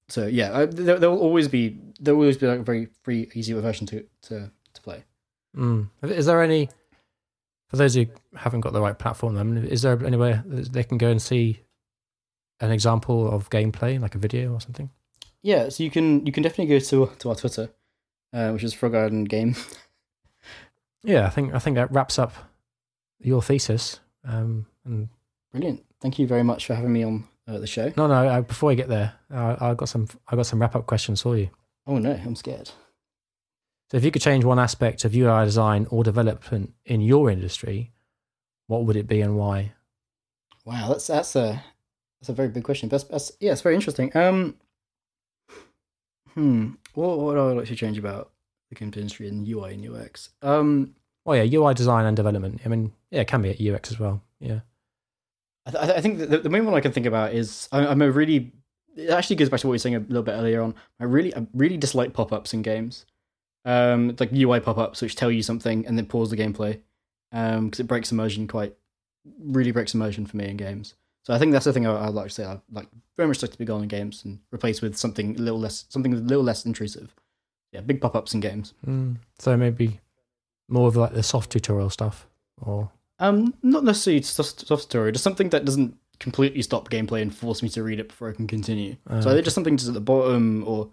So 0.09 0.27
yeah, 0.27 0.57
I, 0.57 0.65
there, 0.65 0.99
there 0.99 1.09
will 1.09 1.19
always 1.19 1.47
be 1.47 1.79
there 1.99 2.15
will 2.15 2.21
always 2.21 2.37
be 2.37 2.47
like 2.47 2.59
a 2.59 2.63
very 2.63 2.87
free, 3.01 3.29
easy 3.33 3.53
version 3.53 3.87
to 3.87 4.05
to 4.23 4.51
to 4.73 4.81
play. 4.81 5.03
Mm. 5.55 5.89
Is 6.03 6.27
there 6.27 6.43
any 6.43 6.69
for 7.67 7.77
those 7.77 7.95
who 7.95 8.07
haven't 8.35 8.61
got 8.61 8.73
the 8.73 8.81
right 8.81 8.97
platform? 8.97 9.35
Then 9.35 9.57
is 9.57 9.81
there 9.81 10.03
anywhere 10.05 10.43
that 10.47 10.73
they 10.73 10.83
can 10.83 10.97
go 10.97 11.09
and 11.09 11.21
see 11.21 11.61
an 12.59 12.71
example 12.71 13.29
of 13.29 13.49
gameplay, 13.49 13.99
like 13.99 14.15
a 14.15 14.19
video 14.19 14.53
or 14.53 14.61
something? 14.61 14.89
Yeah, 15.41 15.69
so 15.69 15.83
you 15.83 15.91
can 15.91 16.25
you 16.25 16.31
can 16.31 16.43
definitely 16.43 16.73
go 16.73 16.79
to 16.79 17.11
to 17.19 17.29
our 17.29 17.35
Twitter, 17.35 17.69
uh, 18.33 18.51
which 18.51 18.63
is 18.63 18.73
Frog 18.73 18.93
Garden 18.93 19.23
Game. 19.23 19.55
Yeah, 21.03 21.25
I 21.25 21.29
think 21.29 21.53
I 21.53 21.59
think 21.59 21.75
that 21.75 21.91
wraps 21.91 22.19
up 22.19 22.33
your 23.19 23.41
thesis. 23.41 23.99
Um, 24.25 24.65
and 24.83 25.07
Brilliant. 25.51 25.85
Thank 26.01 26.19
you 26.19 26.27
very 26.27 26.43
much 26.43 26.65
for 26.65 26.75
having 26.75 26.91
me 26.91 27.03
on 27.03 27.23
uh, 27.47 27.59
the 27.59 27.67
show. 27.67 27.93
no, 27.95 28.07
no. 28.07 28.27
I, 28.27 28.41
before 28.41 28.67
we 28.67 28.75
get 28.75 28.89
there, 28.89 29.13
I, 29.31 29.69
I 29.69 29.73
got 29.73 29.87
some 29.87 30.07
I 30.27 30.35
got 30.35 30.47
some 30.47 30.59
wrap 30.59 30.75
up 30.75 30.85
questions 30.85 31.21
for 31.21 31.37
you. 31.37 31.49
Oh 31.85 31.97
no, 31.97 32.11
I'm 32.11 32.35
scared. 32.35 32.71
So, 33.91 33.97
if 33.97 34.03
you 34.03 34.11
could 34.11 34.21
change 34.21 34.43
one 34.43 34.59
aspect 34.59 35.05
of 35.05 35.15
UI 35.15 35.45
design 35.45 35.87
or 35.89 36.03
development 36.03 36.73
in 36.85 37.01
your 37.01 37.29
industry, 37.29 37.91
what 38.67 38.83
would 38.85 38.95
it 38.95 39.07
be 39.07 39.21
and 39.21 39.37
why? 39.37 39.73
Wow, 40.65 40.89
that's 40.89 41.07
that's 41.07 41.35
a 41.35 41.63
that's 42.19 42.29
a 42.29 42.33
very 42.33 42.49
big 42.49 42.63
question. 42.63 42.89
That's, 42.89 43.05
that's 43.05 43.31
yeah, 43.39 43.53
it's 43.53 43.61
very 43.61 43.75
interesting. 43.75 44.15
Um, 44.15 44.55
hmm, 46.33 46.71
what 46.93 47.19
what 47.19 47.37
I 47.37 47.45
would 47.45 47.57
like 47.57 47.67
to 47.67 47.75
change 47.75 47.97
about 47.97 48.31
the 48.69 48.75
games 48.75 48.97
industry 48.97 49.27
and 49.29 49.47
UI 49.47 49.75
and 49.75 49.95
UX? 49.95 50.29
Um, 50.41 50.95
Well, 51.25 51.37
yeah, 51.37 51.59
UI 51.59 51.73
design 51.73 52.05
and 52.05 52.17
development. 52.17 52.61
I 52.65 52.69
mean, 52.69 52.91
yeah, 53.11 53.21
it 53.21 53.27
can 53.27 53.41
be 53.41 53.49
at 53.49 53.61
UX 53.61 53.91
as 53.91 53.99
well. 53.99 54.21
Yeah. 54.39 54.59
I, 55.65 55.71
th- 55.71 55.97
I 55.97 56.01
think 56.01 56.19
the, 56.19 56.37
the 56.39 56.49
main 56.49 56.65
one 56.65 56.75
I 56.75 56.81
can 56.81 56.91
think 56.91 57.05
about 57.05 57.33
is 57.33 57.67
I, 57.71 57.87
I'm 57.87 58.01
a 58.01 58.11
really 58.11 58.51
it 58.97 59.09
actually 59.09 59.35
goes 59.35 59.49
back 59.49 59.59
to 59.61 59.67
what 59.67 59.71
we 59.71 59.75
were 59.75 59.79
saying 59.79 59.95
a 59.95 59.99
little 59.99 60.23
bit 60.23 60.31
earlier 60.31 60.61
on. 60.61 60.73
I 60.99 61.03
really, 61.03 61.33
I 61.35 61.45
really 61.53 61.77
dislike 61.77 62.13
pop 62.13 62.33
ups 62.33 62.53
in 62.53 62.61
games, 62.63 63.05
um, 63.67 64.15
like 64.17 64.31
UI 64.31 64.61
pop 64.61 64.77
ups 64.77 65.01
which 65.01 65.15
tell 65.15 65.29
you 65.29 65.43
something 65.43 65.85
and 65.85 65.97
then 65.97 66.05
pause 66.05 66.29
the 66.29 66.37
gameplay, 66.37 66.79
because 67.29 67.57
um, 67.57 67.71
it 67.77 67.87
breaks 67.87 68.11
immersion 68.11 68.47
quite, 68.47 68.73
really 69.39 69.71
breaks 69.71 69.93
immersion 69.93 70.25
for 70.25 70.37
me 70.37 70.47
in 70.47 70.57
games. 70.57 70.95
So 71.23 71.33
I 71.33 71.39
think 71.39 71.51
that's 71.51 71.65
the 71.65 71.73
thing 71.73 71.85
I, 71.85 72.05
would 72.05 72.15
like 72.15 72.29
to 72.29 72.33
say. 72.33 72.45
I 72.45 72.61
like 72.71 72.87
very 73.17 73.27
much 73.27 73.41
like 73.41 73.51
to 73.51 73.57
be 73.57 73.65
gone 73.65 73.83
in 73.83 73.89
games 73.89 74.23
and 74.23 74.39
replace 74.53 74.81
with 74.81 74.95
something 74.95 75.35
a 75.35 75.39
little 75.39 75.59
less, 75.59 75.85
something 75.89 76.13
a 76.13 76.17
little 76.17 76.43
less 76.43 76.65
intrusive. 76.65 77.13
Yeah, 77.73 77.81
big 77.81 77.99
pop 77.99 78.15
ups 78.15 78.33
in 78.33 78.39
games. 78.39 78.73
Mm. 78.87 79.17
So 79.37 79.57
maybe 79.57 79.99
more 80.69 80.87
of 80.87 80.95
like 80.95 81.13
the 81.13 81.21
soft 81.21 81.51
tutorial 81.51 81.89
stuff, 81.89 82.25
or 82.61 82.89
um, 83.19 83.53
not 83.61 83.83
necessarily 83.83 84.21
soft, 84.21 84.65
soft 84.65 84.83
tutorial, 84.83 85.11
just 85.11 85.25
something 85.25 85.49
that 85.49 85.65
doesn't 85.65 85.97
completely 86.19 86.61
stop 86.61 86.89
gameplay 86.89 87.21
and 87.21 87.35
force 87.35 87.61
me 87.61 87.67
to 87.69 87.83
read 87.83 87.99
it 87.99 88.07
before 88.07 88.29
I 88.29 88.33
can 88.33 88.47
continue. 88.47 88.95
Uh, 89.09 89.19
so 89.19 89.29
either 89.29 89.41
just 89.41 89.55
something 89.55 89.75
just 89.75 89.89
at 89.89 89.93
the 89.93 89.99
bottom, 89.99 90.63
or 90.65 90.89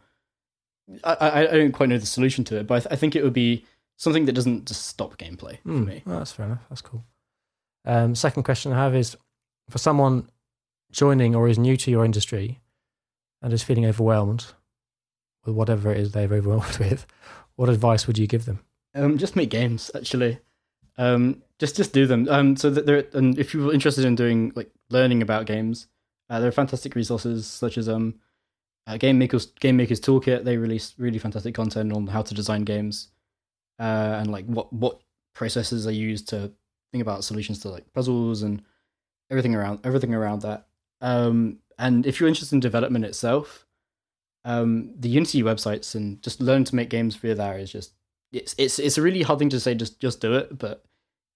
I, 1.03 1.47
I, 1.47 1.57
don't 1.57 1.73
quite 1.73 1.89
know 1.89 1.99
the 1.99 2.07
solution 2.07 2.45
to 2.45 2.59
it, 2.59 2.67
but 2.67 2.75
I, 2.75 2.79
th- 2.81 2.93
I, 2.93 2.97
think 2.97 3.17
it 3.17 3.25
would 3.25 3.33
be 3.33 3.65
something 3.97 4.27
that 4.27 4.33
doesn't 4.33 4.67
just 4.67 4.87
stop 4.87 5.17
gameplay 5.17 5.59
for 5.63 5.71
hmm. 5.71 5.85
me. 5.85 6.03
Well, 6.05 6.19
that's 6.19 6.33
fair 6.33 6.47
enough. 6.47 6.65
That's 6.69 6.83
cool. 6.83 7.05
Um, 7.87 8.15
second 8.15 8.43
question 8.43 8.73
I 8.73 8.83
have 8.83 8.95
is 8.95 9.17
for 9.71 9.79
someone 9.79 10.29
joining 10.93 11.35
or 11.35 11.49
is 11.49 11.59
new 11.59 11.77
to 11.77 11.91
your 11.91 12.05
industry 12.05 12.61
and 13.43 13.53
is 13.53 13.63
feeling 13.63 13.87
overwhelmed 13.87 14.47
with 15.45 15.55
whatever 15.55 15.91
it 15.91 15.99
is 15.99 16.13
they're 16.13 16.33
overwhelmed 16.33 16.77
with, 16.79 17.07
what 17.57 17.69
advice 17.69 18.07
would 18.07 18.19
you 18.19 18.27
give 18.27 18.45
them? 18.45 18.61
Um, 18.95 19.19
just 19.19 19.37
make 19.37 19.51
games, 19.51 19.91
actually. 19.95 20.39
Um, 20.97 21.43
just 21.59 21.77
just 21.77 21.93
do 21.93 22.07
them. 22.07 22.29
Um, 22.29 22.57
so 22.57 22.71
that 22.71 22.87
there, 22.87 23.05
and 23.13 23.39
if 23.39 23.53
you're 23.53 23.75
interested 23.75 24.05
in 24.05 24.15
doing 24.15 24.53
like 24.55 24.71
learning 24.91 25.23
about 25.23 25.47
games, 25.47 25.89
uh, 26.31 26.39
there 26.39 26.49
are 26.49 26.53
fantastic 26.53 26.95
resources 26.95 27.47
such 27.47 27.77
as 27.77 27.89
um, 27.89 28.15
uh, 28.87 28.97
Game 28.97 29.19
Makers 29.19 29.47
Game 29.61 29.77
Makers 29.77 30.01
Toolkit. 30.01 30.45
They 30.45 30.57
release 30.57 30.95
really 30.99 31.19
fantastic 31.19 31.55
content 31.55 31.93
on 31.93 32.07
how 32.07 32.23
to 32.23 32.35
design 32.35 32.65
games, 32.65 33.09
uh, 33.79 34.19
and 34.19 34.31
like 34.31 34.47
what 34.47 34.73
what 34.73 35.01
processes 35.35 35.87
are 35.87 35.93
used 35.93 36.29
to 36.29 36.53
think 36.93 37.03
about 37.03 37.25
solutions 37.25 37.59
to 37.61 37.69
like 37.69 37.93
puzzles 37.93 38.43
and 38.43 38.63
everything 39.31 39.55
around 39.55 39.81
everything 39.85 40.15
around 40.15 40.43
that. 40.43 40.67
Um, 41.01 41.59
and 41.79 42.07
if 42.07 42.21
you're 42.21 42.29
interested 42.29 42.55
in 42.55 42.61
development 42.61 43.05
itself, 43.05 43.67
um, 44.45 44.93
the 44.99 45.09
Unity 45.09 45.43
websites 45.43 45.95
and 45.95 46.23
just 46.23 46.41
learn 46.41 46.65
to 46.65 46.75
make 46.75 46.91
games 46.91 47.17
via 47.17 47.35
there 47.35 47.59
is 47.59 47.73
just 47.73 47.93
it's 48.33 48.55
it's 48.59 48.79
it's 48.79 48.99
a 48.99 49.03
really 49.03 49.23
hard 49.23 49.39
thing 49.39 49.51
to 49.51 49.61
say. 49.61 49.75
Just 49.75 49.99
just 50.01 50.21
do 50.21 50.35
it, 50.35 50.59
but 50.59 50.85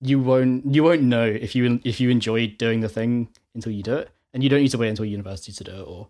you 0.00 0.20
won't 0.20 0.74
you 0.74 0.84
won't 0.84 1.02
know 1.02 1.24
if 1.24 1.54
you 1.54 1.80
if 1.84 1.98
you 1.98 2.10
enjoy 2.10 2.46
doing 2.46 2.80
the 2.80 2.88
thing 2.88 3.28
until 3.54 3.72
you 3.72 3.82
do 3.82 3.96
it, 3.96 4.10
and 4.34 4.42
you 4.42 4.50
don't 4.50 4.60
need 4.60 4.70
to 4.70 4.78
wait 4.78 4.90
until 4.90 5.04
university 5.06 5.52
to 5.52 5.64
do 5.64 5.72
it 5.72 5.84
or 5.88 6.08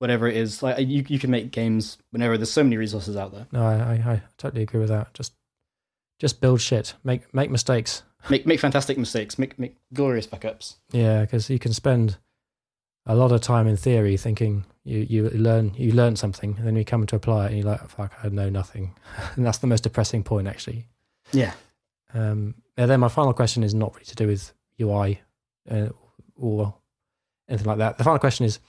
whatever 0.00 0.26
it 0.26 0.36
is. 0.36 0.62
Like 0.62 0.78
you 0.86 1.04
you 1.06 1.18
can 1.18 1.30
make 1.30 1.52
games 1.52 1.98
whenever. 2.10 2.36
There's 2.36 2.50
so 2.50 2.64
many 2.64 2.76
resources 2.76 3.16
out 3.16 3.32
there. 3.32 3.46
No, 3.52 3.62
I 3.62 3.74
I, 3.74 4.12
I 4.12 4.22
totally 4.38 4.62
agree 4.62 4.80
with 4.80 4.88
that. 4.88 5.14
Just 5.14 5.34
just 6.18 6.40
build 6.40 6.60
shit. 6.60 6.94
Make 7.04 7.32
make 7.32 7.50
mistakes. 7.50 8.02
Make 8.28 8.46
make 8.46 8.60
fantastic 8.60 8.98
mistakes. 8.98 9.38
Make 9.38 9.58
make 9.58 9.76
glorious 9.94 10.26
backups. 10.26 10.76
Yeah, 10.90 11.20
because 11.22 11.48
you 11.48 11.58
can 11.58 11.72
spend 11.72 12.18
a 13.06 13.14
lot 13.14 13.32
of 13.32 13.40
time 13.40 13.66
in 13.66 13.76
theory 13.76 14.16
thinking 14.16 14.64
you, 14.84 14.98
you 15.08 15.30
learn 15.30 15.72
you 15.76 15.92
learn 15.92 16.16
something 16.16 16.54
and 16.58 16.66
then 16.66 16.76
you 16.76 16.84
come 16.84 17.06
to 17.06 17.16
apply 17.16 17.46
it 17.46 17.48
and 17.48 17.58
you're 17.58 17.66
like 17.66 17.88
fuck 17.88 18.12
I 18.22 18.28
know 18.28 18.48
nothing 18.50 18.94
and 19.36 19.44
that's 19.44 19.58
the 19.58 19.66
most 19.66 19.82
depressing 19.82 20.22
point 20.22 20.48
actually 20.48 20.86
yeah 21.32 21.52
um 22.12 22.54
and 22.76 22.90
then 22.90 23.00
my 23.00 23.08
final 23.08 23.32
question 23.32 23.62
is 23.62 23.74
not 23.74 23.94
really 23.94 24.04
to 24.04 24.14
do 24.14 24.26
with 24.26 24.52
UI 24.80 25.20
uh, 25.70 25.88
or 26.36 26.74
anything 27.48 27.66
like 27.66 27.78
that 27.78 27.98
the 27.98 28.04
final 28.04 28.18
question 28.18 28.46
is 28.46 28.60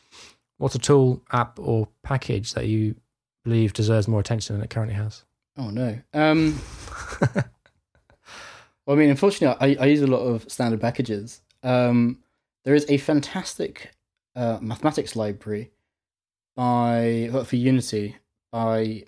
what's 0.62 0.76
a 0.76 0.80
tool 0.80 1.22
app 1.32 1.59
or 1.59 1.88
package 2.03 2.53
that 2.53 2.68
you 2.68 2.95
believe 3.43 3.74
deserves 3.74 4.07
more 4.07 4.20
attention 4.20 4.55
than 4.55 4.64
it 4.64 4.70
currently 4.70 4.95
has 4.95 5.24
oh 5.57 5.70
no 5.70 5.97
um 6.14 6.59
well 7.36 7.45
I 8.88 8.95
mean 8.95 9.09
unfortunately 9.09 9.78
I, 9.78 9.84
I 9.84 9.88
use 9.88 10.01
a 10.01 10.07
lot 10.07 10.20
of 10.20 10.49
standard 10.51 10.80
packages 10.80 11.41
um 11.64 12.20
there 12.64 12.76
is 12.76 12.86
a 12.89 12.97
fantastic 12.97 13.91
uh, 14.36 14.59
mathematics 14.62 15.16
library 15.16 15.72
by 16.55 17.30
for 17.45 17.55
Unity 17.55 18.18
by 18.51 19.03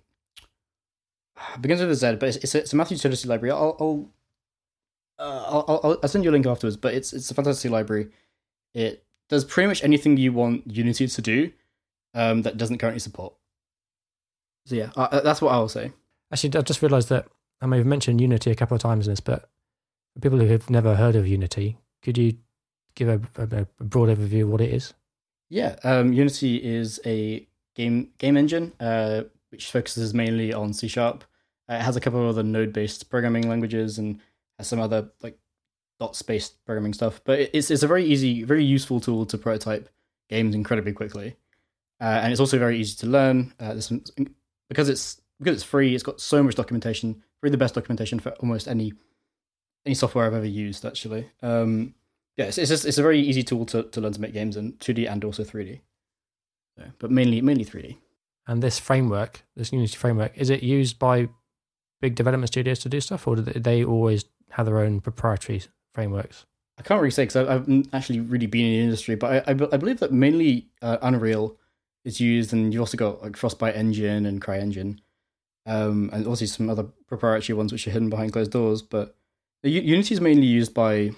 begins 1.61 1.81
with 1.81 1.91
a 1.91 1.95
Z, 1.95 2.15
but 2.19 2.29
it's, 2.29 2.37
it's, 2.37 2.55
a, 2.55 2.59
it's 2.59 2.73
a 2.73 2.75
math 2.75 2.91
utility 2.91 3.27
library. 3.27 3.51
I'll 3.51 3.75
I'll, 3.79 4.09
uh, 5.19 5.43
I'll, 5.47 5.79
I'll, 5.83 5.99
I'll 6.03 6.09
send 6.09 6.23
you 6.23 6.29
a 6.29 6.33
link 6.33 6.45
afterwards, 6.45 6.77
but 6.77 6.93
it's 6.93 7.13
it's 7.13 7.31
a 7.31 7.33
fantastic 7.33 7.71
library. 7.71 8.09
It 8.73 9.03
does 9.29 9.45
pretty 9.45 9.67
much 9.67 9.83
anything 9.83 10.17
you 10.17 10.33
want 10.33 10.69
Unity 10.69 11.07
to 11.07 11.21
do 11.21 11.51
um, 12.13 12.41
that 12.43 12.57
doesn't 12.57 12.77
currently 12.77 12.99
support. 12.99 13.33
So 14.65 14.75
yeah, 14.75 14.91
uh, 14.95 15.21
that's 15.21 15.41
what 15.41 15.51
I'll 15.51 15.69
say. 15.69 15.91
Actually, 16.31 16.57
I 16.57 16.61
just 16.61 16.81
realised 16.81 17.09
that 17.09 17.27
I 17.61 17.65
may 17.65 17.77
have 17.77 17.85
mentioned 17.85 18.21
Unity 18.21 18.51
a 18.51 18.55
couple 18.55 18.75
of 18.75 18.81
times 18.81 19.07
in 19.07 19.11
this, 19.11 19.19
but 19.19 19.49
for 20.13 20.21
people 20.21 20.39
who 20.39 20.47
have 20.47 20.69
never 20.69 20.95
heard 20.95 21.15
of 21.15 21.27
Unity, 21.27 21.77
could 22.01 22.17
you 22.17 22.37
give 22.95 23.09
a, 23.09 23.21
a, 23.41 23.65
a 23.79 23.83
broad 23.83 24.09
overview 24.09 24.43
of 24.43 24.49
what 24.49 24.61
it 24.61 24.73
is? 24.73 24.93
Yeah, 25.49 25.75
um, 25.83 26.13
Unity 26.13 26.57
is 26.57 26.99
a 27.05 27.47
game 27.75 28.09
game 28.17 28.37
engine 28.37 28.73
uh, 28.79 29.23
which 29.49 29.71
focuses 29.71 30.13
mainly 30.13 30.53
on 30.53 30.73
C 30.73 30.87
sharp. 30.87 31.23
Uh, 31.69 31.75
it 31.75 31.81
has 31.81 31.95
a 31.95 32.01
couple 32.01 32.21
of 32.21 32.27
other 32.27 32.43
node 32.43 32.73
based 32.73 33.09
programming 33.09 33.47
languages 33.49 33.97
and 33.97 34.19
has 34.57 34.67
some 34.67 34.79
other 34.79 35.09
like 35.21 35.37
dots 36.03 36.21
based 36.21 36.63
programming 36.65 36.93
stuff. 36.93 37.21
But 37.23 37.39
it's 37.53 37.71
it's 37.71 37.83
a 37.83 37.87
very 37.87 38.03
easy, 38.05 38.43
very 38.43 38.63
useful 38.63 38.99
tool 38.99 39.25
to 39.27 39.37
prototype 39.37 39.89
games 40.29 40.53
incredibly 40.53 40.93
quickly, 40.93 41.35
uh, 42.01 42.19
and 42.21 42.31
it's 42.31 42.39
also 42.39 42.59
very 42.59 42.77
easy 42.79 42.95
to 42.97 43.07
learn. 43.07 43.53
Uh, 43.59 43.79
some, 43.79 44.03
because 44.69 44.89
it's 44.89 45.21
because 45.39 45.55
it's 45.55 45.63
free. 45.63 45.95
It's 45.95 46.03
got 46.03 46.19
so 46.19 46.43
much 46.43 46.55
documentation. 46.55 47.23
Really, 47.41 47.51
the 47.51 47.57
best 47.57 47.75
documentation 47.75 48.19
for 48.19 48.31
almost 48.41 48.67
any 48.67 48.93
any 49.85 49.95
software 49.95 50.25
I've 50.25 50.33
ever 50.33 50.45
used. 50.45 50.85
Actually, 50.85 51.29
um, 51.41 51.95
yeah, 52.37 52.45
it's, 52.45 52.57
it's 52.57 52.69
just 52.69 52.85
it's 52.85 52.97
a 52.97 53.03
very 53.03 53.19
easy 53.19 53.43
tool 53.43 53.65
to, 53.67 53.83
to 53.83 54.01
learn 54.01 54.13
to 54.13 54.21
make 54.21 54.33
games 54.33 54.57
in 54.57 54.73
2D 54.73 55.09
and 55.09 55.23
also 55.23 55.43
3D. 55.43 55.79
So, 56.77 56.85
but 56.99 57.11
mainly 57.11 57.41
mainly 57.41 57.65
3D. 57.65 57.97
And 58.45 58.61
this 58.61 58.77
framework, 58.77 59.43
this 59.55 59.71
Unity 59.71 59.95
framework, 59.95 60.33
is 60.37 60.49
it 60.49 60.63
used 60.63 60.99
by 60.99 61.29
big 62.01 62.15
development 62.15 62.49
studios 62.49 62.79
to 62.79 62.89
do 62.89 62.99
stuff, 62.99 63.25
or 63.25 63.37
do 63.37 63.41
they 63.41 63.85
always 63.85 64.25
have 64.49 64.65
their 64.65 64.79
own 64.79 64.99
proprietary 64.99 65.61
frameworks? 65.93 66.45
I 66.77 66.81
can't 66.81 66.99
really 66.99 67.11
say 67.11 67.23
because 67.23 67.47
I've 67.47 67.87
actually 67.93 68.19
really 68.19 68.47
been 68.47 68.65
in 68.65 68.71
the 68.71 68.83
industry, 68.83 69.15
but 69.15 69.47
I, 69.47 69.51
I, 69.51 69.51
I 69.51 69.77
believe 69.77 69.99
that 69.99 70.11
mainly 70.11 70.67
uh, 70.81 70.97
Unreal 71.01 71.57
is 72.03 72.19
used, 72.19 72.51
and 72.51 72.73
you've 72.73 72.81
also 72.81 72.97
got 72.97 73.21
like 73.21 73.37
Frostbite 73.37 73.75
Engine 73.75 74.25
and 74.25 74.41
CryEngine, 74.41 74.99
um, 75.65 76.09
and 76.11 76.25
also 76.25 76.45
some 76.45 76.69
other 76.69 76.83
proprietary 77.07 77.55
ones 77.55 77.71
which 77.71 77.87
are 77.87 77.91
hidden 77.91 78.09
behind 78.09 78.33
closed 78.33 78.51
doors. 78.51 78.81
But 78.81 79.15
Unity 79.61 80.15
is 80.15 80.19
mainly 80.21 80.47
used 80.47 80.73
by 80.73 81.11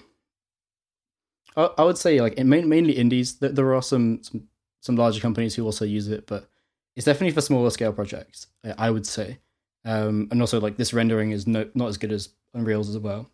I, 1.56 1.82
would 1.82 1.96
say 1.98 2.20
like 2.20 2.38
mainly 2.38 2.92
indies. 2.92 3.38
There 3.38 3.74
are 3.74 3.82
some, 3.82 4.22
some 4.22 4.46
some 4.80 4.96
larger 4.96 5.20
companies 5.20 5.54
who 5.54 5.64
also 5.64 5.84
use 5.84 6.08
it, 6.08 6.26
but 6.26 6.48
it's 6.94 7.06
definitely 7.06 7.32
for 7.32 7.40
smaller 7.40 7.70
scale 7.70 7.92
projects. 7.92 8.46
I 8.78 8.90
would 8.90 9.06
say, 9.06 9.38
um, 9.84 10.28
and 10.30 10.40
also 10.40 10.60
like 10.60 10.76
this 10.76 10.92
rendering 10.92 11.30
is 11.30 11.46
no, 11.46 11.68
not 11.74 11.88
as 11.88 11.96
good 11.96 12.12
as 12.12 12.28
Unreal's 12.54 12.90
as 12.90 12.98
well. 12.98 13.30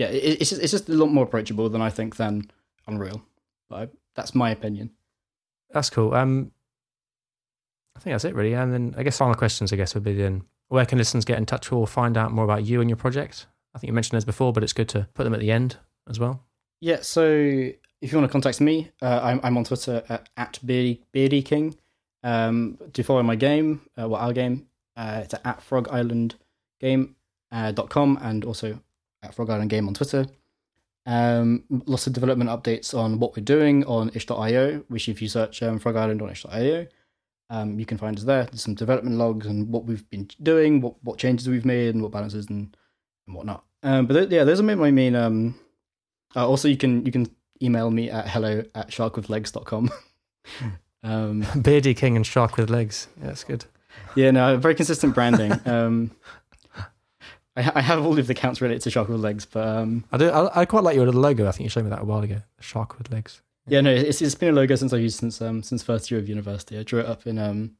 Yeah, 0.00 0.08
it, 0.08 0.40
it's 0.40 0.48
just, 0.48 0.62
it's 0.62 0.72
just 0.72 0.88
a 0.88 0.94
lot 0.94 1.08
more 1.08 1.24
approachable 1.24 1.68
than 1.68 1.82
I 1.82 1.90
think 1.90 2.16
than 2.16 2.50
Unreal. 2.86 3.20
But 3.68 3.76
I, 3.76 3.88
that's 4.14 4.34
my 4.34 4.50
opinion. 4.50 4.90
That's 5.70 5.90
cool. 5.90 6.14
Um, 6.14 6.52
I 7.94 8.00
think 8.00 8.14
that's 8.14 8.24
it 8.24 8.34
really. 8.34 8.54
And 8.54 8.72
then 8.72 8.94
I 8.96 9.02
guess 9.02 9.18
final 9.18 9.34
questions, 9.34 9.74
I 9.74 9.76
guess, 9.76 9.94
would 9.94 10.04
be 10.04 10.14
then 10.14 10.44
where 10.68 10.86
can 10.86 10.96
listeners 10.96 11.26
get 11.26 11.36
in 11.36 11.44
touch 11.44 11.70
or 11.70 11.86
find 11.86 12.16
out 12.16 12.32
more 12.32 12.44
about 12.44 12.64
you 12.64 12.80
and 12.80 12.88
your 12.88 12.96
project? 12.96 13.46
I 13.74 13.78
think 13.78 13.88
you 13.88 13.92
mentioned 13.92 14.16
those 14.16 14.24
before, 14.24 14.54
but 14.54 14.62
it's 14.62 14.72
good 14.72 14.88
to 14.88 15.06
put 15.12 15.24
them 15.24 15.34
at 15.34 15.40
the 15.40 15.52
end 15.52 15.76
as 16.08 16.18
well. 16.18 16.42
Yeah, 16.80 17.02
so 17.02 17.22
if 18.00 18.10
you 18.10 18.16
want 18.18 18.26
to 18.26 18.32
contact 18.32 18.60
me, 18.60 18.90
uh, 19.02 19.20
I'm, 19.22 19.40
I'm 19.42 19.58
on 19.58 19.64
Twitter 19.64 20.02
at, 20.08 20.30
at 20.38 20.58
Beardy, 20.64 21.02
Beardy 21.12 21.42
King. 21.42 21.76
Um, 22.22 22.78
to 22.92 23.02
follow 23.02 23.22
my 23.22 23.36
game, 23.36 23.82
uh, 23.98 24.08
well, 24.08 24.20
our 24.20 24.32
game, 24.32 24.66
uh, 24.96 25.20
it's 25.24 25.34
at 25.44 25.62
Frog 25.62 25.88
Island 25.90 26.36
Game 26.80 27.16
uh, 27.52 27.72
dot 27.72 27.90
com 27.90 28.18
and 28.22 28.44
also 28.44 28.80
at 29.22 29.34
Frog 29.34 29.50
Island 29.50 29.70
Game 29.70 29.88
on 29.88 29.94
Twitter. 29.94 30.26
Um, 31.06 31.64
lots 31.86 32.06
of 32.06 32.12
development 32.12 32.50
updates 32.50 32.96
on 32.96 33.18
what 33.18 33.36
we're 33.36 33.42
doing 33.42 33.84
on 33.84 34.10
itch.io, 34.14 34.84
which 34.88 35.08
if 35.08 35.22
you 35.22 35.28
search 35.28 35.62
um, 35.62 35.78
Frog 35.78 35.96
Island 35.96 36.22
on 36.22 36.30
itch.io, 36.30 36.86
um, 37.48 37.78
you 37.78 37.86
can 37.86 37.98
find 37.98 38.16
us 38.16 38.24
there. 38.24 38.44
There's 38.44 38.62
some 38.62 38.74
development 38.74 39.16
logs 39.16 39.46
and 39.46 39.68
what 39.68 39.84
we've 39.84 40.08
been 40.10 40.28
doing, 40.42 40.80
what, 40.80 41.02
what 41.02 41.18
changes 41.18 41.48
we've 41.48 41.64
made, 41.64 41.94
and 41.94 42.02
what 42.02 42.12
balances 42.12 42.46
and, 42.48 42.76
and 43.26 43.36
whatnot. 43.36 43.64
Um, 43.82 44.06
but 44.06 44.14
th- 44.14 44.30
yeah, 44.30 44.44
those 44.44 44.60
are 44.60 44.62
my 44.62 44.90
main 44.90 45.16
um, 45.16 45.54
uh, 46.36 46.46
also, 46.46 46.68
you 46.68 46.76
can 46.76 47.04
you 47.04 47.12
can 47.12 47.28
email 47.62 47.90
me 47.90 48.10
at 48.10 48.28
hello 48.28 48.62
at 48.74 48.90
sharkwithlegs.com. 48.90 49.90
um, 51.02 51.44
Beardy 51.60 51.94
King 51.94 52.16
and 52.16 52.26
Shark 52.26 52.56
with 52.56 52.70
Legs. 52.70 53.08
Yeah, 53.20 53.28
that's 53.28 53.44
good. 53.44 53.64
Yeah, 54.14 54.30
no, 54.30 54.56
very 54.56 54.74
consistent 54.74 55.14
branding. 55.14 55.52
um, 55.66 56.12
I, 57.60 57.78
I, 57.78 57.80
have 57.80 58.04
all 58.04 58.18
of 58.18 58.26
the 58.26 58.32
accounts 58.32 58.60
related 58.60 58.82
to 58.82 58.90
Shark 58.90 59.08
with 59.08 59.20
Legs, 59.20 59.44
but 59.44 59.66
um, 59.66 60.04
I 60.12 60.18
do. 60.18 60.28
I, 60.28 60.62
I, 60.62 60.64
quite 60.64 60.84
like 60.84 60.96
your 60.96 61.06
little 61.06 61.20
logo. 61.20 61.46
I 61.48 61.52
think 61.52 61.64
you 61.64 61.70
showed 61.70 61.84
me 61.84 61.90
that 61.90 62.02
a 62.02 62.04
while 62.04 62.22
ago. 62.22 62.38
Shark 62.60 62.98
with 62.98 63.10
Legs. 63.10 63.42
Yeah, 63.66 63.82
no, 63.82 63.90
it's, 63.90 64.20
it's 64.22 64.34
been 64.34 64.50
a 64.50 64.52
logo 64.52 64.74
since 64.74 64.92
I've 64.92 65.00
used 65.00 65.18
since 65.18 65.40
um 65.40 65.62
since 65.62 65.82
first 65.82 66.10
year 66.10 66.18
of 66.18 66.28
university. 66.28 66.78
I 66.78 66.82
drew 66.82 67.00
it 67.00 67.06
up 67.06 67.26
in 67.26 67.38
um 67.38 67.76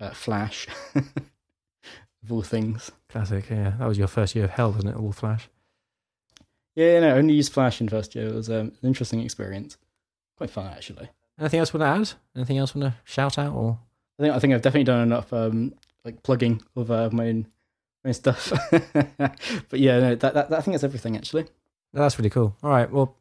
uh, 0.00 0.10
Flash, 0.10 0.66
of 0.94 2.30
all 2.30 2.42
things. 2.42 2.90
Classic. 3.08 3.48
Yeah, 3.48 3.74
that 3.78 3.86
was 3.86 3.98
your 3.98 4.08
first 4.08 4.34
year 4.34 4.44
of 4.44 4.50
hell, 4.50 4.72
wasn't 4.72 4.94
it? 4.94 4.96
All 4.96 5.12
Flash. 5.12 5.48
Yeah, 6.74 7.00
no, 7.00 7.14
I 7.14 7.18
only 7.18 7.34
used 7.34 7.52
Flash 7.52 7.80
in 7.80 7.88
first 7.88 8.14
year. 8.14 8.28
It 8.28 8.34
was 8.34 8.48
um, 8.48 8.72
an 8.82 8.88
interesting 8.88 9.20
experience. 9.20 9.76
Quite 10.36 10.50
fun 10.50 10.66
actually. 10.66 11.08
Anything 11.38 11.60
else 11.60 11.72
you 11.72 11.80
want 11.80 12.06
to 12.06 12.12
add? 12.12 12.18
Anything 12.36 12.58
else 12.58 12.74
you 12.74 12.80
want 12.80 12.94
to 12.94 13.00
shout 13.04 13.38
out 13.38 13.54
or? 13.54 13.78
I 14.18 14.22
think 14.22 14.34
I 14.34 14.38
think 14.38 14.54
I've 14.54 14.62
definitely 14.62 14.84
done 14.84 15.02
enough 15.02 15.32
um 15.32 15.74
like 16.04 16.22
plugging 16.22 16.62
of 16.76 16.90
uh, 16.90 17.10
my 17.12 17.28
own 17.28 17.46
own 18.04 18.14
stuff. 18.14 18.52
but 18.70 19.78
yeah, 19.78 20.00
no, 20.00 20.14
that, 20.14 20.34
that, 20.34 20.50
that 20.50 20.58
I 20.58 20.60
think 20.60 20.74
that's 20.74 20.84
everything 20.84 21.16
actually. 21.16 21.46
That's 21.92 22.18
really 22.18 22.30
cool. 22.30 22.56
All 22.62 22.70
right, 22.70 22.90
well, 22.90 23.16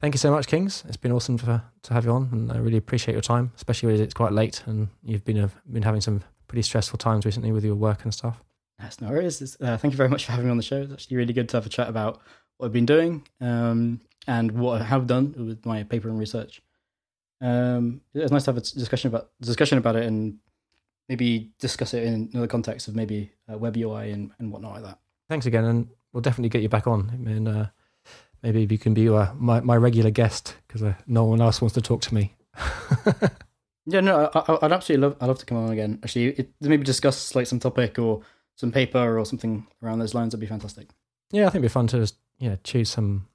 thank 0.00 0.14
you 0.14 0.18
so 0.18 0.30
much, 0.30 0.46
Kings. 0.46 0.84
It's 0.88 0.96
been 0.96 1.12
awesome 1.12 1.38
to 1.38 1.62
to 1.82 1.94
have 1.94 2.04
you 2.04 2.12
on, 2.12 2.28
and 2.32 2.52
I 2.52 2.58
really 2.58 2.78
appreciate 2.78 3.12
your 3.12 3.22
time, 3.22 3.52
especially 3.56 3.92
when 3.92 4.00
it's 4.00 4.14
quite 4.14 4.32
late 4.32 4.62
and 4.66 4.88
you've 5.02 5.24
been 5.24 5.38
uh, 5.38 5.48
been 5.70 5.82
having 5.82 6.00
some 6.00 6.22
pretty 6.48 6.62
stressful 6.62 6.98
times 6.98 7.24
recently 7.24 7.52
with 7.52 7.64
your 7.64 7.74
work 7.74 8.04
and 8.04 8.12
stuff. 8.12 8.42
That's 8.78 9.00
no 9.00 9.08
worries. 9.08 9.56
Uh, 9.60 9.76
thank 9.76 9.92
you 9.92 9.96
very 9.96 10.08
much 10.08 10.24
for 10.24 10.32
having 10.32 10.46
me 10.46 10.50
on 10.50 10.56
the 10.56 10.62
show. 10.62 10.82
It's 10.82 10.92
actually 10.92 11.16
really 11.16 11.32
good 11.32 11.48
to 11.50 11.56
have 11.56 11.66
a 11.66 11.68
chat 11.68 11.88
about 11.88 12.20
what 12.56 12.66
I've 12.66 12.72
been 12.72 12.86
doing 12.86 13.26
um, 13.40 14.00
and 14.26 14.52
what 14.52 14.80
I 14.80 14.84
have 14.84 15.06
done 15.06 15.34
with 15.36 15.64
my 15.64 15.84
paper 15.84 16.08
and 16.08 16.18
research. 16.18 16.62
Um, 17.40 18.00
it's 18.14 18.32
nice 18.32 18.44
to 18.44 18.52
have 18.52 18.58
a 18.58 18.60
discussion 18.60 19.08
about 19.08 19.30
discussion 19.40 19.78
about 19.78 19.96
it 19.96 20.04
and 20.04 20.38
maybe 21.08 21.52
discuss 21.58 21.94
it 21.94 22.04
in 22.04 22.30
another 22.32 22.46
context 22.46 22.88
of 22.88 22.96
maybe 22.96 23.32
uh, 23.52 23.58
web 23.58 23.76
UI 23.76 24.10
and, 24.10 24.30
and 24.38 24.50
whatnot 24.50 24.74
like 24.74 24.82
that. 24.84 24.98
Thanks 25.28 25.46
again, 25.46 25.64
and 25.64 25.88
we'll 26.12 26.20
definitely 26.20 26.48
get 26.48 26.62
you 26.62 26.68
back 26.68 26.86
on. 26.86 27.10
And 27.26 27.48
uh, 27.48 27.66
maybe 28.42 28.66
you 28.68 28.78
can 28.78 28.94
be 28.94 29.08
uh, 29.08 29.32
my 29.34 29.60
my 29.60 29.76
regular 29.76 30.10
guest 30.10 30.56
because 30.66 30.82
uh, 30.82 30.94
no 31.06 31.24
one 31.24 31.40
else 31.40 31.60
wants 31.60 31.74
to 31.74 31.80
talk 31.80 32.00
to 32.02 32.14
me. 32.14 32.34
yeah, 33.86 34.00
no, 34.00 34.30
I, 34.34 34.58
would 34.62 34.72
absolutely 34.72 35.08
love. 35.08 35.16
I'd 35.20 35.26
love 35.26 35.38
to 35.38 35.46
come 35.46 35.58
on 35.58 35.72
again. 35.72 35.98
Actually, 36.02 36.28
it, 36.28 36.52
maybe 36.60 36.84
discuss 36.84 37.34
like 37.34 37.46
some 37.46 37.58
topic 37.58 37.98
or 37.98 38.22
some 38.56 38.70
paper 38.70 39.18
or 39.18 39.24
something 39.24 39.66
around 39.82 39.98
those 39.98 40.14
lines. 40.14 40.30
That'd 40.30 40.40
be 40.40 40.46
fantastic. 40.46 40.88
Yeah, 41.30 41.42
I 41.42 41.46
think 41.46 41.56
it'd 41.56 41.62
be 41.62 41.68
fun 41.68 41.86
to 41.88 41.98
just 41.98 42.16
yeah 42.38 42.56
choose 42.64 42.90
some 42.90 43.28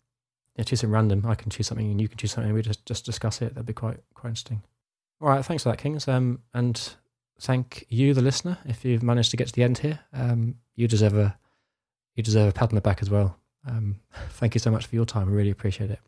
yeah 0.56 0.64
choose 0.64 0.82
some 0.82 0.92
random. 0.92 1.26
I 1.26 1.36
can 1.36 1.50
choose 1.50 1.68
something 1.68 1.90
and 1.90 2.00
you 2.00 2.08
can 2.08 2.18
choose 2.18 2.32
something. 2.32 2.50
And 2.50 2.56
we 2.56 2.62
just 2.62 2.86
just 2.86 3.06
discuss 3.06 3.42
it. 3.42 3.56
That'd 3.56 3.66
be 3.66 3.74
quite 3.74 3.98
quite 4.14 4.30
interesting. 4.30 4.64
All 5.22 5.28
right, 5.28 5.44
thanks 5.44 5.64
for 5.64 5.70
that, 5.70 5.80
Kings. 5.80 6.08
Um, 6.08 6.40
and 6.54 6.96
thank 7.40 7.86
you, 7.90 8.14
the 8.14 8.22
listener, 8.22 8.58
if 8.66 8.86
you've 8.86 9.04
managed 9.04 9.32
to 9.32 9.38
get 9.38 9.48
to 9.48 9.54
the 9.54 9.64
end 9.64 9.80
here. 9.80 10.00
Um, 10.14 10.56
you 10.76 10.88
deserve 10.88 11.18
a 11.18 11.38
you 12.16 12.24
deserve 12.24 12.50
a 12.50 12.52
pat 12.52 12.70
on 12.70 12.76
the 12.76 12.82
back 12.82 13.02
as 13.02 13.10
well. 13.10 13.38
Um, 13.68 14.00
thank 14.32 14.56
you 14.56 14.60
so 14.60 14.72
much 14.72 14.88
for 14.88 14.96
your 14.96 15.06
time. 15.06 15.30
I 15.30 15.32
really 15.32 15.52
appreciate 15.52 15.92
it. 15.92 16.00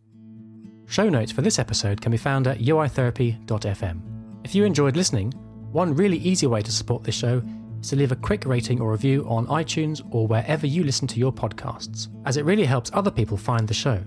Show 0.88 1.08
notes 1.10 1.32
for 1.32 1.42
this 1.42 1.58
episode 1.58 2.02
can 2.02 2.12
be 2.12 2.18
found 2.18 2.48
at 2.48 2.60
uitherapy.fm. 2.60 4.02
If 4.44 4.54
you 4.54 4.66
enjoyed 4.66 4.98
listening, 4.98 5.32
one 5.72 5.96
really 5.96 6.18
easy 6.18 6.48
way 6.48 6.62
to 6.62 6.72
support 6.72 7.04
this 7.04 7.16
show 7.16 7.42
is 7.80 7.90
to 7.90 7.96
leave 7.96 8.12
a 8.12 8.18
quick 8.18 8.46
rating 8.46 8.82
or 8.82 8.92
review 8.92 9.26
on 9.30 9.48
iTunes 9.48 10.06
or 10.12 10.28
wherever 10.28 10.68
you 10.68 10.84
listen 10.84 11.08
to 11.08 11.20
your 11.20 11.32
podcasts, 11.32 12.10
as 12.26 12.36
it 12.36 12.44
really 12.44 12.66
helps 12.66 12.92
other 12.94 13.12
people 13.12 13.38
find 13.38 13.68
the 13.68 13.74
show. 13.74 14.04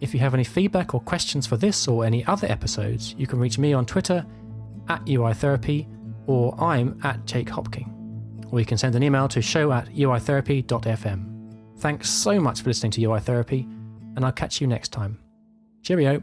If 0.00 0.12
you 0.12 0.20
have 0.20 0.34
any 0.34 0.44
feedback 0.44 0.94
or 0.94 1.00
questions 1.00 1.46
for 1.46 1.56
this 1.56 1.88
or 1.88 2.04
any 2.04 2.24
other 2.26 2.46
episodes, 2.48 3.14
you 3.16 3.26
can 3.26 3.38
reach 3.38 3.58
me 3.58 3.72
on 3.72 3.86
Twitter 3.86 4.26
at 4.88 5.04
uitherapy 5.06 5.86
or 6.28 6.54
I'm 6.62 7.00
at 7.02 7.24
Jake 7.24 7.48
Hopking. 7.48 7.94
Or 8.52 8.60
you 8.60 8.66
can 8.66 8.78
send 8.78 8.94
an 8.94 9.02
email 9.02 9.26
to 9.28 9.42
show 9.42 9.72
at 9.72 9.88
uitherapy.fm. 9.88 11.34
Thanks 11.78 12.10
so 12.10 12.38
much 12.38 12.62
for 12.62 12.68
listening 12.68 12.92
to 12.92 13.02
UI 13.02 13.20
Therapy, 13.20 13.66
and 14.14 14.24
I'll 14.24 14.32
catch 14.32 14.60
you 14.60 14.66
next 14.66 14.90
time. 14.92 15.18
Cheerio. 15.82 16.22